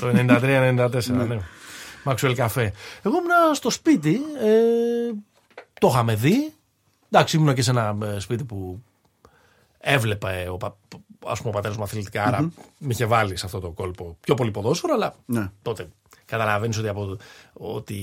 το 0.00 0.34
93-94, 0.90 1.26
ναι. 1.28 1.38
Μαξουέλ 2.04 2.34
καφέ. 2.34 2.72
Εγώ 3.02 3.14
ήμουν 3.16 3.54
στο 3.54 3.70
σπίτι, 3.70 4.14
ε, 4.40 5.14
το 5.80 5.88
είχαμε 5.88 6.14
δει. 6.14 6.52
Εντάξει, 7.10 7.36
ήμουν 7.36 7.54
και 7.54 7.62
σε 7.62 7.70
ένα 7.70 7.96
ε, 8.02 8.18
σπίτι 8.18 8.44
που 8.44 8.82
έβλεπα 9.78 10.30
ε, 10.30 10.48
ο, 10.48 10.56
πα- 10.56 10.76
ας 11.26 11.38
πούμε, 11.38 11.50
ο 11.50 11.52
πατέρας 11.52 11.76
μου 11.76 11.82
αθλητικά, 11.82 12.24
άρα 12.24 12.40
με 12.78 12.88
είχε 12.92 13.04
βάλει 13.04 13.36
σε 13.36 13.46
αυτό 13.46 13.60
το 13.60 13.70
κόλπο 13.70 14.16
πιο 14.20 14.34
πολύ 14.34 14.50
ποδόσφαιρο, 14.50 14.94
αλλά 14.94 15.14
Ναι. 15.26 15.50
τότε 15.62 15.88
καταλαβαίνεις 16.24 16.78
ότι, 16.78 16.88
από, 16.88 17.16
ότι 17.52 17.96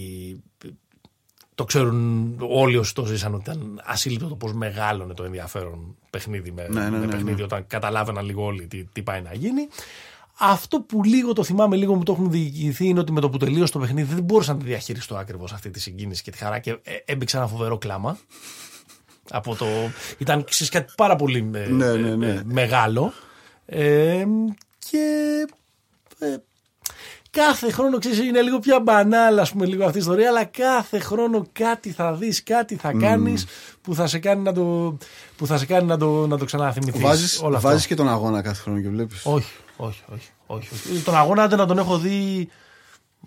το 1.58 1.64
ξέρουν 1.64 2.36
όλοι 2.40 2.78
όσοι 2.78 2.94
το 2.94 3.06
ζήσαν 3.06 3.34
ότι 3.34 3.50
ήταν 3.50 3.82
ασύλληπτο 3.84 4.28
το 4.28 4.36
πώς 4.36 4.54
μεγάλωνε 4.54 5.14
το 5.14 5.24
ενδιαφέρον 5.24 5.96
παιχνίδι 6.10 6.52
με, 6.52 6.68
Ναι, 6.70 6.82
ναι, 6.82 6.90
με 6.90 6.98
ναι, 6.98 7.08
παιχνίδι 7.08 7.38
ναι. 7.38 7.44
όταν 7.44 7.68
καταλάβαιναν 7.68 8.26
λίγο 8.26 8.44
όλοι 8.44 8.68
τι, 8.68 8.84
τι 8.84 9.02
πάει 9.02 9.22
να 9.22 9.34
γίνει. 9.34 9.68
Αυτό 10.38 10.82
που 10.82 11.04
λίγο 11.04 11.34
το 11.34 11.44
θυμάμαι, 11.44 11.76
λίγο 11.76 11.96
μου 11.96 12.04
το 12.04 12.12
έχουν 12.12 12.32
διηγηθεί 12.32 12.86
είναι 12.86 13.00
ότι 13.00 13.12
με 13.12 13.22
το 13.22 13.30
που 13.30 13.38
τελείωσε 13.38 13.72
το 13.72 13.80
παιχνίδι 13.80 14.14
δεν 14.14 14.24
μπορούσα 14.24 14.54
να 14.54 14.60
τη 14.60 14.66
διαχειριστώ 14.66 15.16
ακριβώς 15.16 15.54
αυτή 15.54 15.70
τη 15.70 15.80
συγκίνηση 15.80 16.24
και 16.24 16.32
τη 16.32 16.38
χαρά 16.38 16.60
και 16.60 16.72
ε, 16.84 16.94
έμπηξα 17.06 17.38
ένα 17.38 17.48
φοβερό 17.48 17.78
κλάμα. 17.78 18.18
Από 19.30 19.56
το... 19.56 19.66
Ήταν 20.18 20.44
ξέρεις, 20.44 20.74
κάτι 20.74 20.94
πάρα 20.98 21.16
πολύ 21.16 21.50
ε, 21.54 21.68
Ναι, 21.68 21.94
ναι, 21.94 22.10
ε, 22.10 22.16
ναι. 22.16 22.30
ε, 22.30 22.42
μεγάλο. 22.46 23.14
Ε, 23.66 24.26
και 24.90 25.46
ε, 26.20 26.36
κάθε 27.42 27.72
χρόνο 27.72 27.98
ξέρεις 27.98 28.20
είναι 28.20 28.42
λίγο 28.42 28.60
πιο 28.60 28.80
μπανάλ 28.80 29.40
ας 29.40 29.52
πούμε 29.52 29.66
λίγο 29.66 29.86
αυτή 29.86 29.98
η 29.98 30.00
ιστορία 30.00 30.30
αλλά 30.30 30.44
κάθε 30.44 31.00
χρόνο 31.00 31.48
κάτι 31.52 31.92
θα 31.92 32.14
δεις, 32.14 32.44
κάτι 32.44 32.76
θα 32.76 32.92
κάνεις 32.92 33.46
που 33.82 33.96
θα 33.96 34.08
σε 34.08 34.20
κάνει 34.20 34.42
να 34.42 34.54
το, 34.54 34.98
που 35.38 35.48
θα 35.48 35.58
σε 35.58 35.66
κάνει 35.66 35.86
να 35.86 35.98
το, 35.98 36.28
να 36.28 36.38
το 36.38 36.46
ξαναθυμηθείς. 36.46 37.02
Βάζεις, 37.02 37.42
όλο 37.42 37.56
αυτό. 37.56 37.68
βάζεις 37.68 37.88
και 37.88 37.96
τον 37.96 38.10
αγώνα 38.10 38.42
κάθε 38.42 38.62
χρόνο 38.62 38.82
και 38.82 38.90
βλέπεις. 38.90 39.26
Όχι, 39.26 39.52
όχι, 39.76 40.04
όχι, 40.14 40.30
όχι, 40.46 40.70
όχι. 40.74 41.02
Τον 41.04 41.16
αγώνα 41.18 41.44
άντε 41.44 41.56
να 41.56 41.66
τον 41.66 41.78
έχω 41.78 41.98
δει 41.98 42.50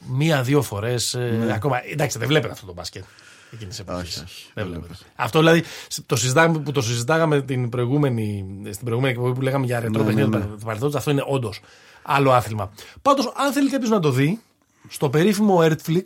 μία-δύο 0.06 0.62
φορές. 0.62 1.16
Ακόμα. 1.54 1.80
Εντάξει, 1.92 2.18
δεν 2.18 2.28
βλέπετε 2.28 2.52
αυτό 2.52 2.66
το 2.66 2.72
μπάσκετ. 2.72 3.04
Εκείνη 3.53 3.70
τη 3.70 3.76
εποχή. 3.80 4.01
Όχι, 4.01 4.20
όχι, 4.24 4.51
Δεν 4.55 4.64
δεν 4.64 4.66
βλέπετε. 4.80 4.94
Αυτό 5.16 5.38
δηλαδή 5.38 5.62
το 6.07 6.16
συζητάμε, 6.16 6.59
που 6.59 6.72
το 6.72 6.80
συζητάγαμε 6.82 7.42
την 7.42 7.68
προηγούμενη, 7.68 8.44
στην 8.70 8.84
προηγούμενη 8.84 9.12
εκπομπή 9.14 9.34
που 9.34 9.40
λέγαμε 9.40 9.66
για 9.66 9.80
ρετρό 9.80 10.03
Ναι, 10.03 10.07
παιχνίδια 10.07 10.38
ναι, 10.38 10.44
του 10.44 10.59
παρελθόντος, 10.64 10.94
αυτό 10.96 11.11
είναι 11.11 11.24
όντως 11.26 11.61
άλλο 12.03 12.32
άθλημα. 12.32 12.72
Πάντως, 13.03 13.32
αν 13.36 13.53
θέλει 13.53 13.70
κάποιος 13.70 13.90
να 13.90 14.01
το 14.01 14.11
δει, 14.11 14.40
στο 14.88 15.11
περίφημο 15.11 15.59
Earthflix, 15.62 16.05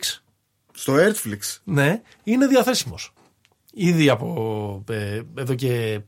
Στο 0.73 0.93
Earthflix. 0.95 1.57
ναι, 1.63 2.01
είναι 2.23 2.47
διαθέσιμος. 2.47 3.13
Ήδη 3.73 4.09
από 4.09 4.83
ε, 4.89 5.21
εδώ 5.37 5.53
και 5.55 5.99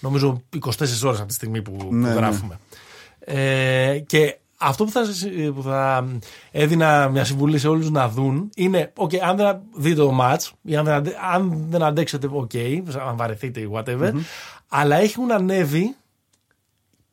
νομίζω 0.00 0.42
24 0.60 0.68
ώρες 1.04 1.18
από 1.18 1.26
τη 1.26 1.34
στιγμή 1.34 1.62
που, 1.62 1.76
που 1.76 1.94
Ναι, 1.94 2.08
ναι. 2.08 2.14
γράφουμε. 2.14 2.58
Ε, 3.18 3.98
και 4.06 4.38
αυτό 4.64 4.84
που 4.84 4.90
θα, 4.90 5.02
που 5.54 5.62
θα 5.62 6.06
έδινα 6.50 7.08
μια 7.08 7.24
συμβουλή 7.24 7.58
σε 7.58 7.68
όλους 7.68 7.90
να 7.90 8.08
δουν 8.08 8.50
είναι, 8.54 8.92
okay, 8.96 9.16
αν 9.16 9.36
δεν 9.36 9.60
δείτε 9.76 10.00
το 10.00 10.18
match 10.20 10.50
ή 10.62 10.76
αν 10.76 10.84
δεν, 10.84 10.94
αντε- 10.94 11.16
αν 11.32 11.64
δεν 11.68 11.82
αντέξετε, 11.82 12.28
ok, 12.32 12.82
αν 13.06 13.16
βαρεθείτε 13.16 13.60
ή 13.60 13.70
whatever, 13.72 14.12
αλλά 14.68 14.96
έχουν 14.96 15.32
ανέβει 15.32 15.94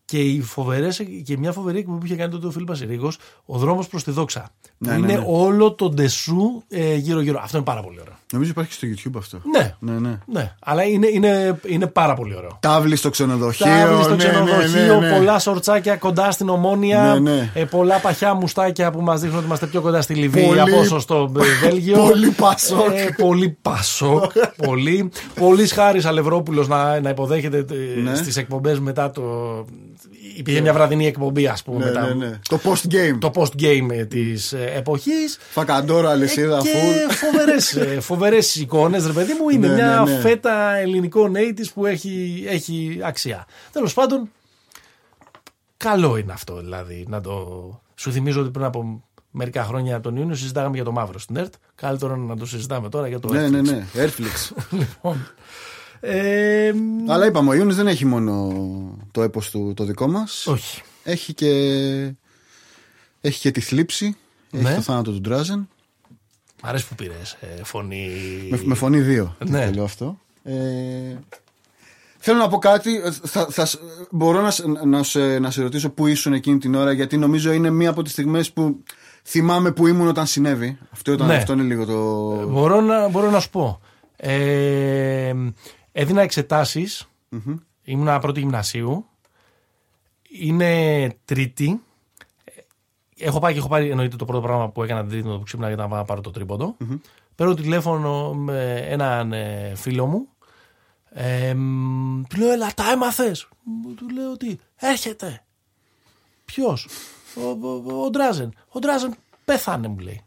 και, 0.06 0.20
οι 0.20 0.42
φοβερές, 0.42 1.02
και 1.24 1.38
μια 1.38 1.52
φοβερή 1.52 1.78
εκπομπή 1.78 2.00
που 2.00 2.06
είχε 2.06 2.16
κάνει 2.16 2.32
τότε 2.32 2.48
ο 2.48 2.52
Φίλιππας 2.52 2.78
Συρίγος, 2.78 3.18
ο 3.46 3.58
δρόμος 3.58 3.88
προς 3.88 4.04
τη 4.04 4.12
δόξα. 4.12 4.52
Ναι, 4.78 4.94
που 4.94 5.00
ναι, 5.00 5.12
είναι 5.12 5.20
ναι. 5.20 5.26
όλο 5.28 5.74
το 5.74 5.90
ντεσού 5.90 6.64
ε, 6.68 6.96
γύρω-γύρω. 6.96 7.40
Αυτό 7.44 7.58
είναι 7.58 7.66
πάρα 7.66 7.84
πολύ 7.84 8.00
ωραίο. 8.02 8.16
Νομίζω 8.32 8.52
υπάρχει 8.52 8.74
στο 8.74 8.88
YouTube 8.88 9.18
αυτό. 9.18 9.42
Ναι, 9.58 9.76
Ναι, 9.80 9.92
ναι. 9.92 10.18
ναι. 10.26 10.52
Αλλά 10.60 10.84
είναι, 10.84 11.08
είναι, 11.08 11.60
είναι 11.68 11.88
πάρα 11.88 12.14
πολύ 12.14 12.36
ωραίο. 12.36 12.58
Τάβλη 12.60 12.96
στο 12.96 13.10
ξενοδοχείο. 13.10 13.66
Τάβλη 13.66 14.04
στο 14.04 14.16
ναι, 14.16 14.24
ναι, 14.24 14.30
ξενοδοχείο, 14.30 15.00
ναι, 15.00 15.10
ναι. 15.10 15.16
πολλά 15.18 15.40
σορτσάκια 15.40 15.96
κοντά 15.96 16.32
στην 16.32 16.50
ομόνια. 16.50 17.20
Ναι, 17.22 17.32
ναι. 17.32 17.52
ε, 17.54 17.64
πολλά 17.66 17.98
παχιά 17.98 18.34
μουστάκια 18.34 18.92
που 18.92 19.02
μας 19.02 19.20
δείχνουν 19.20 19.38
ότι 19.38 19.46
είμαστε 19.46 19.66
πιο 19.66 19.82
κοντά 19.82 20.02
στη 20.02 20.14
Λιβύη 20.14 20.46
Πολύ- 20.46 20.60
από 20.60 20.80
όσο 20.80 21.00
στο 21.00 21.32
ε, 21.40 21.68
Βέλγιο. 21.68 21.98
Πολύ 21.98 22.30
Πασόκ. 22.30 22.90
Ε, 22.96 23.16
πολύ 23.18 23.58
Πασόκ. 23.62 24.32
πολύ. 24.66 25.12
Πολύ 25.40 25.68
χάρη 25.68 26.02
Αλευρόπουλος 26.06 26.68
να, 26.68 27.00
να 27.00 27.10
υποδέχεται 27.10 27.66
Ναι. 28.04 28.10
ναι. 28.10 28.16
στις 28.16 28.38
εκπομπές 28.38 28.80
μετά 28.80 29.12
το. 29.12 29.22
Υπήρχε 30.38 30.62
μια 30.62 30.74
βραδινή 30.74 31.08
εκπομπή, 31.08 31.48
ας 31.48 31.64
πούμε. 31.64 31.86
Ναι, 31.86 31.92
μετά, 31.92 32.08
ναι, 32.16 32.26
ναι. 32.26 32.40
Το 32.50 32.60
post 32.64 32.92
game. 32.94 33.18
Το 33.20 33.32
post-game 33.36 34.08
της 34.08 34.54
εποχής. 34.76 35.38
Φακαντόρα, 35.52 36.10
αλυσίδα, 36.10 36.58
και 36.62 36.70
full. 37.10 38.14
Φοβερές, 38.22 38.46
ε, 38.46 38.50
φοβερές 38.50 38.56
εικόνες 38.56 39.06
ρε 39.06 39.14
παιδί 39.14 39.34
μου 39.42 39.50
είναι 39.50 39.68
Ναι, 39.68 39.74
μια 39.74 40.02
ναι, 40.06 40.12
ναι. 40.12 40.20
φέτα 40.20 40.76
ελληνικών 40.76 41.34
80's 41.36 41.66
που 41.74 41.86
έχει, 41.86 42.44
έχει 42.48 43.00
αξία 43.04 43.48
τέλος 43.72 43.94
πάντων 43.94 44.30
καλό 45.78 46.18
είναι 46.18 46.32
αυτό 46.34 46.60
δηλαδή 46.62 47.06
να 47.10 47.22
το 47.22 47.32
σου 47.96 48.12
θυμίζω 48.12 48.42
ότι 48.42 48.50
πριν 48.50 48.66
από 48.66 49.04
μερικά 49.32 49.64
χρόνια 49.64 50.00
τον 50.00 50.16
Ιούνιο 50.16 50.36
συζητάγαμε 50.36 50.76
για 50.76 50.84
το 50.86 50.92
μαύρο 50.92 51.20
στην 51.20 51.36
ΕΡΤ 51.36 51.54
καλύτερο 51.76 52.16
είναι 52.16 52.26
να 52.26 52.38
το 52.38 52.46
συζητάμε 52.46 52.90
τώρα 52.90 53.08
για 53.08 53.20
το 53.20 53.34
Ναι, 53.34 53.48
Netflix. 53.48 53.52
ναι, 53.52 53.62
ναι. 53.62 53.86
Airflix. 53.96 54.52
Λοιπόν, 54.80 55.28
ε, 56.00 56.72
Αλλά 57.08 57.26
είπαμε, 57.26 57.50
ο 57.50 57.54
Ιούνις 57.54 57.76
δεν 57.76 57.88
έχει 57.88 58.06
μόνο 58.06 58.54
το 59.12 59.22
έπος 59.22 59.50
του 59.50 59.74
το 59.76 59.84
δικό 59.84 60.08
μας. 60.08 60.48
όχι 60.48 60.82
Έχει 61.04 61.34
και, 61.34 61.48
έχει 63.22 63.40
και 63.40 63.52
τη 63.52 63.62
θλίψη. 63.62 64.16
Έχει 64.52 64.64
Ναι. 64.64 64.76
το 64.76 64.82
θάνατο 64.82 65.12
του 65.12 65.22
Ντράζεν. 65.22 65.70
Μ' 66.64 66.68
αρέσει 66.68 66.88
που 66.88 66.96
πήρες 66.96 67.38
ε, 67.42 67.64
φωνή 67.64 68.10
Με, 68.50 68.62
με 68.64 68.76
φωνή 68.76 69.00
δύο. 69.00 69.36
Ναι. 69.46 69.66
Το 69.66 69.74
λέω 69.74 69.84
αυτό. 69.84 70.18
Ε, 70.44 70.54
θέλω 72.18 72.38
να 72.38 72.48
πω 72.48 72.58
κάτι. 72.58 72.96
ε, 72.96 73.12
Θα, 73.12 73.48
θα, 73.50 73.66
σ- 73.66 73.80
μπορώ 74.12 74.42
να, 74.42 74.52
σ- 74.52 74.66
να, 74.86 75.04
σε, 75.04 75.40
να 75.40 75.52
σε 75.52 75.62
ρωτήσω 75.62 75.90
πού 75.90 76.08
ήσουν 76.08 76.34
εκείνη 76.34 76.58
την 76.58 76.76
ώρα, 76.76 76.92
γιατί 76.92 77.18
νομίζω 77.18 77.52
είναι 77.52 77.70
μία 77.70 77.90
από 77.90 78.02
τις 78.02 78.12
στιγμές 78.12 78.52
που 78.52 78.84
θυμάμαι 79.24 79.72
που 79.72 79.88
ήμουν 79.88 80.08
όταν 80.08 80.26
συνέβη. 80.26 80.78
Αυτό, 80.92 81.12
ήταν, 81.14 81.28
Ναι. 81.28 81.36
αυτό 81.36 81.54
είναι 81.54 81.64
λίγο 81.64 81.86
το. 81.86 82.48
Μπορώ 82.50 82.82
να, 82.82 83.08
μπορώ 83.10 83.30
να 83.30 83.40
σου 83.40 83.50
πω. 83.50 83.82
Ε, 84.16 85.34
έδινα 85.92 86.22
εξετάσεις. 86.22 87.08
Ήμουνα 87.84 88.20
πρώτη 88.20 88.40
γυμνασίου. 88.40 89.06
Είναι 90.40 91.08
τρίτη. 91.26 91.80
Έχω 93.22 93.40
πάει 93.40 93.54
και 93.54 93.60
έχω 93.60 93.68
πάρει 93.68 93.90
εννοείται 93.90 94.16
το 94.16 94.26
πρώτο 94.26 94.42
πράγμα 94.42 94.70
που 94.70 94.84
έκανα 94.84 95.02
την 95.02 95.10
τρίτη 95.10 95.28
που 95.28 95.44
ξύπνα 95.44 95.72
ήταν 95.72 95.80
να 95.80 95.88
πάω 95.88 96.00
να 96.00 96.06
πάρω 96.06 96.22
το 96.22 96.32
τρίποντο. 96.32 96.76
Παίρνω 97.36 97.54
τηλέφωνο 97.54 98.34
με 98.34 98.76
έναν 98.76 99.34
ε, 99.34 99.74
φίλο 99.76 100.06
μου. 100.06 100.28
Ε, 101.10 101.54
μ, 101.54 102.22
του 102.30 102.38
λέω, 102.38 102.52
έλα, 102.52 102.74
τα 102.74 102.92
έμαθες. 102.92 103.48
Μου 103.64 103.94
Του 103.94 104.10
λέω, 104.10 104.38
τι, 104.38 104.58
έρχεται. 104.76 105.44
Ποιος, 106.46 106.88
ο, 107.36 107.68
ο, 107.68 108.04
ο 108.04 108.10
Ντράζεν. 108.10 108.54
Ο 108.68 108.80
Ντράζεν 108.80 109.16
πέθανε, 109.46 109.88
μου 109.88 109.98
λέει. 109.98 110.22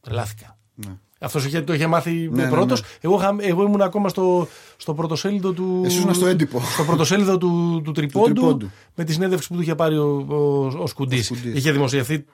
Τρελάθηκα. 0.00 0.58
Ναι. 0.74 0.98
Αυτός 1.22 1.44
είχε, 1.44 1.60
το 1.62 1.72
είχε 1.72 1.86
μάθει 1.86 2.28
Ναι, 2.32 2.42
ναι, 2.44 2.50
πρώτος. 2.50 2.80
ναι. 2.80 2.86
Εγώ, 3.00 3.14
είχα- 3.18 3.36
εγώ 3.40 3.62
ήμουν 3.62 3.80
ακόμα 3.80 4.08
στο, 4.08 4.48
στο 4.76 4.94
πρωτοσέλιδο 4.94 5.52
του. 5.52 5.82
Εσύ 5.84 5.98
ήσουν 5.98 6.14
στο 6.14 6.26
έντυπο. 6.26 6.60
Στο 6.60 6.84
πρωτοσέλιδο 6.84 7.38
του, 7.38 7.80
του, 7.84 7.92
τρυπόντου, 7.92 8.32
τρυπόντου. 8.34 8.70
Με 8.94 9.04
τη 9.04 9.12
συνέντευξη 9.12 9.48
που 9.48 9.54
του 9.54 9.60
είχε 9.62 9.74
πάρει 9.74 9.96
ο, 9.98 10.26
ο, 10.28 10.34
ο 10.82 10.86
Σκουντής. 10.86 11.24
Σκουντής. 11.24 11.54
Είχε 11.56 11.72
δημοσιευθεί 11.72 12.24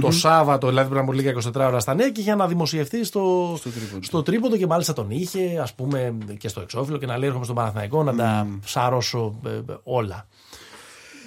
το 0.00 0.10
Σάββατο, 0.10 0.68
δηλαδή 0.68 0.88
πριν 0.88 1.00
από 1.02 1.12
λίγα 1.12 1.32
24 1.44 1.54
ώρα 1.54 1.80
στα 1.80 1.94
νέα 1.94 2.10
και 2.10 2.20
είχε 2.20 2.30
αναδημοσιευθεί 2.30 3.04
στο, 3.04 3.54
Στο 3.58 3.70
τρίποντο. 3.70 4.02
στο 4.02 4.22
τρίποντο 4.22 4.56
και 4.56 4.66
μάλιστα 4.66 4.92
τον 4.92 5.06
είχε, 5.10 5.58
ας 5.62 5.74
πούμε, 5.74 6.14
και 6.38 6.48
στο 6.48 6.60
εξώφυλλο 6.60 6.98
και 6.98 7.06
να 7.06 7.16
λέει: 7.16 7.26
Έρχομαι 7.26 7.44
στον 7.44 7.56
Παναθηναϊκό 7.56 8.02
να 8.02 8.14
τα 8.14 8.46
ψαρώσω 8.64 9.34
ε, 9.46 9.48
ε, 9.50 9.62
όλα. 9.82 10.26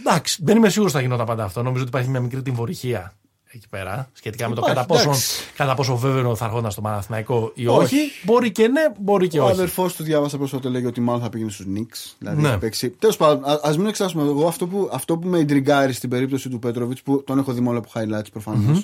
Εντάξει, 0.06 0.42
δεν 0.44 0.58
είμαι 0.58 0.70
σίγουρος 0.70 0.94
θα 0.94 1.02
γινόταν 1.02 1.26
πάντα 1.26 1.44
αυτό. 1.44 1.64
Νομίζω 1.64 1.82
ότι 1.82 1.90
υπάρχει 1.92 2.10
μια 2.10 2.20
μικρή 2.20 2.42
τυμβορυχία 2.42 3.14
εκεί 3.52 3.68
πέρα 3.70 4.10
σχετικά 4.14 4.50
με 4.50 4.56
το 4.56 4.62
Υπάρχει, 4.62 4.80
κατά 4.80 4.94
πόσο, 4.94 5.10
εντάξει. 5.10 5.44
κατά 5.56 5.76
πόσο 5.76 5.98
βέβαιο 5.98 6.36
θα 6.36 6.46
ερχόταν 6.46 6.72
στο 6.72 6.82
Παναθηναϊκό 6.82 7.52
ή 7.56 7.68
Όχι. 7.68 7.80
όχι. 7.80 7.98
Μπορεί 8.24 8.52
και 8.52 8.68
ναι, 8.68 8.82
μπορεί 9.00 9.28
και 9.28 9.40
Ο 9.40 9.44
όχι. 9.44 9.52
αδερφός 9.54 9.96
του 9.96 10.04
διάβασα 10.04 10.38
πρόσφατα 10.38 10.70
λέγει 10.70 10.86
ότι 10.86 11.02
μάλλον 11.02 11.22
θα 11.22 11.30
πήγαινε 11.30 11.52
στους 11.52 11.66
Νίξ. 11.66 12.16
Δηλαδή 12.20 12.42
Ναι. 12.42 12.50
θα 12.50 12.58
παίξει. 12.58 12.90
Τέλος 12.90 13.18
πάντων, 13.18 13.44
α 13.46 13.74
μην 13.78 13.86
εξάσουμε. 13.88 14.24
Εγώ 14.24 14.48
αυτό 14.48 14.68
που, 14.68 14.90
αυτό 14.92 15.18
που 15.18 15.28
με 15.28 15.40
ιντριγκάρει 15.40 15.94
στην 15.94 16.10
περίπτωση 16.10 16.50
του 16.50 16.60
Πέτροβιτς, 16.60 17.02
που 17.02 17.24
τον 17.24 17.38
έχω 17.40 17.54
δει 17.54 17.60
μόνο 17.60 17.78
από 17.78 17.90
highlights 17.94 18.32
προφανω 18.32 18.84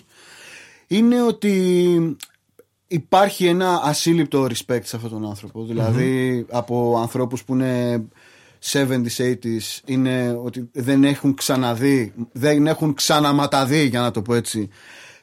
είναι 0.88 1.22
ότι 1.22 2.18
υπάρχει 2.88 3.45
ένα 3.47 3.82
ασύλληπτο 3.84 4.43
respect 4.43 4.84
σε 4.84 4.95
αυτόν 4.95 5.09
τον 5.11 5.26
άνθρωπο. 5.26 5.63
Δηλαδή 5.63 6.45
από 6.49 6.97
ανθρώπους 7.01 7.43
που 7.43 7.53
είναι 7.53 8.03
70s, 8.72 9.18
80s, 9.20 9.80
είναι 9.86 10.39
ότι 10.43 10.70
δεν 10.74 11.03
έχουν 11.03 11.34
ξαναδεί, 11.34 12.13
δεν 12.32 12.68
έχουν 12.68 12.93
ξαναματαδεί, 12.93 13.86
για 13.86 13.99
να 13.99 14.11
το 14.11 14.22
πω 14.22 14.34
έτσι, 14.34 14.70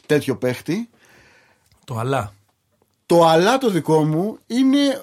τέτοιο 0.07 0.37
παίχτη. 0.37 0.89
Το 1.85 1.99
αλλά. 1.99 2.33
Το 3.07 3.27
αλλά 3.27 3.59
το 3.59 3.71
δικό 3.71 4.05
μου 4.05 4.39
είναι. 4.47 5.03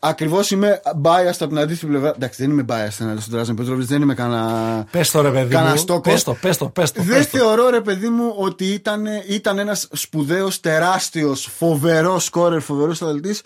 Ακριβώς 0.00 0.50
είμαι 0.50 0.80
biased 1.02 1.36
από 1.38 1.46
την 1.46 1.58
αντίθετη 1.58 1.86
πλευρά. 1.86 2.08
Εντάξει, 2.08 2.42
δεν 2.42 2.50
είμαι 2.50 2.64
biased 2.68 2.96
να 2.98 3.20
στον 3.20 3.32
Τράζεν 3.32 3.54
Πετρόβιτ, 3.54 3.86
δεν 3.86 4.02
είμαι 4.02 4.14
κανένα. 4.14 4.86
Πες 4.90 5.10
το 5.10 5.20
ρε 5.20 5.30
παιδί 5.30 5.54
Κάνα 5.54 5.70
μου. 5.70 5.76
στόκο. 5.76 6.00
Πες 6.00 6.22
το, 6.22 6.34
πες 6.34 6.56
το, 6.56 6.68
πες 6.68 6.92
το. 6.92 7.02
Δεν 7.02 7.16
πες 7.16 7.30
το. 7.30 7.38
θεωρώ 7.38 7.68
ρε 7.68 7.80
παιδί 7.80 8.08
μου 8.08 8.34
ότι 8.36 8.64
ήταν, 8.64 9.06
ήταν 9.28 9.58
ένας 9.58 9.88
σπουδαίος, 9.92 10.60
τεράστιος, 10.60 11.48
φοβερός 11.56 12.24
σκόρερ, 12.24 12.60
φοβερός 12.60 12.96
σταλτής 12.96 13.42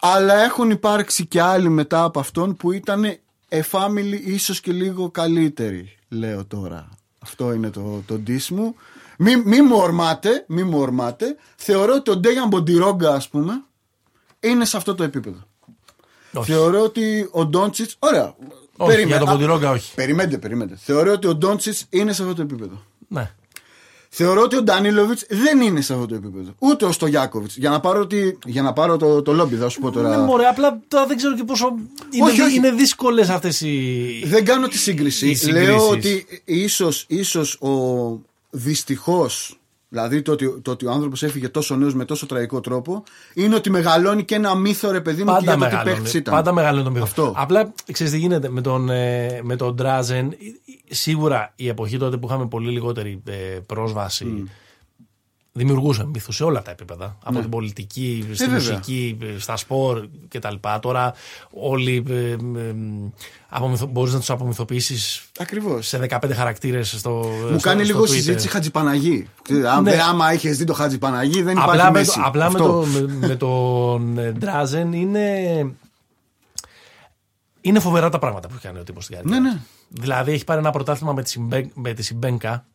αλλά 0.00 0.34
έχουν 0.34 0.70
υπάρξει 0.70 1.26
και 1.26 1.40
άλλοι 1.40 1.68
μετά 1.68 2.02
από 2.02 2.20
αυτόν 2.20 2.56
που 2.56 2.72
ήταν 2.72 3.18
a 3.50 3.60
family 3.70 4.20
ίσως 4.24 4.60
και 4.60 4.72
λίγο 4.72 5.10
καλύτεροι 5.10 5.96
λέω 6.08 6.44
τώρα. 6.44 6.88
Αυτό 7.18 7.52
είναι 7.52 7.70
το, 7.70 8.02
το 8.06 8.20
diss 8.26 8.46
μου. 8.48 8.74
Μη, 9.18 9.36
μη 9.36 9.62
μου 9.62 9.76
ορμάτε, 9.76 10.44
μη 10.48 10.62
μου 10.62 10.78
ορμάτε. 10.78 11.36
Θεωρώ 11.56 11.94
ότι 11.94 12.10
ο 12.10 12.16
Ντέγιαν 12.16 12.48
Μποντιρόγκα 12.48 13.14
ας 13.14 13.28
πούμε 13.28 13.64
είναι 14.40 14.64
σε 14.64 14.76
αυτό 14.76 14.94
το 14.94 15.02
επίπεδο. 15.02 15.38
Όχι. 16.32 16.52
Θεωρώ 16.52 16.82
ότι 16.82 17.28
ο 17.30 17.46
Ντόντσιτ. 17.46 17.90
Ωραία. 17.98 18.34
Όχι, 18.76 18.90
Περίμενε. 18.90 19.06
για 19.06 19.18
τον 19.18 19.28
Α, 19.28 19.32
Ποντιρόγκα 19.32 19.70
όχι. 19.70 19.94
Περιμένετε, 19.94 20.38
περιμένετε. 20.38 20.76
Θεωρώ 20.82 21.12
ότι 21.12 21.26
ο 21.26 21.34
Ντόντσιτς 21.34 21.86
είναι 21.90 22.12
σε 22.12 22.22
αυτό 22.22 22.34
το 22.34 22.42
επίπεδο. 22.42 22.82
Ναι. 23.08 23.30
Θεωρώ 24.08 24.42
ότι 24.42 24.56
ο 24.56 24.62
Ντανίλοβιτς 24.62 25.24
δεν 25.28 25.60
είναι 25.60 25.80
σε 25.80 25.92
αυτό 25.92 26.06
το 26.06 26.14
επίπεδο. 26.14 26.54
Ούτε 26.58 26.84
ο 26.84 26.92
Στογιάκοβιτς. 26.92 27.56
Για 27.56 27.70
να 27.70 27.80
πάρω, 27.80 28.00
ότι, 28.00 28.38
για 28.46 28.62
να 28.62 28.72
πάρω 28.72 28.96
το, 28.96 29.22
το 29.22 29.32
λόμπι, 29.32 29.56
θα 29.56 29.68
σου 29.68 29.80
πω 29.80 29.90
τώρα. 29.90 30.16
Ναι, 30.16 30.24
μωρέ, 30.24 30.46
απλά 30.46 30.80
τώρα 30.88 31.06
δεν 31.06 31.16
ξέρω 31.16 31.34
και 31.34 31.44
πόσο. 31.44 31.74
Είναι, 32.10 32.24
Όχι, 32.24 32.34
δυ- 32.34 32.44
όχι. 32.44 32.56
είναι 32.56 32.70
δύσκολες 32.70 33.28
αυτές 33.28 33.60
οι. 33.60 34.22
Δεν 34.26 34.44
κάνω 34.44 34.68
τη 34.68 34.78
σύγκριση. 34.78 35.28
Οι 35.28 35.34
συγκρίσεις. 35.34 35.68
Λέω 35.68 35.88
ότι 35.88 36.26
ίσως, 36.44 37.04
ίσως 37.08 37.54
ο 37.54 37.70
δυστυχώς 38.50 39.58
Δηλαδή 40.00 40.22
το 40.22 40.32
ότι, 40.32 40.60
το 40.62 40.70
ότι 40.70 40.86
ο 40.86 40.90
άνθρωπος 40.90 41.22
έφυγε 41.22 41.48
τόσο 41.48 41.76
νέος 41.76 41.94
με 41.94 42.04
τόσο 42.04 42.26
τραγικό 42.26 42.60
τρόπο 42.60 43.02
είναι 43.34 43.54
ότι 43.54 43.70
μεγαλώνει 43.70 44.24
και 44.24 44.34
ένα 44.34 44.54
μύθο 44.54 44.90
ρε 44.90 45.00
παιδί 45.00 45.24
μου 45.24 45.32
και 45.36 45.42
για 45.42 45.52
Πάντα 45.56 45.70
το 45.70 45.76
τι 45.76 45.82
παίχτης 45.84 45.92
μεγαλώνει, 45.94 46.18
ήταν. 46.18 46.34
πάντα 46.34 46.52
μεγαλώνει 46.52 46.84
το 46.84 46.90
μύθο. 46.90 47.04
Αυτό. 47.04 47.32
Απλά 47.36 47.72
ξέρεις 47.92 48.12
τι 48.12 48.18
γίνεται 48.18 48.48
με 48.48 48.60
τον, 48.60 48.90
ε, 48.90 49.40
με 49.42 49.56
τον 49.56 49.74
Ντράζεν. 49.74 50.26
ε, 50.26 50.30
ε, 50.30 50.94
Σίγουρα 50.94 51.52
η 51.56 51.68
εποχή 51.68 51.98
τότε 51.98 52.16
που 52.16 52.26
είχαμε 52.26 52.46
πολύ 52.46 52.70
λιγότερη 52.70 53.22
ε, 53.26 53.32
πρόσβαση 53.66 54.50
δημιουργούσε 55.56 56.04
μύθου 56.12 56.32
σε 56.32 56.44
όλα 56.44 56.62
τα 56.62 56.70
επίπεδα. 56.70 57.16
Από 57.24 57.40
την 57.40 57.50
πολιτική, 57.50 58.28
στη 58.32 58.46
Ναι. 58.46 58.54
Ε, 58.54 58.58
βέβαια. 58.58 58.76
μουσική, 58.76 59.18
ε, 59.22 59.38
στα 59.38 59.56
σπορ 59.56 60.08
κτλ. 60.28 60.54
Τώρα 60.80 61.14
όλοι 61.50 62.04
ε, 62.08 62.12
ε, 62.14 62.30
ε, 62.32 62.74
απομυθω- 63.48 63.86
μπορείς 63.86 64.12
να 64.12 64.18
τους 64.18 64.30
απομυθοποιήσεις 64.30 65.22
Ακριβώς. 65.38 65.86
σε 65.86 65.98
15 65.98 66.32
χαρακτήρες 66.34 66.90
στο. 66.98 67.10
Μου 67.10 67.58
στο- 67.58 67.68
κάνει 67.68 67.84
στο 67.84 67.92
λίγο 67.92 68.04
Twitter. 68.04 68.08
συζήτηση 68.14 68.48
Χατζηπαναγή. 68.48 69.28
Αν 69.74 69.82
Ναι. 69.82 69.90
δεν- 69.90 70.00
Άμα 70.00 70.32
είχε 70.32 70.50
δει 70.50 70.64
το 70.64 70.72
Χατζηπαναγή, 70.74 71.42
δεν 71.42 71.52
υπάρχει 71.56 71.70
Απλά, 71.70 71.84
με, 71.90 71.98
μέση. 71.98 72.14
το, 72.14 72.22
απλά 72.24 72.50
με, 72.50 72.58
Αυτό. 72.58 72.66
το, 72.80 72.86
με, 72.86 73.26
με 73.26 73.34
τον 73.36 74.18
ε, 74.18 74.32
Ντράζεν 74.32 74.92
είναι. 74.92 75.30
Είναι 77.60 77.80
φοβερά 77.80 78.08
τα 78.08 78.18
πράγματα 78.18 78.48
που 78.48 78.54
έχει 78.56 78.66
κάνει 78.66 78.78
ο 78.78 78.82
τύπος 78.84 79.04
στην 79.04 79.16
καριέρα. 79.16 79.40
Ναι, 79.40 79.48
του. 79.48 79.54
ναι. 79.54 79.60
Δηλαδή 79.88 80.32
έχει 80.32 80.44
πάρει 80.44 80.58
ένα 80.60 80.70
πρωτάθλημα 80.70 81.12
με 81.12 81.22
τη, 81.22 81.30
Συμπέ, 81.30 81.70
με 81.74 81.92
τη 81.92 82.02
Συμπένκα, 82.02 82.66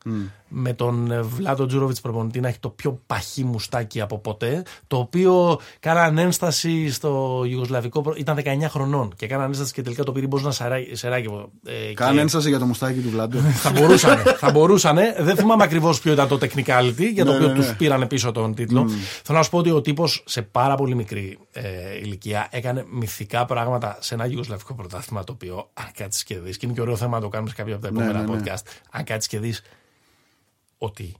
με 0.47 0.73
τον 0.73 1.11
ε, 1.11 1.21
Βλάντο 1.21 1.65
Τζούροβιτς 1.65 2.01
προπονητή 2.01 2.39
να 2.39 2.47
έχει 2.47 2.59
το 2.59 2.69
πιο 2.69 2.99
παχύ 3.07 3.43
μουστάκι 3.43 4.01
από 4.01 4.17
ποτέ. 4.19 4.63
Το 4.87 4.97
οποίο 4.97 5.59
κάναν 5.79 6.17
ένσταση 6.17 6.91
στο 6.91 7.43
Ιουγκοσλαβικό. 7.47 8.01
προ- 8.01 8.17
ήταν 8.17 8.37
19 8.37 8.41
χρονών 8.69 9.13
και 9.15 9.27
κάναν 9.27 9.47
ένσταση 9.47 9.73
και 9.73 9.81
τελικά 9.81 10.03
το 10.03 10.11
πήρε 10.11 10.27
Μπόζνα 10.27 10.51
Σεράγεβο. 10.91 11.49
Ε, 11.65 11.93
Κάνε 11.93 12.13
και- 12.13 12.19
ένσταση 12.19 12.49
για 12.49 12.59
το 12.59 12.65
μουστάκι 12.65 12.99
του 12.99 13.09
Βλάντο. 13.09 13.37
θα 13.63 13.71
μπορούσαν. 13.71 14.17
θα 14.37 14.51
μπορούσαν. 14.51 14.97
Δεν 15.19 15.35
θυμάμαι 15.35 15.63
ακριβώς 15.63 15.99
ποιο 15.99 16.11
ήταν 16.11 16.27
το 16.27 16.37
technicality 16.41 17.11
για 17.13 17.25
το 17.25 17.31
Ναι, 17.31 17.37
οποίο 17.37 17.47
ναι, 17.47 17.53
ναι. 17.59 17.65
του 17.65 17.75
πήραν 17.77 18.07
πίσω 18.07 18.31
τον 18.31 18.53
τίτλο. 18.53 18.89
Θέλω 19.23 19.37
να 19.37 19.43
σου 19.43 19.49
πω 19.49 19.57
ότι 19.57 19.71
ο 19.71 19.81
τύπος 19.81 20.23
σε 20.25 20.41
πάρα 20.41 20.75
πολύ 20.75 20.95
μικρή 20.95 21.37
ε, 21.51 21.61
ηλικία 22.03 22.47
έκανε 22.51 22.85
μυθικά 22.91 23.45
πράγματα 23.45 23.97
σε 23.99 24.13
ένα 24.13 24.25
γιουγκοσλαβικό 24.25 24.73
πρωτάθλημα 24.73 25.23
το 25.23 25.31
οποίο 25.31 25.69
αν 25.73 25.85
κάτσεις 25.97 26.23
και 26.23 26.39
δεις. 26.39 26.57
Και 26.57 26.65
είναι 26.65 26.75
και 26.75 26.81
ωραίο 26.81 26.95
θέμα 27.01 27.15
να 27.17 27.23
το 27.23 27.29
κάνουμε 27.29 27.49
σε 27.49 27.55
κάποιο 27.55 27.73
από 27.75 27.83
τα 27.83 27.91
Ναι, 27.91 27.97
επόμενα 28.03 28.25
ναι, 28.25 28.35
ναι. 28.35 28.41
podcast. 28.45 28.63
Αν 28.91 29.03
κάτσεις 29.03 29.29
και 29.29 29.39
δεις 29.39 29.61
ότι 30.77 31.15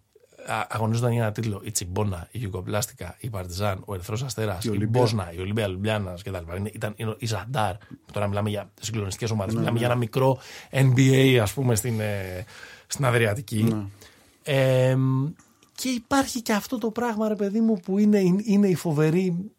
α- 0.47 0.65
αγωνίζονταν 0.69 1.11
για 1.11 1.21
ένα 1.21 1.31
τίτλο 1.31 1.61
η 1.63 1.71
Τσιμπόνα, 1.71 2.27
η 2.31 2.37
Γιουγκοπλάστικα, 2.37 3.15
η 3.19 3.29
Παρτιζάν, 3.29 3.81
ο 3.85 3.93
Ερυθρός 3.93 4.23
Αστέρας, 4.23 4.63
η, 4.63 4.69
Ολύμπια. 4.69 4.99
Μπόσνα, 4.99 5.31
η 5.33 5.39
Ολυμπία 5.39 5.67
Λουμπλιάνα 5.67 6.13
κτλ. 6.23 6.55
Είναι- 6.57 6.71
Ήταν 6.73 6.93
είναι 6.95 7.15
η 7.17 7.25
Ζαντάρ. 7.25 7.75
Τώρα 8.11 8.27
μιλάμε 8.27 8.49
για 8.49 8.71
συγκλονιστικές 8.81 9.29
ομάδες. 9.31 9.55
Μιλάμε 9.55 9.77
για 9.77 9.87
ένα 9.87 9.95
μικρό 9.95 10.37
NBA, 10.71 11.37
ας 11.41 11.53
πούμε, 11.53 11.75
στην, 11.75 11.99
ε, 11.99 12.45
στην 12.87 13.05
Αδριατική. 13.05 13.87
Ε, 14.43 14.95
και 15.75 15.89
υπάρχει 15.89 16.41
και 16.41 16.53
αυτό 16.53 16.77
το 16.77 16.91
πράγμα, 16.91 17.27
ρε 17.27 17.35
παιδί 17.35 17.59
μου, 17.61 17.79
που 17.79 17.97
είναι, 17.97 18.19
είναι 18.43 18.67
η 18.67 18.75
φοβερή 18.75 19.51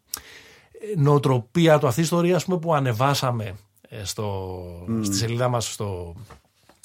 ε, 0.95 0.99
νοοτροπία 0.99 1.79
του. 1.79 1.87
Αυτή 1.87 1.99
η 1.99 2.03
ιστορία, 2.03 2.35
ας 2.35 2.45
πούμε, 2.45 2.57
που 2.59 2.73
ανεβάσαμε 2.73 3.55
ε, 4.01 4.05
στο, 4.05 4.63
στη 5.01 5.15
σελίδα 5.15 5.47
μας 5.47 5.73
στο, 5.73 6.15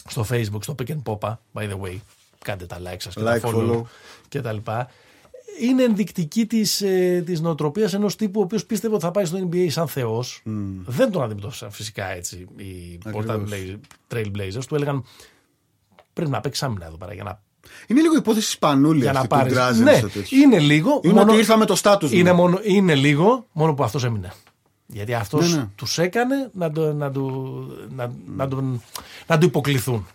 στο 0.09 0.27
facebook, 0.31 0.63
στο 0.63 0.75
Pick 0.79 0.91
and 0.91 1.03
Popa, 1.05 1.37
by 1.53 1.63
the 1.71 1.81
way. 1.83 1.97
Κάντε 2.45 2.67
τα 2.67 2.79
like 2.81 2.97
σας 2.99 3.15
και 3.15 3.21
Like, 3.21 3.41
τα 3.41 3.49
follow, 3.49 3.71
follow. 3.73 3.83
και 4.29 4.41
τα 4.41 4.53
λοιπά. 4.53 4.89
Είναι 5.61 5.83
ενδεικτική 5.83 6.47
της, 6.47 6.81
ε, 6.81 7.23
της 7.27 7.41
νοοτροπίας 7.41 7.93
ενός 7.95 8.17
τύπου 8.17 8.41
ο 8.41 8.43
οποίος 8.43 8.67
πίστευε 8.67 8.95
ότι 8.95 9.05
θα 9.05 9.11
πάει 9.11 9.25
στο 9.25 9.49
NBA 9.51 9.67
σαν 9.69 9.89
θεός. 9.89 10.43
Δεν 10.87 11.11
τον 11.11 11.23
αντιμετώπισαν 11.23 11.71
φυσικά 11.71 12.11
έτσι 12.11 12.47
οι 12.57 12.99
Portland 13.13 13.29
Ακριβώς. 13.31 13.51
Blaze- 13.51 14.15
Trailblazers. 14.15 14.65
Του 14.69 14.75
έλεγαν 14.75 15.05
πρέπει 16.13 16.31
να 16.31 16.41
παίξει 16.41 16.65
άμυνα 16.65 16.87
εδώ 16.87 16.97
πέρα 16.97 17.15
για 17.15 17.23
να, 17.25 17.43
Είναι 17.87 18.01
λίγο 18.01 18.17
υπόθεση 18.17 18.51
σπανούλη 18.51 19.01
για 19.03 19.13
να 19.13 19.19
αυτή 19.19 19.31
του 19.31 19.37
πάρεις. 19.37 19.53
Ντράζεν 19.53 19.85
Ναι, 19.85 19.97
στο 19.97 20.09
τέτοιο. 20.09 20.39
είναι 20.41 20.59
λίγο. 20.59 21.01
Είναι 21.05 21.21
ότι 21.21 21.37
ήρθα 21.37 21.57
με 21.57 21.65
το 21.65 21.75
στάτους 21.75 22.13
μου. 22.13 22.19
είναι, 22.19 22.33
μόνο, 22.33 22.61
είναι 22.63 22.95
λίγο, 22.95 23.47
μόνο 23.53 23.75
που 23.75 23.85
αυτός 23.85 24.05
έμεινε. 24.05 24.33
Γιατί 24.93 25.15
αυτός 25.15 25.51
Ναι, 25.53 25.57
ναι. 25.57 25.69
τους 25.75 25.99
έκανε 25.99 26.51
να, 26.53 26.71
το, 26.71 26.93
να, 26.93 27.11
του, 27.11 27.67
να, 27.97 28.13
να, 28.37 28.49
τον, 28.49 28.83
να 29.27 29.39
του 29.39 29.47
υποκληθούν. 29.47 30.07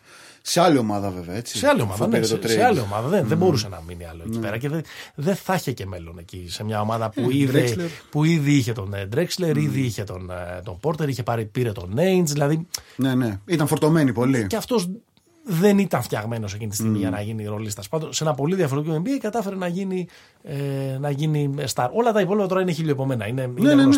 Σε 0.45 0.61
άλλη 0.61 0.77
ομάδα 0.77 1.09
βέβαια, 1.09 1.35
έτσι. 1.35 1.57
Σε 1.57 1.67
άλλη 1.67 1.81
ομάδα, 1.81 1.93
Αφού 2.03 2.03
ναι, 2.11 2.15
πήρε 2.15 2.25
σε, 2.25 2.37
το 2.37 2.47
σε 2.47 2.57
trade. 2.59 2.61
άλλη 2.61 2.79
ομάδα. 2.79 3.07
Δεν, 3.07 3.27
δεν 3.27 3.37
μπορούσε 3.37 3.67
να 3.67 3.81
μείνει 3.87 4.05
άλλο 4.05 4.23
εκεί 4.27 4.39
πέρα 4.39 4.57
και 4.57 4.69
δεν, 4.69 4.81
δεν 5.15 5.35
θα 5.35 5.53
είχε 5.53 5.71
και 5.71 5.85
μέλλον 5.85 6.17
εκεί. 6.17 6.45
Σε 6.49 6.63
μια 6.63 6.81
ομάδα 6.81 7.09
που, 7.09 7.31
είδε, 7.31 7.73
Drexler. 7.75 7.87
που 8.09 8.23
ήδη 8.23 8.51
είχε 8.53 8.71
τον 8.73 8.93
ε, 8.93 9.07
Drexler, 9.15 9.55
ήδη 9.57 9.81
είχε 9.81 10.03
τον, 10.03 10.29
ε, 10.29 10.61
τον 10.63 10.79
Porter, 10.81 11.07
είχε 11.07 11.23
πάρει, 11.23 11.45
πήρε 11.45 11.71
τον 11.71 11.93
Ainge. 11.97 12.23
Δηλαδή 12.25 12.67
Ναι, 12.95 13.15
ναι. 13.15 13.39
Ήταν 13.45 13.67
φορτωμένοι 13.67 14.13
πολύ. 14.13 14.47
και 14.47 14.55
αυτός 14.55 14.89
δεν 15.45 15.77
ήταν 15.79 16.01
φτιαγμένος 16.01 16.53
εκείνη 16.53 16.69
τη 16.69 16.75
στιγμή 16.75 16.97
για 16.97 17.09
να 17.09 17.21
γίνει 17.21 17.45
ρολίστας. 17.45 17.89
Πάντως 17.89 18.15
σε 18.15 18.23
ένα 18.23 18.33
πολύ 18.33 18.55
διαφορετικό 18.55 19.01
NBA 19.05 19.17
κατάφερε 19.21 19.55
να 19.55 19.67
γίνει, 19.67 20.07
ε, 20.43 20.97
να 20.99 21.09
γίνει 21.09 21.53
star. 21.73 21.87
Όλα 21.93 22.11
τα 22.11 22.21
υπόλοιπα 22.21 22.47
τώρα 22.47 22.61
είναι 22.61 22.71
χιλιοπομένα. 22.71 23.27
Είναι, 23.27 23.41
είναι 23.57 23.73
ναι, 23.73 23.85
ναι. 23.85 23.97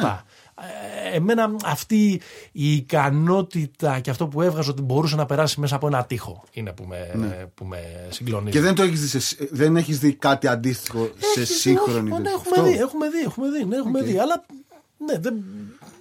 Γνωστά. 0.57 1.07
Ε, 1.11 1.15
εμένα 1.15 1.55
αυτή 1.65 2.21
η 2.51 2.75
ικανότητα 2.75 3.99
και 3.99 4.09
αυτό 4.09 4.27
που 4.27 4.41
έβγαζε 4.41 4.69
ότι 4.69 4.81
μπορούσε 4.81 5.15
να 5.15 5.25
περάσει 5.25 5.59
μέσα 5.59 5.75
από 5.75 5.87
ένα 5.87 6.05
τείχο 6.05 6.43
είναι 6.51 6.71
που 6.71 6.83
με, 6.87 7.07
που 7.55 7.65
με 7.65 8.07
συγκλονίζει. 8.09 8.45
Ναι. 8.45 8.51
Και 8.51 8.61
δεν, 8.61 8.75
το 8.75 8.81
έχεις 8.83 9.11
δει 9.11 9.19
σε- 9.19 9.47
δεν 9.51 9.75
έχεις 9.75 9.99
δει 9.99 10.13
κάτι 10.13 10.47
αντίστοιχο 10.47 11.09
σε 11.33 11.39
Έχεις- 11.39 11.59
σύγχρονη 11.59 12.11
όχι, 12.11 12.21
ναι, 12.21 12.29
τέτοια. 12.29 12.31
έχουμε 12.31 12.55
Αυτό. 12.57 12.63
δει, 12.63 12.77
έχουμε 12.79 13.09
δει, 13.09 13.19
έχουμε 13.19 13.49
δει, 13.49 13.65
ναι, 13.65 13.75
έχουμε 13.75 14.01
δει. 14.01 14.17
Αλλά 14.19 14.45
ναι, 14.97 15.17
δεν, 15.19 15.33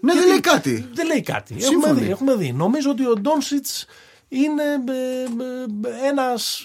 Ναι, 0.01 0.13
δεν 0.13 0.15
γιατί- 0.15 0.29
λέει 0.29 0.41
κάτι. 0.41 0.89
Δεν 0.95 1.07
λέει 1.07 1.21
κάτι. 1.21 1.55
Έχουμε 1.55 1.71
Σύμφωνοι. 1.71 2.01
δει, 2.01 2.11
έχουμε 2.11 2.35
δει. 2.35 2.53
Νομίζω 2.53 2.91
ότι 2.91 3.07
ο 3.07 3.15
Ντόνσιτς 3.21 3.87
είναι 4.29 4.63
ε, 4.63 5.23
ε, 6.05 6.09
ένας, 6.09 6.65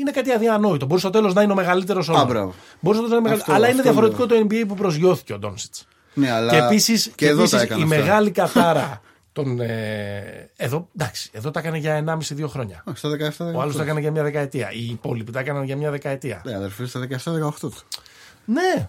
είναι 0.00 0.10
κάτι 0.10 0.32
αδιανόητο. 0.32 0.86
Μπορεί 0.86 1.00
στο 1.00 1.10
τέλος 1.10 1.34
να 1.34 1.42
είναι 1.42 1.52
ο 1.52 1.54
μεγαλύτερος 1.54 2.08
όλων. 2.08 2.20
Α, 2.20 2.24
μπράβο. 2.24 2.54
Μπορεί 2.80 2.96
στο 2.96 3.06
τέλος 3.06 3.10
να 3.10 3.16
είναι 3.16 3.22
μεγαλύτερο. 3.28 3.40
Αυτό, 3.40 3.52
Αλλά 3.52 3.68
είναι 3.68 3.80
αυτό 3.80 3.82
διαφορετικό 3.92 4.26
το 4.26 4.46
NBA 4.60 4.64
που 4.68 4.74
προσγειώθηκε 4.74 5.32
ο 5.32 5.38
Ντόνσιτς. 5.38 5.86
Ναι, 6.18 6.30
αλλά 6.30 6.50
Και 6.50 6.56
επίση 6.56 7.10
και 7.10 7.26
εδώ 7.26 7.48
τα 7.48 7.60
έκανε 7.60 7.80
η 7.80 7.84
αυτά. 7.84 7.96
μεγάλη 7.96 8.30
κατάρα. 8.30 9.00
Τον, 9.32 9.60
ε, 9.60 10.50
εδώ, 10.56 10.88
εντάξει, 10.96 11.30
εδώ 11.32 11.50
τα 11.50 11.60
έκανε 11.60 11.78
για 11.78 12.04
1,5-2 12.06 12.48
χρόνια. 12.48 12.82
Όχι, 12.86 12.98
Στα 12.98 13.08
17-18. 13.08 13.54
Ο 13.54 13.60
άλλος 13.60 13.76
τα 13.76 13.82
έκανε 13.82 14.00
για 14.00 14.10
μια 14.10 14.22
δεκαετία. 14.22 14.72
Οι 14.72 14.86
υπόλοιποι 14.86 15.32
τα 15.32 15.40
έκαναν 15.40 15.64
για 15.64 15.76
μια 15.76 15.90
δεκαετία. 15.90 16.42
Ναι, 16.44 16.54
αδερφέ, 16.54 16.86
στα 16.86 17.00
17-18 17.00 17.50
τους. 17.60 17.84
Ναι, 18.44 18.88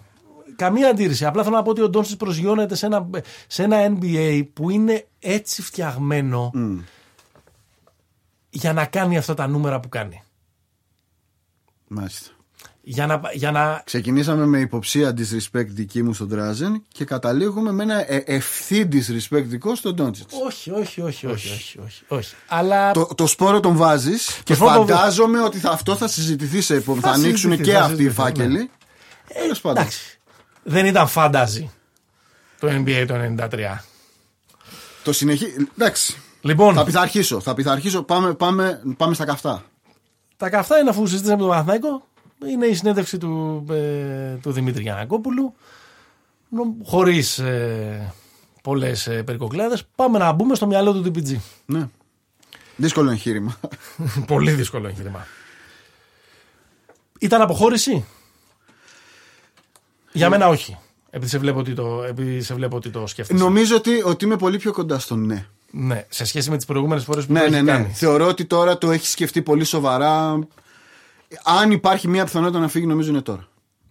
καμία 0.56 0.88
αντίρρηση. 0.88 1.24
Απλά 1.24 1.42
θέλω 1.42 1.56
να 1.56 1.62
πω 1.62 1.70
ότι 1.70 1.82
ο 1.82 1.88
Ντόνσιτ 1.88 2.18
προσγειώνεται 2.18 2.74
σε 2.74 2.86
ένα, 2.86 3.08
σε 3.46 3.62
ένα 3.62 3.92
NBA 4.00 4.48
που 4.52 4.70
είναι 4.70 5.06
έτσι 5.18 5.62
φτιαγμένο 5.62 6.50
για 8.50 8.72
να 8.72 8.84
κάνει 8.86 9.16
αυτά 9.18 9.34
τα 9.34 9.46
νούμερα 9.46 9.80
που 9.80 9.88
κάνει. 9.88 10.22
Μάλιστα. 11.88 12.30
Για 12.92 13.06
να, 13.06 13.20
για 13.32 13.50
να 13.50 13.82
Ξεκινήσαμε 13.84 14.46
με 14.46 14.58
υποψία 14.58 15.14
disrespect 15.16 15.66
δική 15.66 16.02
μου 16.02 16.14
στον 16.14 16.28
Τράζεν 16.28 16.82
και 16.92 17.04
καταλήγουμε 17.04 17.72
με 17.72 17.82
ένα 17.82 18.12
ε, 18.12 18.22
ευθύ 18.26 18.88
disrespect 18.92 19.42
δικό 19.44 19.74
στον 19.74 19.94
Ντόντζιτ. 19.94 20.28
όχι, 20.46 20.70
όχι, 20.70 21.00
όχι, 21.00 21.26
όχι, 21.26 21.48
όχι, 21.52 21.78
όχι, 21.84 22.02
όχι. 22.08 22.34
Αλλά 22.48 22.90
Το, 22.92 23.06
το 23.14 23.26
σπόρο 23.26 23.60
τον 23.60 23.76
βάζεις 23.76 24.40
και 24.44 24.54
σπόρο 24.54 24.74
τον- 24.76 24.86
φαντάζομαι 24.86 25.40
ότι 25.40 25.58
θα, 25.58 25.70
αυτό 25.70 25.96
θα 25.96 26.08
συζητηθεί 26.08 26.60
σε 26.60 26.74
επόμενο. 26.74 27.02
Θα, 27.02 27.08
Θα 27.08 27.14
ανοίξουν 27.14 27.50
συζητηθεί, 27.50 27.70
και 27.70 27.72
θα 27.76 27.78
αυτοί 27.80 27.92
οι 27.92 27.96
συζητηθεί, 27.96 28.20
φάκελοι. 28.20 28.58
ναι. 28.58 28.68
Τέλος 29.40 29.60
πάντων. 29.60 29.78
εντάξει, 29.82 30.18
δεν 30.62 30.86
ήταν 30.86 31.08
φάνταζι 31.08 31.70
το 32.60 32.68
NBA 32.70 33.04
το 33.08 33.14
93. 33.50 33.78
Το 35.04 35.12
συνεχί... 35.12 35.46
Εντάξει. 35.78 36.16
Λοιπόν, 36.40 36.74
Θα 36.74 36.84
πειθαρχήσω. 36.84 37.40
Θα 37.40 37.54
πειθαρχήσω. 37.54 38.02
Πάμε, 38.02 38.34
πάμε, 38.34 38.82
πάμε 38.96 39.14
στα 39.14 39.24
καυτά. 39.24 39.64
τα 40.36 40.48
καυτά 40.50 40.78
είναι 40.78 40.90
αφού 40.90 41.06
συζητήσαμε 41.06 41.34
με 41.36 41.40
τον 41.42 41.50
Παναθηναϊκό. 41.50 42.08
Είναι 42.46 42.66
η 42.66 42.74
συνέντευξη 42.74 43.18
του, 43.18 43.64
ε, 43.70 44.34
του 44.42 44.52
Δημήτρη 44.52 44.82
Γιανακόπουλου. 44.82 45.54
Χωρίς 46.84 47.38
ε, 47.38 48.14
πολλές 48.62 49.06
ε, 49.06 49.22
περικοκλάδες. 49.22 49.84
Πάμε 49.94 50.18
να 50.18 50.32
μπούμε 50.32 50.54
στο 50.54 50.66
μυαλό 50.66 50.92
του 50.92 51.12
TPG. 51.14 51.36
Ναι. 51.66 51.88
Δύσκολο 52.76 53.10
εγχείρημα. 53.10 53.56
Πολύ 54.26 54.50
δύσκολο 54.50 54.88
εγχείρημα. 54.88 55.26
Ήταν 57.18 57.40
αποχώρηση; 57.40 58.04
Για 60.12 60.30
μένα 60.30 60.48
όχι. 60.48 60.78
Επειδή 61.10 61.30
σε 61.30 61.38
βλέπω 61.38 61.58
ότι 61.58 61.72
το, 61.74 62.04
επειδή 62.08 62.42
σε 62.42 62.54
βλέπω 62.54 62.76
ότι 62.76 62.90
το 62.90 63.06
σκέφτεσαι. 63.06 63.42
Νομίζω 63.42 63.76
ότι, 63.76 64.02
ότι 64.04 64.24
είμαι 64.24 64.36
πολύ 64.36 64.58
πιο 64.58 64.72
κοντά 64.72 64.98
στο 64.98 65.16
ναι. 65.16 65.46
Ναι, 65.70 66.04
σε 66.08 66.24
σχέση 66.24 66.50
με 66.50 66.56
τις 66.56 66.66
προηγούμενες 66.66 67.04
φορές 67.04 67.26
που 67.26 67.32
Ναι, 67.32 67.40
το 67.40 67.48
ναι, 67.48 67.56
έχεις 67.56 67.66
ναι. 67.66 67.72
κάνει. 67.72 67.92
Θεωρώ 67.92 68.26
ότι 68.26 68.44
τώρα 68.44 68.78
το 68.78 68.90
έχεις 68.90 69.10
σκεφτεί 69.10 69.42
πολύ 69.42 69.64
σοβαρά. 69.64 70.38
Αν 71.44 71.70
υπάρχει 71.70 72.08
μια 72.08 72.24
πιθανότητα 72.24 72.58
να 72.58 72.68
φύγει, 72.68 72.86
νομίζω 72.86 73.10
είναι 73.10 73.20
τώρα. 73.20 73.48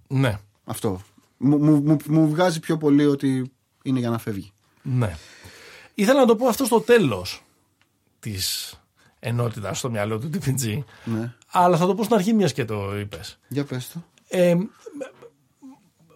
Ναι, 0.07 0.39
Αυτό. 0.65 1.01
Μου, 1.37 1.57
μου, 1.57 1.81
μου, 1.83 1.97
μου 2.07 2.29
βγάζει 2.29 2.59
πιο 2.59 2.77
πολύ 2.77 3.05
ότι 3.05 3.51
είναι 3.83 3.99
για 3.99 4.09
να 4.09 4.17
φεύγει. 4.17 4.51
ναι. 4.81 5.15
Ήθελα 5.93 6.19
να 6.19 6.25
το 6.25 6.35
πω 6.35 6.47
αυτό 6.47 6.65
στο 6.65 6.81
τέλος 6.81 7.43
της 8.19 8.73
ενότητας 9.19 9.77
στο 9.77 9.89
μυαλό 9.89 10.19
του 10.19 10.29
TPG. 10.33 10.83
Ναι. 11.03 11.33
Αλλά 11.51 11.77
θα 11.77 11.85
το 11.85 11.95
πω 11.95 12.03
στην 12.03 12.15
αρχή 12.15 12.33
μιας 12.33 12.53
και 12.53 12.65
το 12.65 12.99
είπες. 12.99 13.39
Για 13.47 13.63
πες 13.65 13.91
το. 13.91 14.03
Ε, 14.27 14.55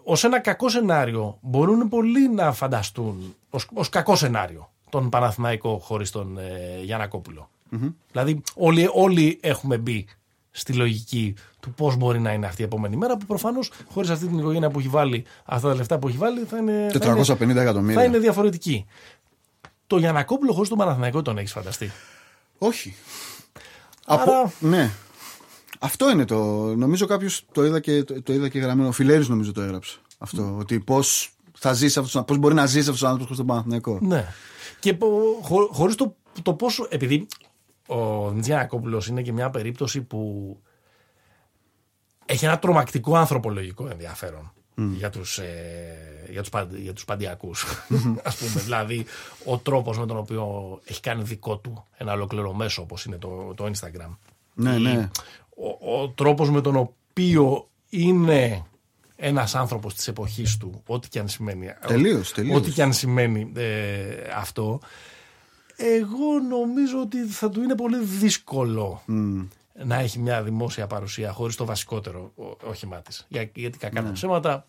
ως 0.04 0.24
ένα 0.24 0.40
κακό 0.40 0.70
σενάριο 0.70 1.38
μπορούν 1.42 1.90
πολλοί 1.90 2.30
να 2.30 2.54
φανταστούν 2.54 3.36
ως, 3.50 3.68
ως 3.74 3.90
κακό 3.90 4.16
σενάριο 4.16 4.72
τον 4.90 5.10
Παναθηναϊκό 5.10 5.78
χωρίς 5.80 6.12
τον 6.12 6.38
ε, 6.38 6.80
γιαννακοπουλο 6.84 7.50
Δηλαδή 8.12 8.42
όλοι, 8.56 8.90
όλοι 8.94 9.40
έχουμε 9.42 9.78
μπει 9.78 10.06
στη 10.56 10.74
λογική 10.74 11.36
του 11.60 11.74
πώς 11.74 11.96
μπορεί 11.96 12.20
να 12.20 12.32
είναι 12.34 12.46
αυτή 12.46 12.62
η 12.62 12.66
επόμενη 12.66 12.96
μέρα 12.96 13.18
που 13.18 13.26
προφανώς 13.26 13.72
χωρίς 13.92 14.10
αυτή 14.10 14.26
την 14.28 14.40
οικογένεια 14.40 14.70
που 14.70 14.80
έχει 14.80 14.88
βάλει 14.88 15.26
αυτά 15.46 15.68
τα 15.70 15.76
λεφτά 15.76 16.00
που 16.00 16.08
έχει 16.08 16.18
βάλει 16.18 16.40
θα 16.44 16.58
είναι, 16.58 16.90
θα 17.00 17.12
είναι, 17.12 17.22
450 17.22 17.56
εκατομμύρια. 17.62 18.00
θα 18.00 18.06
είναι 18.06 18.18
διαφορετική. 18.18 18.86
Το 19.88 19.98
Γιαννακόπουλο 19.98 20.54
χωρίς 20.54 20.70
τον 20.70 20.78
Παναθηναϊκό 20.78 21.22
τον 21.22 21.38
έχεις 21.38 21.52
φανταστεί. 21.52 21.92
Όχι. 22.58 22.96
Άρα- 24.06 24.22
Από... 24.24 24.52
Ναι. 24.60 24.92
Αυτό 25.80 26.10
είναι 26.10 26.26
το. 26.26 26.36
Νομίζω 26.76 27.06
κάποιος 27.06 27.46
το 27.52 27.66
είδα 27.66 27.80
και, 27.80 28.04
το, 28.04 28.22
το 28.22 28.34
είδα 28.34 28.50
και 28.50 28.60
γραμμένο. 28.60 28.88
Ο 28.88 28.92
Φιλέρης 28.92 29.28
νομίζω 29.28 29.52
το 29.52 29.62
έγραψε. 29.62 29.98
Αυτό. 30.18 30.56
Ότι 30.60 30.80
πώς 30.80 31.34
θα 31.58 31.74
ζήσει 31.74 32.00
αυτός, 32.00 32.24
πώς 32.26 32.38
μπορεί 32.38 32.54
να 32.54 32.66
ζήσει 32.66 32.80
αυτός 32.90 33.02
ο 33.02 33.06
άνθρωπος 33.08 33.26
χωρίς 33.26 33.38
τον 33.38 33.48
Παναθηναϊκό. 33.48 34.00
Ναι. 34.02 34.26
Και 34.80 34.98
χω, 35.42 35.68
χωρίς 35.72 35.96
το, 35.96 36.16
το 36.42 36.54
πόσο. 36.54 36.88
Επειδή 36.90 37.28
ο 37.88 38.34
Τζιανακόπουλο 38.40 39.04
είναι 39.10 39.22
και 39.22 39.32
μια 39.32 39.50
περίπτωση 39.50 40.02
που 40.02 40.58
έχει 42.26 42.46
ένα 42.46 42.60
τρομακτικό 42.60 43.16
ανθρωπολογικό 43.16 43.88
ενδιαφέρον 43.92 44.54
για 44.76 45.10
τους, 45.10 45.38
ε, 45.38 46.28
για 46.30 46.42
τους, 46.42 46.50
παν- 46.50 46.76
για 46.76 46.94
τους 46.94 47.06
παντιακούς 47.06 47.66
ας 48.24 48.36
πούμε 48.36 48.62
δηλαδή 48.62 49.06
ο 49.46 49.58
τρόπος 49.58 50.00
με 50.00 50.06
τον 50.06 50.18
οποίο 50.18 50.80
έχει 50.86 51.00
κάνει 51.00 51.24
δικό 51.24 51.58
του 51.58 51.86
ένα 51.98 52.14
ολοκληρό 52.14 52.54
μέσο 52.54 52.82
όπως 52.82 53.06
είναι 53.06 53.18
το, 53.18 53.54
το 53.56 53.66
Instagram 53.66 54.16
Ναι, 54.54 54.76
Ή 54.76 54.80
ναι. 54.82 55.10
ο, 55.80 56.02
ο 56.02 56.10
τρόπος 56.10 56.50
με 56.50 56.62
τον 56.62 56.76
οποίο 56.76 57.68
είναι 57.90 58.66
ένας 59.16 59.56
άνθρωπος 59.56 59.94
της 59.96 60.08
εποχής 60.08 60.58
του 60.58 60.82
ό,τι 60.86 61.08
και 61.10 61.20
αν 61.20 61.28
σημαίνει 61.28 61.68
Τελείως, 61.88 62.32
τελείως. 62.34 62.58
ό,τι 62.58 62.72
και 62.72 62.84
αν 62.84 62.94
σημαίνει 62.94 63.52
ε, 63.56 64.06
αυτό 64.38 64.80
εγώ 65.78 66.40
νομίζω 66.50 67.00
ότι 67.02 67.26
θα 67.26 67.50
του 67.50 67.62
είναι 67.64 67.76
πολύ 67.76 67.98
δύσκολο 68.04 69.02
να 69.86 69.96
έχει 69.96 70.20
μια 70.20 70.44
δημόσια 70.44 70.88
παρουσία 70.88 71.32
χωρίς 71.32 71.56
το 71.56 71.66
βασικότερο 71.66 72.32
ό- 72.36 72.58
όχημά 72.70 72.98
της. 73.02 73.26
Για, 73.30 73.50
γιατί 73.56 73.78
κακά 73.78 74.02
Ναι. 74.02 74.08
τα 74.08 74.14
ψέματα, 74.14 74.66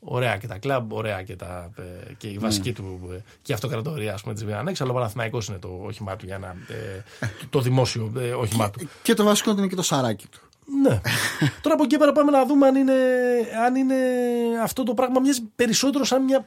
ωραία 0.00 0.36
και 0.36 0.46
τα 0.46 0.58
κλαμπ, 0.58 0.92
ωραία 0.92 1.22
και, 1.22 1.36
τα, 1.36 1.70
ε, 2.08 2.12
και 2.12 2.28
η 2.28 2.38
βασική 2.38 2.72
του 2.72 3.00
ε, 3.12 3.16
και 3.42 3.52
η 3.52 3.54
αυτοκρατορία 3.54 4.14
ας 4.14 4.22
πούμε, 4.22 4.34
της 4.34 4.44
Βιανέξ, 4.44 4.80
αλλά 4.80 4.90
ο 4.90 4.94
Παναθηναϊκός 4.94 5.48
είναι 5.48 5.58
το 5.58 5.80
όχημά 5.82 6.16
του 6.16 6.26
για 6.26 6.38
να, 6.38 6.48
ε, 6.74 7.02
το, 7.20 7.46
το 7.50 7.60
δημόσιο 7.60 8.12
ε, 8.16 8.30
όχημά 8.32 8.70
του. 8.70 8.88
Και 9.02 9.14
το 9.14 9.24
βασικό 9.24 9.50
είναι 9.50 9.66
και 9.66 9.74
το 9.76 9.82
σαράκι 9.82 10.26
του. 10.28 10.40
Ναι. 10.82 11.00
Τώρα 11.62 11.74
από 11.74 11.84
εκεί 11.84 11.96
πέρα 11.96 12.12
πάμε 12.12 12.30
να 12.30 12.46
δούμε 12.46 12.66
αν 12.66 12.74
είναι, 12.74 12.94
αν 13.66 13.74
είναι 13.74 13.96
αυτό 14.62 14.82
το 14.82 14.94
πράγμα 14.94 15.20
μοιάζει 15.20 15.42
περισσότερο 15.56 16.04
σαν 16.04 16.22
μια, 16.24 16.46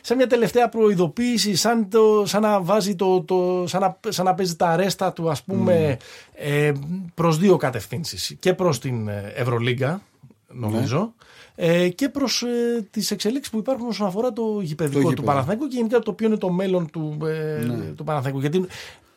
σαν 0.00 0.16
μια 0.16 0.26
τελευταία 0.26 0.68
προειδοποίηση, 0.68 1.54
σαν, 1.54 1.88
το, 1.88 2.22
σαν 2.26 2.42
να 2.42 2.62
βάζει 2.62 2.94
το, 2.94 3.22
το 3.22 3.64
σαν, 3.66 3.80
να, 3.80 3.98
σαν 4.08 4.24
να 4.24 4.34
παίζει 4.34 4.56
τα 4.56 4.76
ρέστα 4.76 5.12
του 5.12 5.30
ας 5.30 5.42
πούμε 5.42 5.96
ε, 6.34 6.72
προς 7.14 7.38
δύο 7.38 7.56
κατευθύνσεις. 7.56 8.36
Και 8.38 8.54
προς 8.54 8.78
την 8.78 9.08
ε, 9.08 9.32
Ευρωλίγκα 9.36 10.00
νομίζω 10.48 11.14
ε, 11.60 11.88
και 11.88 12.08
προς 12.08 12.42
ε, 12.42 12.86
τις 12.90 13.10
εξελίξεις 13.10 13.52
που 13.52 13.58
υπάρχουν 13.58 13.88
όσον 13.88 14.06
αφορά 14.06 14.32
το 14.32 14.60
γηπαιδικό 14.60 15.00
του 15.00 15.08
γήπεδο. 15.08 15.26
Παναθηναϊκού 15.26 15.66
και 15.66 15.76
γενικά 15.76 15.98
το 15.98 16.10
οποίο 16.10 16.26
είναι 16.26 16.36
το 16.36 16.50
μέλλον 16.50 16.90
του, 16.90 17.18
ε, 17.24 17.66
του 17.96 18.04
Παναθηναϊκού. 18.04 18.40
Γιατί 18.40 18.66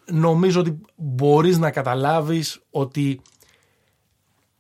νομίζω 0.06 0.60
ότι 0.60 0.82
μπορείς 0.96 1.58
να 1.58 1.72
καταλάβεις 1.72 2.62
ότι 2.70 3.22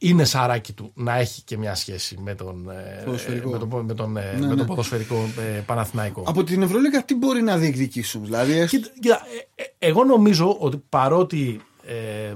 είναι 0.03 0.23
σαράκι 0.23 0.73
του 0.73 0.91
να 0.95 1.15
έχει 1.17 1.41
και 1.41 1.57
μια 1.57 1.75
σχέση 1.75 2.17
με 2.17 2.35
τον, 2.35 2.69
ε, 2.69 3.01
Ποδοσφαιρικό. 3.05 3.49
με 3.49 3.57
τον, 3.57 3.85
με 3.85 3.93
τον, 3.93 4.17
ε, 4.17 4.31
Ναι, 4.33 4.39
με 4.39 4.47
ναι. 4.47 4.55
τον 4.55 4.65
ποδοσφαιρικό 4.65 5.15
ε, 5.55 5.59
Παναθηναϊκό. 5.65 6.23
Από 6.27 6.43
την 6.43 6.61
Ευρωλίγα 6.61 7.03
τι 7.05 7.15
μπορεί 7.15 7.41
να 7.41 7.57
διεκδικήσουν, 7.57 8.23
δηλαδή. 8.25 8.51
έστω- 8.53 8.77
Κοίτα, 8.77 8.89
κοίτα, 8.99 9.21
ε, 9.55 9.61
ε, 9.63 9.87
εγώ 9.89 10.03
νομίζω 10.03 10.57
ότι 10.59 10.77
παρότι 10.89 11.61
ε, 11.85 12.35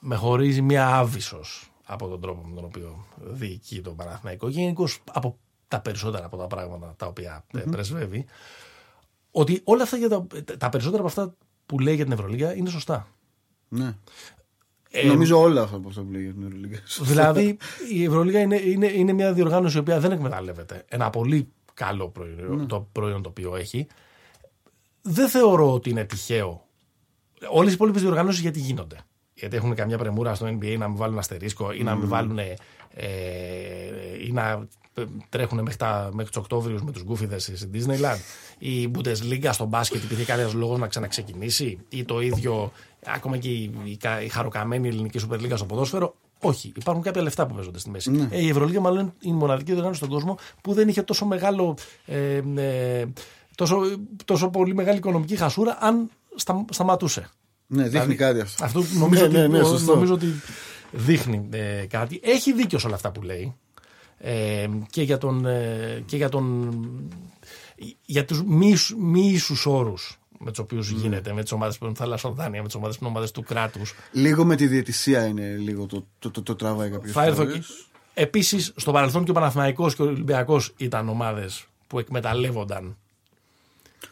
με 0.00 0.14
χωρίζει 0.16 0.62
μια 0.62 0.86
άβυσος 0.96 1.70
από 1.84 2.08
τον 2.08 2.20
τρόπο 2.20 2.46
με 2.48 2.54
τον 2.54 2.64
οποίο 2.64 3.04
διοικεί 3.16 3.80
το 3.80 3.90
Παναθηναϊκό 3.90 4.48
γενικώς 4.48 4.98
από 5.12 5.38
τα 5.68 5.80
περισσότερα 5.80 6.24
από 6.24 6.36
τα 6.36 6.46
πράγματα 6.46 6.94
τα 6.96 7.06
οποία 7.06 7.44
ε, 7.54 7.58
πρεσβεύει 7.70 8.24
ότι 9.30 9.60
όλα 9.64 9.82
αυτά 9.82 9.96
για 9.96 10.08
τα, 10.08 10.26
τα 10.58 10.68
περισσότερα 10.68 10.98
από 11.02 11.08
αυτά 11.08 11.34
που 11.66 11.78
λέει 11.78 11.94
για 11.94 12.04
την 12.04 12.12
Ευρωλίγα 12.12 12.54
είναι 12.56 12.70
σωστά. 12.70 13.08
Ναι. 13.68 13.94
Ε, 14.90 15.06
Νομίζω 15.06 15.40
όλα 15.40 15.62
αυτά 15.62 15.76
από 15.76 15.88
αυτά 15.88 16.02
που 16.02 16.10
λέει 16.12 16.22
για 16.22 16.32
την 16.32 16.42
Ευρωλίγα. 16.42 16.78
Δηλαδή, 17.00 17.56
η 17.92 18.04
Ευρωλίγα 18.04 18.40
είναι, 18.40 18.60
είναι, 18.60 18.86
είναι 18.86 19.12
μια 19.12 19.32
διοργάνωση 19.32 19.76
η 19.76 19.80
οποία 19.80 20.00
δεν 20.00 20.12
εκμεταλλεύεται 20.12 20.84
ένα 20.88 21.10
πολύ 21.10 21.48
καλό 21.74 22.08
προϊόν, 22.08 22.66
το 22.66 22.88
προϊόν 22.92 23.22
το 23.22 23.28
οποίο 23.28 23.56
έχει. 23.56 23.86
Δεν 25.02 25.28
θεωρώ 25.28 25.72
ότι 25.72 25.90
είναι 25.90 26.04
τυχαίο. 26.04 26.66
Όλες 27.50 27.70
οι 27.70 27.74
υπόλοιπες 27.74 28.02
διοργανώσεις 28.02 28.40
γιατί 28.40 28.60
γίνονται. 28.60 28.96
Γιατί 29.34 29.56
έχουν 29.56 29.74
καμιά 29.74 29.98
πρεμούρα 29.98 30.34
στο 30.34 30.46
NBA 30.46 30.76
να 30.78 30.88
μην 30.88 30.96
βάλουν 30.96 31.18
αστερίσκο 31.18 31.72
ή 31.72 31.82
να 31.82 31.94
μην 31.94 32.08
βάλουν. 32.08 32.38
Ε, 32.38 32.54
ή 34.26 34.32
να 34.32 34.68
τρέχουν 35.28 35.60
μέχρι, 35.62 35.76
τα, 35.76 36.10
μέχρι 36.12 36.30
τους 36.30 36.42
Οκτώβριους 36.42 36.82
με 36.82 36.92
τους 36.92 37.02
γκούφιδες 37.02 37.42
στη 37.42 37.70
Disneyland. 37.72 38.18
Η 38.58 38.90
Bundesliga 38.94 39.48
στο 39.50 39.64
μπάσκετ 39.64 40.02
υπήρχε 40.02 40.24
κανένα 40.24 40.54
λόγος 40.54 40.78
να 40.78 40.86
ξαναξεκινήσει. 40.86 41.78
Ή 41.88 42.04
το 42.04 42.20
ίδιο, 42.20 42.72
ακόμα 43.06 43.36
και 43.36 43.48
η, 43.48 43.70
η, 43.84 43.96
κα- 43.96 44.22
η 44.22 44.28
χαροκαμένη 44.28 44.88
ελληνική 44.88 45.20
Super 45.28 45.34
League 45.34 45.52
στο 45.54 45.64
ποδόσφαιρο. 45.64 46.14
Όχι, 46.40 46.72
υπάρχουν 46.76 47.02
κάποια 47.04 47.22
λεφτά 47.22 47.46
που 47.46 47.54
παίζονται 47.54 47.78
στη 47.78 47.90
μέση. 47.90 48.28
Ε, 48.30 48.42
η 48.42 48.48
Ευρωλίγα, 48.48 48.80
μάλλον, 48.80 49.00
είναι 49.20 49.34
η 49.34 49.38
μοναδική 49.38 49.70
διοργάνωση 49.70 49.98
στον 49.98 50.10
κόσμο 50.12 50.38
που 50.62 50.72
δεν 50.72 50.88
είχε 50.88 51.02
τόσο 51.02 51.26
μεγάλο. 51.26 51.76
Ε, 52.06 52.42
ε, 52.56 53.04
τόσο, 53.54 53.80
τόσο 54.24 54.48
πολύ 54.48 54.74
μεγάλη 54.74 54.96
οικονομική 54.98 55.36
χασούρα 55.36 55.76
αν 55.80 56.10
στα, 56.34 56.64
σταματούσε. 56.70 57.28
Ναι, 57.66 57.88
δείχνει 57.88 58.14
κάτι 58.14 58.40
αυτό. 58.40 58.64
Αυτό 58.64 58.82
νομίζω, 58.98 59.26
Ναι, 59.26 59.38
ναι, 59.38 59.46
ναι, 59.46 59.58
ότι, 59.58 59.66
σωστό. 59.68 59.94
νομίζω 59.94 60.14
ότι 60.14 60.26
δείχνει 60.92 61.48
ε, 61.50 61.86
κάτι. 61.88 62.20
Έχει 62.22 62.52
δίκιο 62.52 62.78
σε 62.78 62.86
όλα 62.86 62.94
αυτά 62.96 63.10
που 63.12 63.22
λέει. 63.22 63.54
Ε, 64.18 64.66
και 64.90 65.02
για 65.02 65.18
τον, 65.18 65.46
ε, 65.46 66.02
και 66.06 66.16
για 66.16 66.28
τον 66.28 66.70
για 68.04 68.24
τους 68.24 68.42
μη, 68.44 68.68
ισου- 68.68 68.98
μη 69.00 69.26
ίσους 69.28 69.66
όρους 69.66 70.18
με 70.38 70.50
τους 70.50 70.58
οποίους 70.58 70.90
γίνεται, 70.90 71.32
με 71.32 71.42
τις 71.42 71.52
ομάδες 71.52 71.74
που 71.74 71.80
παίρνουν 71.80 71.96
θαλασσοδάνεια, 71.96 72.60
με 72.60 72.66
τις 72.66 72.76
ομάδες 72.76 72.96
που 72.98 73.04
είναι 73.04 73.12
ομάδες 73.12 73.30
του 73.30 73.42
κράτους. 73.42 73.94
Λίγο 74.12 74.44
με 74.44 74.56
τη 74.56 74.66
διαιτησία 74.66 75.26
είναι 75.26 75.56
λίγο 75.56 75.86
το, 75.86 76.06
το, 76.18 76.30
το, 76.30 76.42
το 76.42 76.54
τραβάει 76.54 76.90
κάποιος. 76.90 77.12
Θα 77.12 77.24
έρθω 77.24 77.42
εκεί. 77.42 77.62
Επίσης, 78.14 78.72
στο 78.76 78.92
παρελθόν 78.92 79.24
και 79.24 79.30
ο 79.30 79.34
Παναθηναϊκός 79.34 79.94
και 79.94 80.02
ο 80.02 80.04
Ολυμπιακός 80.04 80.74
ήταν 80.76 81.08
ομάδες 81.08 81.66
που 81.86 81.98
εκμεταλλεύονταν 81.98 82.96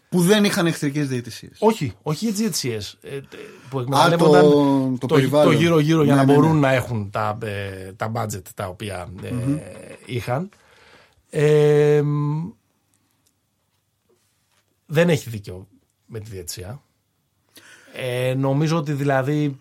Που 0.09 0.20
δεν 0.20 0.45
είχαν 0.45 0.66
εχθρικές 0.66 1.09
διαιτησίες. 1.09 1.57
Όχι, 1.61 1.95
όχι 2.03 2.24
για 2.24 2.33
τις 2.33 2.41
διαιτησίες. 2.41 2.99
Που 3.70 3.79
Α, 3.79 3.83
εκμεταλλεύονταν 3.83 4.43
το- 4.99 5.07
το 5.07 5.14
περιβάλλον. 5.14 5.53
το 5.53 5.59
γύρω-γύρω 5.59 6.03
για 6.03 6.14
Ναι, 6.14 6.20
να 6.20 6.27
ναι, 6.27 6.33
μπορούν 6.35 6.53
ναι. 6.55 6.61
να 6.61 6.72
έχουν 6.72 7.11
τα, 7.11 7.39
ε, 7.43 7.93
τα 7.93 8.12
budget 8.14 8.43
τα 8.55 8.66
οποία 8.68 9.09
ε, 9.22 9.33
είχαν. 10.07 10.49
Ε, 11.31 12.03
μ, 12.05 12.49
δεν 14.87 15.09
έχει 15.09 15.31
δίκιο 15.31 15.66
με 16.07 16.20
τη 16.20 16.30
διαιτησία. 16.30 16.80
Ε, 17.94 18.34
νομίζω 18.34 18.76
ότι 18.76 18.92
δηλαδή 18.92 19.61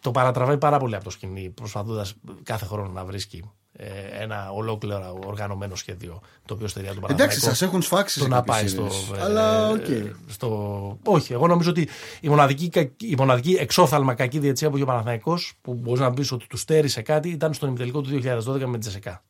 το 0.00 0.10
παρατραβάει 0.10 0.58
πάρα 0.58 0.78
πολύ 0.78 0.94
από 0.94 1.04
το 1.04 1.10
σκηνή 1.10 1.50
προσπαθώντας 1.50 2.14
κάθε 2.42 2.64
χρόνο 2.66 2.88
να 2.92 3.04
βρίσκει 3.04 3.50
ε, 3.72 3.86
ένα 4.22 4.50
ολόκληρο 4.50 5.18
οργανωμένο 5.26 5.74
σχέδιο 5.74 6.20
το 6.46 6.54
οποίο 6.54 6.66
στεριά 6.68 6.90
του 6.92 6.96
Εντάξει, 6.98 7.16
Παναθηναϊκού 7.16 7.44
σας 7.46 7.62
έχουν 7.62 7.82
σφάξει. 7.82 8.18
το 8.18 8.24
σε 8.24 8.30
να 8.30 8.36
κάποιες 8.36 8.56
πάει 8.56 8.68
στο, 8.68 8.90
σειρές. 8.90 9.18
ε, 9.20 9.22
Αλλά 9.22 9.68
οκ. 9.70 9.84
στο. 10.26 10.98
Όχι, 11.04 11.32
εγώ 11.32 11.46
νομίζω 11.46 11.70
ότι 11.70 11.88
η 12.20 12.28
μοναδική, 12.28 12.68
κα- 12.68 12.90
η 13.00 13.14
μοναδική 13.18 13.52
εξόφθαλμα 13.52 14.14
κακή 14.14 14.38
διαιτησία 14.38 14.68
που 14.70 14.74
είχε 14.74 14.84
ο 14.84 14.86
Παναθηναϊκός 14.88 15.52
που 15.60 15.74
μπορείς 15.74 16.00
να 16.00 16.12
πεις 16.14 16.32
ότι 16.32 16.46
του 16.46 16.56
στέρισε 16.56 17.02
κάτι 17.02 17.28
ήταν 17.28 17.54
στον 17.54 17.68
ημιτελικό 17.68 18.00
του 18.00 18.10
2012 18.22 18.58
με 18.66 18.72
τη 18.72 18.78
ΤΣΣΚΑ. 18.78 19.24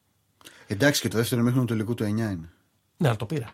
Εντάξει, 0.66 1.00
και 1.00 1.08
το 1.08 1.16
δεύτερο 1.16 1.40
ημίχρονο 1.40 1.64
του 1.66 1.72
τελικού 1.72 1.94
του 1.94 2.04
9 2.04 2.06
είναι. 2.06 2.50
Ναι, 2.96 3.08
αλλά 3.08 3.16
το 3.16 3.26
πήρε. 3.26 3.44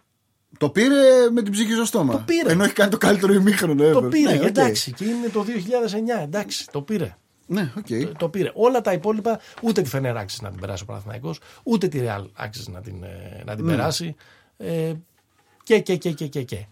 Το 0.59 0.71
πήρε 0.71 1.31
με 1.33 1.43
την 1.43 1.53
ψυχή 1.53 1.73
στο 1.73 1.85
στόμα. 1.85 2.13
Το 2.13 2.23
πήρε. 2.27 2.53
Ενώ 2.53 2.65
έχει 2.65 2.73
κάνει 2.73 2.91
το 2.91 2.99
καλύτερο 2.99 3.33
ημίχρονο. 3.33 3.93
Το 3.93 4.05
ever. 4.07 4.11
πήρε, 4.11 4.33
Ναι, 4.33 4.39
οκ. 4.41 4.47
εντάξει. 4.47 4.93
Και 4.93 5.05
είναι 5.05 5.29
το 5.29 5.45
2009, 6.19 6.23
εντάξει, 6.23 6.67
το 6.71 6.83
πήρε. 6.83 7.17
Ναι, 7.47 7.73
οκ. 7.79 7.87
Το, 7.87 8.13
το 8.19 8.29
πήρε. 8.29 8.51
Όλα 8.55 8.81
τα 8.81 8.93
υπόλοιπα, 8.93 9.41
ούτε 9.63 9.83
τη 9.83 9.89
Φενέρ 9.89 10.17
άξιζε 10.17 10.43
να 10.43 10.51
την 10.51 10.61
περάσει 10.61 10.83
ο 10.83 10.87
Παναθηναϊκός, 10.87 11.39
ούτε 11.63 11.89
τη 11.89 11.99
Ρεάλ 12.01 12.25
άξιζε 12.35 12.71
να 12.71 12.81
την, 12.81 13.03
ε, 13.03 13.43
να 13.47 13.55
την 13.57 13.65
Ναι. 13.65 13.71
περάσει. 13.71 14.15
Ε, 14.57 14.93
και, 15.63 15.79
και, 15.79 15.97
και, 15.97 16.11
και, 16.13 16.27
και, 16.27 16.43
και. 16.43 16.67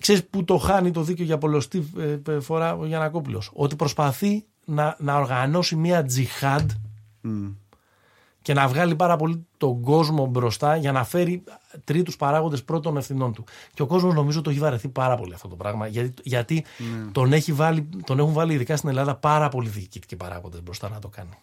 Ξέρεις 0.00 0.24
που 0.24 0.44
το 0.44 0.56
χάνει 0.58 0.90
το 0.90 1.02
δίκαιο 1.02 1.24
για 1.24 1.38
πολλωστή 1.38 1.90
ε, 2.28 2.40
φορά 2.40 2.74
ο 2.76 2.86
Γιανακόπουλος; 2.86 3.50
Ότι 3.54 3.76
προσπαθεί 3.76 4.44
να, 4.64 4.96
να 4.98 5.16
οργανώσει 5.16 5.76
μια 5.76 6.04
τζιχάντ 6.04 6.70
και 8.48 8.54
να 8.54 8.68
βγάλει 8.68 8.94
πάρα 8.94 9.16
πολύ 9.16 9.46
τον 9.56 9.80
κόσμο 9.80 10.26
μπροστά 10.26 10.76
για 10.76 10.92
να 10.92 11.04
φέρει 11.04 11.42
τρίτους 11.84 12.16
παράγοντες 12.16 12.64
πρώτων 12.64 12.96
ευθυνών 12.96 13.32
του. 13.32 13.44
Και 13.74 13.82
ο 13.82 13.86
κόσμος 13.86 14.14
νομίζω 14.14 14.40
το 14.40 14.50
έχει 14.50 14.58
βαρεθεί 14.58 14.88
πάρα 14.88 15.16
πολύ 15.16 15.34
αυτό 15.34 15.48
το 15.48 15.56
πράγμα 15.56 15.86
γιατί, 15.86 16.22
γιατί 16.22 16.64
τον, 17.12 17.32
έχει 17.32 17.52
βάλει, 17.52 17.88
τον 18.04 18.18
έχουν 18.18 18.32
βάλει 18.32 18.52
ειδικά 18.52 18.76
στην 18.76 18.88
Ελλάδα 18.88 19.14
πάρα 19.14 19.48
πολλοί 19.48 19.68
διοικητικοί 19.68 20.16
παράγοντες 20.16 20.62
μπροστά 20.62 20.88
να 20.88 20.98
το 20.98 21.08
κάνει. 21.08 21.38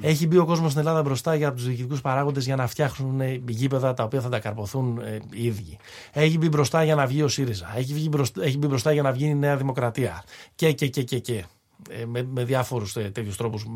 Έχει 0.00 0.26
μπει 0.26 0.38
ο 0.38 0.44
κόσμος 0.44 0.70
στην 0.70 0.80
Ελλάδα 0.80 1.02
μπροστά 1.02 1.34
για 1.34 1.52
τους 1.52 1.66
διοικητικούς 1.66 2.00
παράγοντες 2.00 2.44
για 2.44 2.56
να 2.56 2.66
φτιάχνουν 2.66 3.20
ε, 3.20 3.42
γήπεδα 3.48 3.94
τα 3.94 4.04
οποία 4.04 4.20
θα 4.20 4.28
τα 4.28 4.38
καρποθούν 4.38 4.98
ε, 4.98 5.18
οι 5.30 5.44
ίδιοι. 5.44 5.78
Έχει 6.12 6.38
μπει 6.38 6.48
μπροστά 6.48 6.84
για 6.84 6.94
να 6.94 7.06
βγει 7.06 7.22
ο 7.22 7.28
ΣΥΡΙΖΑ. 7.28 7.72
Έχει, 7.76 7.94
βγει 7.94 8.08
μπροστά, 8.10 8.44
έχει 8.44 8.58
μπει 8.58 8.66
μπροστά 8.66 8.92
για 8.92 9.02
να 9.02 9.12
βγει 9.12 9.26
η 9.26 9.34
Νέα 9.34 9.56
Δημοκρατία. 9.56 10.24
Και, 10.54 10.72
και, 10.72 10.88
και, 10.88 11.02
και, 11.02 11.18
και. 11.18 11.44
Ε, 11.90 12.04
με, 12.06 12.22
με 12.22 12.44
διάφορους 12.44 12.96
ε, 12.96 13.10
τέτοιους 13.14 13.36
τρόπους. 13.36 13.66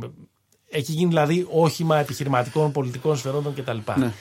Έχει 0.71 0.93
γίνει 0.93 1.09
δηλαδή 1.09 1.47
όχημα 1.51 1.99
επιχειρηματικών, 1.99 2.73
πολιτικών 2.73 3.17
σφαιρόντων 3.17 3.55
κτλ. 3.55 3.77
Ναι. 3.97 4.13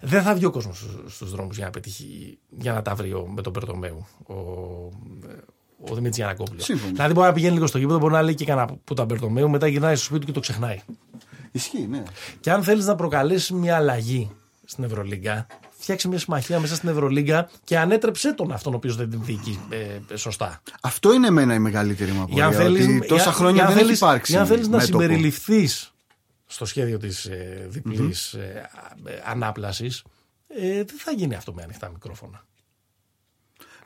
Δεν 0.00 0.22
θα 0.22 0.34
βγει 0.34 0.44
ο 0.44 0.50
κόσμος 0.50 0.86
στους 1.08 1.30
δρόμους 1.30 1.56
για 1.56 1.64
να 1.64 1.70
πετύχει, 1.70 2.38
για 2.58 2.72
να 2.72 2.82
τα 2.82 2.94
βρει 2.94 3.12
ο, 3.12 3.26
με 3.34 3.42
τον 3.42 3.52
Περτομέου 3.52 4.06
ο, 4.26 4.34
ο 5.80 5.94
Δημήτρης 5.94 6.16
Γιανακόπουλος. 6.16 6.64
Σύμφωνα. 6.64 6.92
Δηλαδή 6.92 7.12
μπορεί 7.12 7.26
να 7.26 7.32
πηγαίνει 7.32 7.54
λίγο 7.54 7.66
στο 7.66 7.78
γήπεδο, 7.78 7.98
μπορεί 7.98 8.12
να 8.12 8.22
λέει 8.22 8.34
και 8.34 8.44
κανένα 8.44 8.68
που 8.84 8.94
τον 8.94 9.06
Περτομέου, 9.08 9.50
μετά 9.50 9.66
γυρνάει 9.66 9.94
στο 9.96 10.04
σπίτι 10.04 10.20
του 10.20 10.26
και 10.26 10.32
το 10.32 10.40
ξεχνάει. 10.40 10.80
Ισχύει, 11.52 11.86
ναι. 11.90 12.02
Και 12.40 12.50
αν 12.50 12.62
θέλεις 12.62 12.86
να 12.86 12.94
προκαλέσεις 12.94 13.50
μια 13.50 13.76
αλλαγή 13.76 14.30
στην 14.64 14.84
Ευρωλίγκα, 14.84 15.46
φτιάξε 15.78 16.08
μια 16.08 16.18
συμμαχία 16.18 16.60
μέσα 16.60 16.74
στην 16.74 16.88
Ευρωλίγκα 16.88 17.48
και 17.64 17.78
ανέτρεψε 17.78 18.32
τον 18.34 18.52
αυτόν 18.52 18.72
ο 18.72 18.76
οποίος 18.76 18.96
δεν 18.96 19.10
την 19.10 19.20
διοικεί 19.24 19.58
ε, 20.10 20.16
σωστά. 20.16 20.62
Αυτό 20.80 21.12
είναι 21.14 21.26
εμένα 21.26 21.54
η 21.54 21.58
μεγαλύτερη 21.58 22.10
μου 22.10 22.24
Για 22.28 22.46
απορία. 22.46 22.66
αν 22.66 22.74
θέλεις, 22.74 22.96
ότι 22.98 23.06
τόσα 23.06 23.22
για- 23.22 23.32
χρόνια 23.32 23.54
για 23.54 23.62
αν 23.64 23.68
δεν 23.68 23.78
θέλεις- 23.82 24.00
έχει 24.02 24.04
υπάρξει. 24.10 24.32
Για 24.32 24.40
αν 24.40 24.46
θέλεις 24.46 24.68
να 24.68 24.76
μέτωπο. 24.76 25.00
συμπεριληφθείς 25.00 25.93
στο 26.54 26.64
σχέδιο 26.64 26.98
της 26.98 27.24
ε, 27.24 27.66
διπλής 27.68 28.32
ε, 28.32 28.70
ανάπλασης, 29.24 30.04
ε, 30.48 30.84
δεν 30.84 30.98
θα 30.98 31.12
γίνει 31.12 31.34
αυτό 31.34 31.52
με 31.52 31.62
ανοιχτά 31.62 31.88
μικρόφωνα. 31.88 32.44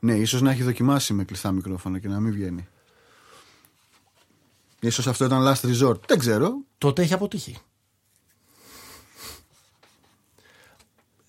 Ναι, 0.01 0.15
ίσως 0.15 0.41
να 0.41 0.51
έχει 0.51 0.63
δοκιμάσει 0.63 1.13
με 1.13 1.25
κλειστά 1.25 1.53
μικρόφωνα 1.53 1.99
και 1.99 2.09
να 2.09 2.21
μην 2.21 2.33
βγαίνει. 2.33 2.69
Ίσως 4.81 5.07
αυτό 5.07 5.25
ήταν 5.25 5.43
last 5.47 5.61
resort. 5.73 6.01
Δεν 6.07 6.19
ξέρω. 6.19 6.65
τότε 6.79 7.03
έχει 7.03 7.15
αποτύχει. 7.15 7.57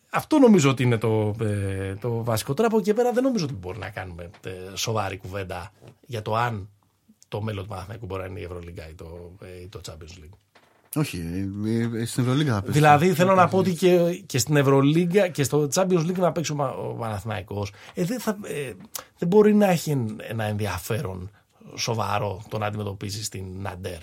Αυτό 0.10 0.38
νομίζω 0.38 0.70
ότι 0.70 0.84
είναι 0.84 0.98
το, 0.98 1.36
ε, 1.40 1.96
το 1.96 2.24
βασικό. 2.24 2.54
Τώρα 2.54 2.68
από 2.68 2.78
εκεί 2.78 2.86
και 2.86 2.94
πέρα 2.94 3.12
δεν 3.12 3.24
νομίζω 3.24 3.46
ότι 3.46 3.54
μπορεί 3.54 3.78
να 3.78 3.90
κάνουμε 3.90 4.30
ε, 4.44 4.76
σοβαρή 4.76 5.18
κουβέντα 5.18 5.72
για 6.06 6.22
το 6.22 6.36
αν 6.36 6.70
το 7.28 7.42
μέλλον 7.42 7.64
του 7.64 7.70
Παναθηναϊκού 7.70 8.06
μπορεί 8.06 8.22
να 8.22 8.28
είναι 8.28 8.40
η 8.40 8.44
Ευρωλίγκα 8.44 8.90
ή 8.90 8.94
το, 8.94 9.32
ε, 9.42 9.62
ή 9.62 9.68
το 9.68 9.82
Champions 9.88 10.24
League. 10.24 10.38
Όχι, 10.96 11.48
ε, 11.96 12.02
ε, 12.02 12.06
στην 12.06 12.24
Ευρωλίγα 12.24 12.54
θα 12.54 12.62
πέσει. 12.62 12.74
Δηλαδή 12.74 13.14
θέλω 13.14 13.36
να 13.36 13.48
πω 13.48 13.58
ότι 13.58 13.74
και, 13.74 14.24
και 14.26 14.38
στην 14.38 14.56
Ευρωλίγκα 14.56 15.28
και 15.28 15.44
στο 15.44 15.68
Champions 15.74 16.06
League 16.06 16.18
να 16.18 16.32
παίξει 16.32 16.52
ο, 16.52 16.56
Πα- 16.56 16.74
ο 16.76 16.94
Παναθηναϊκός 16.94 17.72
ε, 17.94 18.04
δεν, 18.04 18.20
θα, 18.20 18.38
ε, 18.44 18.72
δεν 19.18 19.28
μπορεί 19.28 19.54
να 19.56 19.68
έχει 19.70 20.06
ένα 20.30 20.44
ενδιαφέρον 20.44 21.32
σοβαρό 21.76 22.42
το 22.50 22.58
να 22.58 22.66
αντιμετωπίσεις 22.66 23.30
την 23.30 23.46
Ναντέρ. 23.60 24.02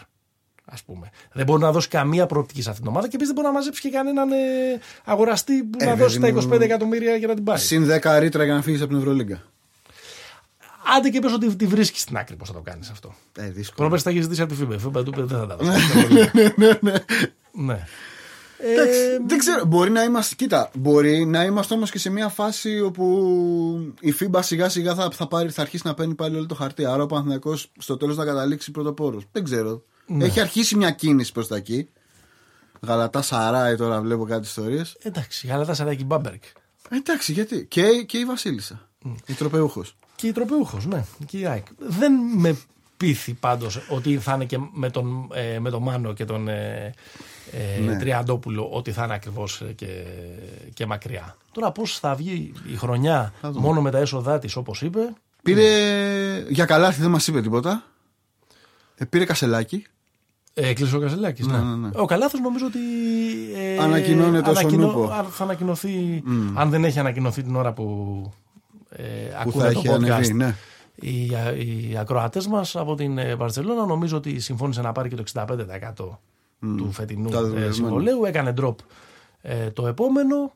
Α 0.65 0.75
πούμε. 0.87 1.11
Δεν 1.33 1.45
μπορεί 1.47 1.63
να 1.63 1.73
δώσει 1.73 1.89
καμία 1.89 2.27
προοπτική 2.27 2.63
σε 2.63 2.69
αυτήν 2.69 2.85
την 2.85 2.93
ομάδα 2.93 3.09
και 3.09 3.17
επίσης 3.17 3.33
δεν 3.33 3.43
μπορεί 3.43 3.55
να 3.55 3.59
μαζέψει 3.59 3.81
και 3.81 3.91
κανέναν 3.91 4.31
ε, 4.33 4.35
αγοραστή 5.05 5.63
που 5.65 5.79
Ε, 5.81 5.85
να 5.85 5.95
δώσει 5.95 6.21
τα 6.21 6.27
παιδί 6.33 6.47
μου, 6.47 6.55
25 6.55 6.61
εκατομμύρια 6.61 7.17
για 7.17 7.27
να 7.27 7.35
την 7.35 7.45
πάρει. 7.45 7.61
Συν 7.61 7.87
10 8.03 8.17
ρήτρα 8.19 8.45
για 8.45 8.55
να 8.55 8.63
φύγεις 8.63 8.81
από 8.81 8.89
την 8.91 8.99
Ευρωλίγκα. 8.99 9.43
Άντε 10.97 11.09
και 11.09 11.21
πες 11.21 11.33
ότι 11.33 11.57
τη 11.57 11.67
βρίσκεις 11.67 12.01
στην 12.01 12.17
άκρη 12.17 12.37
πώς 12.37 12.49
θα 12.49 12.55
το 12.55 12.61
κάνεις 12.61 12.91
αυτό. 12.91 13.15
Ε, 13.37 13.43
δύσκολο. 13.51 13.77
Πρόπερς 13.77 14.03
θα 14.03 14.11
έχεις 14.11 14.23
ζητήσει 14.23 14.43
από 14.43 14.55
τη 14.55 14.61
FIBA. 14.63 14.73
Η 14.73 14.83
FIBA 14.87 15.05
του 15.05 15.11
είπε, 15.15 15.23
δεν 15.23 15.39
θα 15.39 15.47
τα 15.47 15.57
δώσει. 15.57 15.71
ναι. 17.53 17.87
Εντάξει, 18.59 18.99
Ε, 18.99 19.19
δεν 19.27 19.39
ξέρω. 19.39 19.65
Μπορεί 19.65 19.91
να 19.91 20.03
είμαστε. 20.03 20.35
Κοίτα, 20.35 20.71
μπορεί 20.75 21.25
να 21.25 21.45
είμαστε 21.45 21.75
όμως 21.75 21.91
και 21.91 21.99
σε 21.99 22.11
μια 22.11 22.29
φάση 22.29 22.81
όπου 22.81 23.95
η 24.01 24.15
FIBA 24.21 24.39
σιγά 24.43 24.69
σιγά 24.69 24.95
θα, 24.95 25.11
θα, 25.11 25.27
πάρει, 25.27 25.51
θα 25.51 25.63
αρχίσει 25.63 25.83
να 25.87 25.95
παίρνει 25.95 26.15
πάλι 26.15 26.37
όλο 26.37 26.47
το 26.47 26.55
χαρτί. 26.55 26.85
Άρα 26.85 27.03
ο 27.03 27.07
Παναθηναϊκός 27.07 27.73
στο 27.79 27.97
τέλος 27.97 28.17
θα 28.17 28.25
καταλήξει 28.25 28.71
πρωτοπόρο. 28.71 29.21
Δεν 29.33 29.45
ξέρω. 29.45 29.83
Ναι. 30.07 30.25
Έχει 30.25 30.41
αρχίσει 30.41 30.77
μια 30.77 30.91
κίνηση 30.91 31.33
προς 31.33 31.49
τα 31.49 31.57
εκεί. 31.57 31.89
Γαλατά 32.81 33.23
Σαράι 33.23 33.77
τώρα 33.77 34.01
βλέπω 34.01 34.25
κάτι 34.25 34.47
ιστορίες. 34.47 34.97
εντάξει, 35.03 35.51
αλλά 35.51 35.65
τα 35.65 35.75
σαράκι 35.75 36.05
Μπάμπερκ. 36.05 36.43
Εντάξει, 36.91 37.33
γιατί. 37.33 37.67
Και, 37.67 37.83
και 38.07 38.19
η 38.19 38.25
Βασίλισσα. 38.25 38.89
Η 39.27 39.33
τροπεούχος. 39.33 39.97
Και 40.17 40.27
η 40.27 40.33
τροπεούχο, 40.33 40.79
ναι. 40.89 41.05
Και 41.27 41.39
η 41.39 41.47
ΑΕΚ. 41.47 41.67
Δεν 41.79 42.13
με 42.37 42.57
πείθει 42.97 43.33
πάντως 43.33 43.81
ότι 43.89 44.19
θα 44.19 44.35
είναι 44.35 44.45
και 44.45 44.59
με 44.73 44.91
τον, 44.91 45.29
ε, 45.35 45.59
με 45.59 45.71
τον 45.71 45.83
Μάνο 45.83 46.13
και 46.13 46.25
τον 46.25 46.49
ε, 46.49 46.95
ε, 47.53 47.81
Ναι. 47.81 47.97
Τριαντόπουλο 47.99 48.69
ότι 48.73 48.93
θα 48.93 49.05
είναι 49.05 49.15
ακριβώς 49.15 49.63
και, 49.75 49.87
και 50.75 50.87
μακριά. 50.87 51.37
Τώρα 51.53 51.73
πώς 51.73 51.99
θα 51.99 52.15
βγει 52.15 52.53
η 52.73 52.77
χρονιά 52.77 53.33
Θα 53.41 53.51
δούμε. 53.51 53.67
μόνο 53.67 53.81
με 53.83 53.91
τα 53.91 53.99
έσοδά 53.99 54.39
της, 54.39 54.57
όπως 54.57 54.83
είπε. 54.83 55.01
Πήρε. 55.43 55.65
Για 56.49 56.65
καλάθι 56.65 57.01
δεν 57.01 57.11
μας 57.11 57.27
είπε 57.27 57.41
τίποτα. 57.41 57.83
Ε, 58.97 59.05
πήρε 59.05 59.25
κασελάκι. 59.25 59.87
Ε, 60.55 60.69
Έκλεισε 60.69 60.97
ο 60.97 61.01
Κασελάκης. 61.01 61.47
Ναι, 61.47 61.59
Ναι, 61.59 61.65
ναι, 61.65 61.77
ναι. 61.77 61.91
Ο 61.95 62.05
Καλάθος 62.05 62.41
νομίζω 62.41 62.67
ότι. 62.67 62.79
Ε, 63.55 63.83
Ανακοινώνεται 63.83 64.51
ως 64.51 64.65
ο 64.65 64.69
Νούπο. 64.71 65.11
αν 65.11 65.25
Θα 65.31 65.45
ανακοινωθεί. 65.45 66.23
Αν 66.55 66.71
δεν 66.71 66.85
έχει 66.85 66.99
ανακοινωθεί 66.99 67.43
την 67.43 67.57
ώρα 67.57 67.73
που. 67.73 68.33
Ε, 68.89 69.03
Που 69.05 69.37
ακούνε 69.39 69.65
θα 69.65 69.73
το 69.73 69.79
έχει 69.79 69.89
podcast. 69.89 69.93
ανεβεί, 69.95 70.33
ναι. 70.33 70.55
Οι, 70.95 71.27
οι 71.91 71.97
ακροατές 71.99 72.47
μας 72.47 72.77
από 72.77 72.95
την 72.95 73.19
ε, 73.19 73.35
Βαρσελόνα 73.35 73.87
νομίζω 73.87 74.17
ότι 74.17 74.41
συμφώνησε 74.41 74.81
να 74.81 74.93
πάρει 74.93 75.09
και 75.09 75.17
το 75.17 75.23
65% 75.35 75.93
του 76.77 76.93
φετινού 76.93 77.31
Τα 77.31 77.39
ε, 77.39 77.43
δεδομένα. 77.43 77.73
συμβολέου. 77.73 78.25
Έκανε 78.25 78.55
drop 78.61 78.75
ε, 79.43 79.71
το 79.71 79.87
επόμενο. 79.87 80.53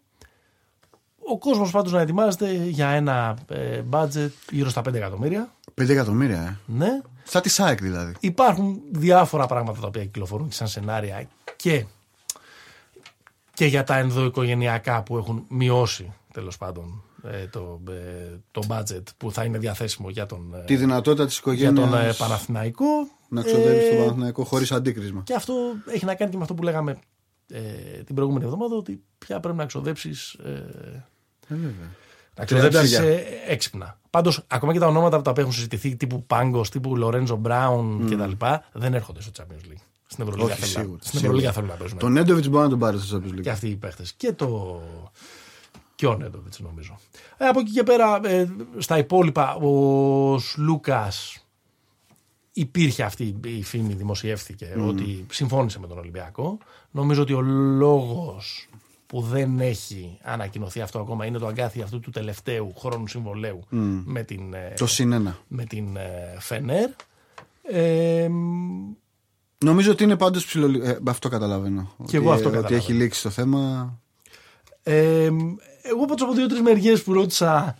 Ο 1.32 1.38
κόσμος 1.38 1.70
πάντως 1.70 1.92
να 1.92 2.00
ετοιμάζεται 2.00 2.52
για 2.52 2.88
ένα 2.88 3.36
ε, 3.48 3.82
budget 3.90 4.30
γύρω 4.50 4.68
στα 4.70 4.80
5 4.80 4.94
εκατομμύρια. 4.94 5.50
5 5.80 5.88
εκατομμύρια, 5.88 6.40
ε. 6.40 6.56
Ναι. 6.66 7.00
Σαν 7.24 7.42
τη 7.42 7.48
ΣΑΕΚ 7.48 7.80
δηλαδή. 7.82 8.12
Υπάρχουν 8.20 8.80
διάφορα 8.92 9.46
πράγματα 9.46 9.80
τα 9.80 9.86
οποία 9.86 10.02
κυκλοφορούν 10.02 10.48
και 10.48 10.54
σαν 10.54 10.66
σενάρια 10.68 11.28
και, 11.56 11.84
και 13.54 13.66
για 13.66 13.84
τα 13.84 13.96
ενδοοικογενειακά 13.96 15.02
που 15.02 15.16
έχουν 15.16 15.44
μειώσει 15.48 16.12
τέλος 16.32 16.56
πάντων 16.56 16.84
ε, 16.84 17.09
το, 17.50 17.80
ε, 17.90 18.36
το 18.50 18.62
budget 18.68 19.02
που 19.16 19.32
θα 19.32 19.44
είναι 19.44 19.58
διαθέσιμο 19.58 20.10
για 20.10 20.26
τον, 20.26 20.54
ε, 20.54 20.64
Τη 20.64 20.76
δυνατότητα 20.76 21.26
της 21.26 21.40
για 21.44 21.72
τον 21.72 21.84
οικογένειας 21.84 22.14
ε, 22.20 22.22
Παναθηναϊκό. 22.22 22.84
να 23.28 23.42
ξοδεύει 23.42 23.78
Ε, 23.78 23.86
στον 23.86 23.98
Παναθηναϊκό 23.98 24.44
χωρίς 24.44 24.72
αντίκρισμα. 24.72 25.22
Και 25.24 25.34
αυτό 25.34 25.54
έχει 25.86 26.04
να 26.04 26.14
κάνει 26.14 26.30
και 26.30 26.36
με 26.36 26.42
αυτό 26.42 26.54
που 26.54 26.62
λέγαμε 26.62 26.98
ε, 27.52 27.60
την 28.04 28.14
προηγούμενη 28.14 28.44
εβδομάδα 28.44 28.76
ότι 28.76 29.02
πια 29.18 29.40
πρέπει 29.40 29.56
να 29.56 29.66
ξοδέψεις. 29.66 30.32
Ε, 30.32 30.50
Ε, 31.48 31.54
βέβαια. 31.54 31.72
να 32.36 32.44
ξοδέψεις 32.44 32.96
Τριαντάρια. 32.96 33.18
ε, 33.18 33.52
έξυπνα. 33.52 33.98
Πάντως, 34.10 34.44
ακόμα 34.46 34.72
και 34.72 34.78
τα 34.78 34.86
ονόματα 34.86 35.22
τα 35.22 35.30
οποία 35.30 35.42
έχουν 35.42 35.54
συζητηθεί, 35.54 35.96
τύπου 35.96 36.24
Πάγκος, 36.26 36.70
τύπου 36.70 36.96
Λορέντζο 36.96 37.36
Μπράουν 37.36 38.06
κτλ., 38.10 38.44
δεν 38.72 38.94
έρχονται 38.94 39.20
στο 39.22 39.30
Champions 39.38 39.70
League. 39.72 39.82
Στην 40.06 40.24
Ευρωλίγα 40.26 40.52
Όχι, 40.54 40.62
θέλουν, 40.62 40.74
να- 40.74 40.80
σίγουρα, 40.80 40.98
στην 41.02 41.10
σίγουρα. 41.18 41.26
Ευρωλίγα 41.26 41.52
θέλουν 41.52 41.68
να 41.68 41.74
παίζουν. 41.74 41.98
Τον 41.98 42.12
Νέντοβιτς 42.12 42.48
μπορεί 42.48 42.62
να 42.64 42.70
τον 42.70 42.78
πάρει 42.78 42.98
στο 42.98 43.16
Champions 43.24 43.34
League. 43.38 43.40
Και 43.42 43.50
αυτοί 43.50 43.68
οι 43.68 43.76
παίχτες. 43.76 44.12
Και 44.12 44.32
το. 44.32 44.80
Και 46.00 46.06
ο 46.06 46.16
Νέντοβιτ, 46.16 46.54
νομίζω. 46.58 46.98
Ε, 47.36 47.46
από 47.46 47.60
εκεί 47.60 47.70
και 47.70 47.82
πέρα, 47.82 48.20
ε, 48.24 48.48
στα 48.78 48.98
υπόλοιπα, 48.98 49.54
ο 49.54 50.40
Λούκας 50.56 51.46
υπήρχε 52.52 53.02
αυτή 53.02 53.36
η 53.44 53.62
φήμη, 53.62 53.94
δημοσιεύθηκε, 53.94 54.74
ότι 54.88 55.26
συμφώνησε 55.30 55.78
με 55.78 55.86
τον 55.86 55.98
Ολυμπιακό. 55.98 56.58
Νομίζω 56.90 57.22
ότι 57.22 57.32
ο 57.32 57.40
λόγος 57.40 58.68
που 59.06 59.20
δεν 59.20 59.60
έχει 59.60 60.18
ανακοινωθεί 60.22 60.80
αυτό 60.80 60.98
ακόμα 61.00 61.26
είναι 61.26 61.38
το 61.38 61.46
αγκάθι 61.46 61.82
αυτού 61.82 62.00
του 62.00 62.10
τελευταίου 62.10 62.74
χρόνου 62.78 63.06
συμβολέου 63.06 63.60
με 64.04 64.22
την, 64.22 64.54
ε, 64.54 64.74
Το 64.76 64.86
συν 64.86 65.12
ένα. 65.12 65.38
με 65.48 65.64
την 65.64 65.96
ε, 65.96 66.36
Φενέρ. 66.38 66.90
Ε, 67.62 68.28
Νομίζω 69.64 69.90
ότι 69.92 70.02
είναι 70.04 70.16
πάντως 70.16 70.44
ψηλο. 70.46 70.82
Ε, 70.84 70.98
αυτό 71.06 71.28
καταλαβαίνω. 71.28 71.94
Και 72.06 72.16
εγώ 72.16 72.32
αυτό 72.32 72.48
Ότι 72.48 72.56
καταλαβαίνω. 72.56 72.76
έχει 72.82 72.92
λήξει 72.92 73.22
το 73.22 73.30
θέμα. 73.30 73.94
Ε, 74.82 75.30
εγώ 75.90 76.04
πάντω 76.04 76.24
από 76.24 76.32
δύο-τρεις 76.34 76.60
μεριές 76.60 77.02
που 77.02 77.12
ρώτησα, 77.12 77.76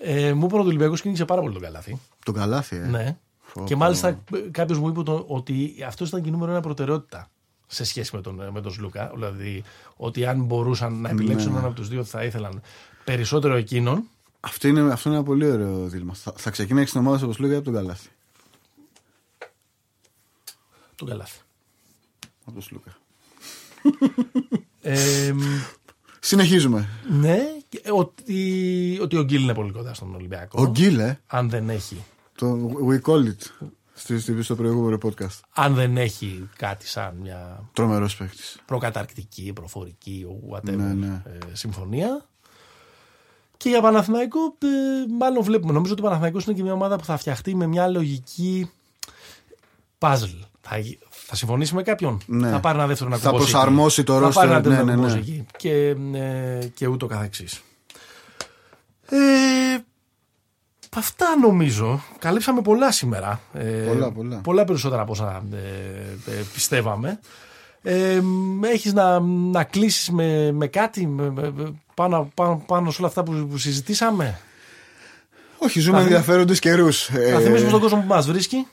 ε, 0.00 0.32
μου 0.32 0.44
είπαν 0.46 0.58
ότι 0.58 0.66
ο 0.66 0.70
Ολυμπιακός 0.70 1.00
κίνησε 1.00 1.24
πάρα 1.24 1.40
πολύ 1.40 1.52
τον 1.52 1.62
καλάθι. 1.62 1.98
Τον 2.24 2.34
καλάθι, 2.34 2.76
ε. 2.76 2.86
Ναι. 2.86 3.16
Φω, 3.40 3.64
και 3.64 3.72
φω. 3.72 3.78
μάλιστα 3.78 4.20
κάποιος 4.50 4.78
μου 4.78 4.88
είπε 4.88 5.02
το- 5.02 5.24
ότι 5.28 5.74
αυτός 5.86 6.08
ήταν 6.08 6.22
και 6.22 6.28
η 6.28 6.32
νούμερο 6.32 6.50
ένα 6.50 6.60
προτεραιότητα 6.60 7.30
σε 7.66 7.84
σχέση 7.84 8.16
με 8.16 8.22
τον, 8.22 8.48
με 8.52 8.60
τον 8.60 8.72
Σλούκα. 8.72 9.10
Δηλαδή 9.14 9.62
ότι 9.96 10.26
αν 10.26 10.40
μπορούσαν 10.44 11.00
να 11.00 11.08
επιλέξουν 11.10 11.50
Ναι. 11.52 11.56
έναν 11.58 11.70
από 11.70 11.74
τους 11.80 11.88
δύο, 11.88 12.04
θα 12.04 12.24
ήθελαν 12.24 12.60
περισσότερο 13.04 13.54
εκείνον. 13.56 14.08
Αυτό 14.40 14.68
είναι, 14.68 14.92
αυτό 14.92 15.08
είναι 15.08 15.18
ένα 15.18 15.26
πολύ 15.26 15.50
ωραίο 15.50 15.86
δίλημα. 15.86 16.14
Θα, 16.14 16.32
θα 16.36 16.50
ξεκινήσει 16.50 16.92
την 16.92 17.00
ομάδα 17.00 17.24
όπως 17.24 17.38
λέγαμε 17.38 17.56
από 17.56 17.64
τον 17.64 17.74
καλάθι. 17.74 18.08
Τον 20.94 21.08
καλάθι. 21.08 21.40
Από 22.44 22.52
τον 22.52 22.62
Σλούκα. 22.62 22.96
Ε, 24.80 25.32
Συνεχίζουμε. 26.26 26.88
ναι, 27.10 27.38
και 27.68 27.82
ότι, 27.90 28.98
ότι 29.02 29.16
ο 29.16 29.22
Γκίλ 29.24 29.42
είναι 29.42 29.54
πολύ 29.54 29.70
κοντά 29.72 29.94
στον 29.94 30.14
Ολυμπιακό. 30.14 30.62
Ο 30.62 30.66
Γκίλ, 30.70 30.98
ε, 30.98 31.20
Αν 31.26 31.50
δεν 31.50 31.70
έχει 31.70 32.04
το 32.36 32.70
We 32.88 33.00
Call 33.10 33.24
It 33.24 33.66
στη- 33.94 34.20
στη- 34.20 34.42
στο 34.42 34.54
προηγούμενο 34.56 34.98
podcast. 35.02 35.40
αν 35.54 35.74
δεν 35.74 35.96
έχει 35.96 36.48
κάτι 36.56 36.86
σαν 36.88 37.16
μια 37.22 37.68
Τρομερός 37.72 38.16
παίχτη. 38.16 38.42
προκαταρκτική, 38.66 39.52
προφορική, 39.54 40.26
whatever 40.50 40.76
Ναι, 40.76 40.92
ναι. 40.92 41.22
ε, 41.26 41.38
συμφωνία. 41.54 42.24
Και 43.56 43.68
για 43.68 43.80
Παναθηναϊκό, 43.80 44.38
ε, 44.58 44.66
μάλλον 45.18 45.42
βλέπουμε. 45.42 45.72
Νομίζω 45.72 45.92
ότι 45.92 46.00
ο 46.02 46.04
Παναθηναϊκός 46.04 46.44
είναι 46.44 46.54
και 46.54 46.62
μια 46.62 46.72
ομάδα 46.72 46.96
που 46.96 47.04
θα 47.04 47.16
φτιαχτεί 47.16 47.54
με 47.54 47.66
μια 47.66 47.88
λογική 47.88 48.70
puzzle. 49.98 50.38
Θα, 50.60 50.76
θα 51.26 51.36
συμφωνήσει 51.36 51.74
με 51.74 51.82
κάποιον. 51.82 52.20
Ναι. 52.26 52.48
Θα 52.50 52.60
πάρει 52.60 52.78
ένα 52.78 52.86
δεύτερο 52.86 53.10
να 53.10 53.16
Θα 53.16 53.30
κουμπώσει 53.30 53.50
προσαρμόσει 53.50 54.00
εκεί. 54.00 54.10
το 54.12 54.18
Θα 54.20 54.26
roster, 54.28 54.32
πάρει 54.34 54.48
ένα 54.50 54.60
ναι, 54.60 54.68
δεύτερο 54.68 54.84
ναι, 54.84 54.90
να 54.94 54.96
ναι. 54.96 55.02
κουμπώσει 55.08 55.18
εκεί. 55.18 55.46
Και, 55.56 55.96
ε, 56.18 56.66
και 56.74 56.86
ούτω 56.86 57.06
καθεξής. 57.06 57.62
Ε, 59.08 59.16
αυτά 60.96 61.26
νομίζω. 61.42 62.00
Καλύψαμε 62.18 62.62
πολλά 62.62 62.92
σήμερα. 62.92 63.40
Ε, 63.52 63.62
Πολλά, 63.62 64.12
πολλά. 64.12 64.36
Πολλά 64.36 64.64
περισσότερα 64.64 65.02
από 65.02 65.12
όσα 65.12 65.42
ε, 65.52 66.30
ε, 66.30 66.42
πιστεύαμε. 66.54 67.18
Ε, 67.82 68.20
έχεις 68.72 68.92
να, 68.92 69.20
να 69.20 69.64
κλείσεις 69.64 70.10
με, 70.10 70.52
με 70.52 70.66
κάτι 70.66 71.06
με- 71.06 71.30
με- 71.30 71.52
με- 71.56 71.72
πάνω, 71.94 72.30
πάνω, 72.34 72.62
πάνω 72.66 72.90
σε 72.90 72.96
όλα 73.00 73.08
αυτά 73.08 73.22
που, 73.22 73.46
που 73.50 73.58
συζητήσαμε; 73.58 74.40
Όχι, 75.58 75.80
ζούμε 75.80 75.96
Θα- 75.96 76.02
ενδιαφέροντες 76.02 76.58
καιρούς. 76.58 77.10
Να 77.32 77.38
θυμίσουμε 77.40 77.68
στον 77.68 77.80
κόσμο 77.80 78.00
που 78.00 78.06
μας 78.06 78.26
βρίσκει. 78.26 78.66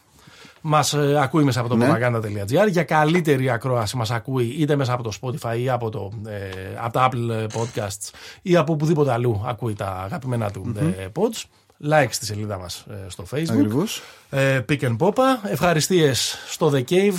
Μας 0.62 0.94
ε, 0.94 1.18
ακούει 1.22 1.44
μέσα 1.44 1.60
από 1.60 1.70
το 1.70 1.76
Ναι. 1.76 1.90
propaganda.gr. 1.92 2.70
Για 2.70 2.84
καλύτερη 2.84 3.50
ακρόαση 3.50 3.98
μας 3.98 4.12
ακούει 4.12 4.46
είτε 4.60 4.76
μέσα 4.76 4.94
από 4.94 5.04
το 5.04 5.12
Spotify 5.22 5.58
ή 5.60 5.70
από, 5.70 5.90
το, 5.90 6.12
ε, 6.28 6.50
από 6.78 6.94
τα 6.94 7.10
Apple 7.12 7.48
Podcasts 7.60 8.10
ή 8.42 8.56
από 8.56 8.74
οπουδήποτε 8.74 9.12
αλλού 9.12 9.44
ακούει 9.46 9.74
τα 9.74 10.02
αγαπημένα 10.04 10.52
του 10.52 10.74
ε, 10.78 11.08
pods. 11.16 11.44
Like 11.92 12.08
στη 12.10 12.26
σελίδα 12.26 12.58
μας 12.58 12.86
ε, 12.90 13.10
στο 13.10 13.24
Facebook. 13.32 13.50
Ακριβώς. 13.52 14.02
Ε, 14.30 14.60
Pick 14.70 14.82
and 14.82 14.98
Popa. 14.98 15.50
Ευχαριστίες 15.50 16.38
στο 16.48 16.72
The 16.74 16.84
Cave, 16.90 17.14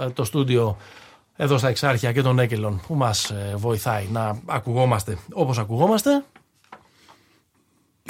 ε, 0.00 0.08
το 0.10 0.24
στούντιο 0.24 0.76
εδώ 1.36 1.58
στα 1.58 1.68
Εξάρχεια 1.68 2.12
και 2.12 2.22
τον 2.22 2.38
Έκελον 2.38 2.80
που 2.86 2.94
μας 2.94 3.30
ε, 3.30 3.54
βοηθάει 3.56 4.06
να 4.12 4.38
ακουγόμαστε 4.46 5.18
όπως 5.32 5.58
ακουγόμαστε. 5.58 6.24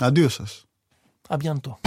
Αντίο 0.00 0.28
σας. 0.28 0.64
Αμπιαντό. 1.28 1.78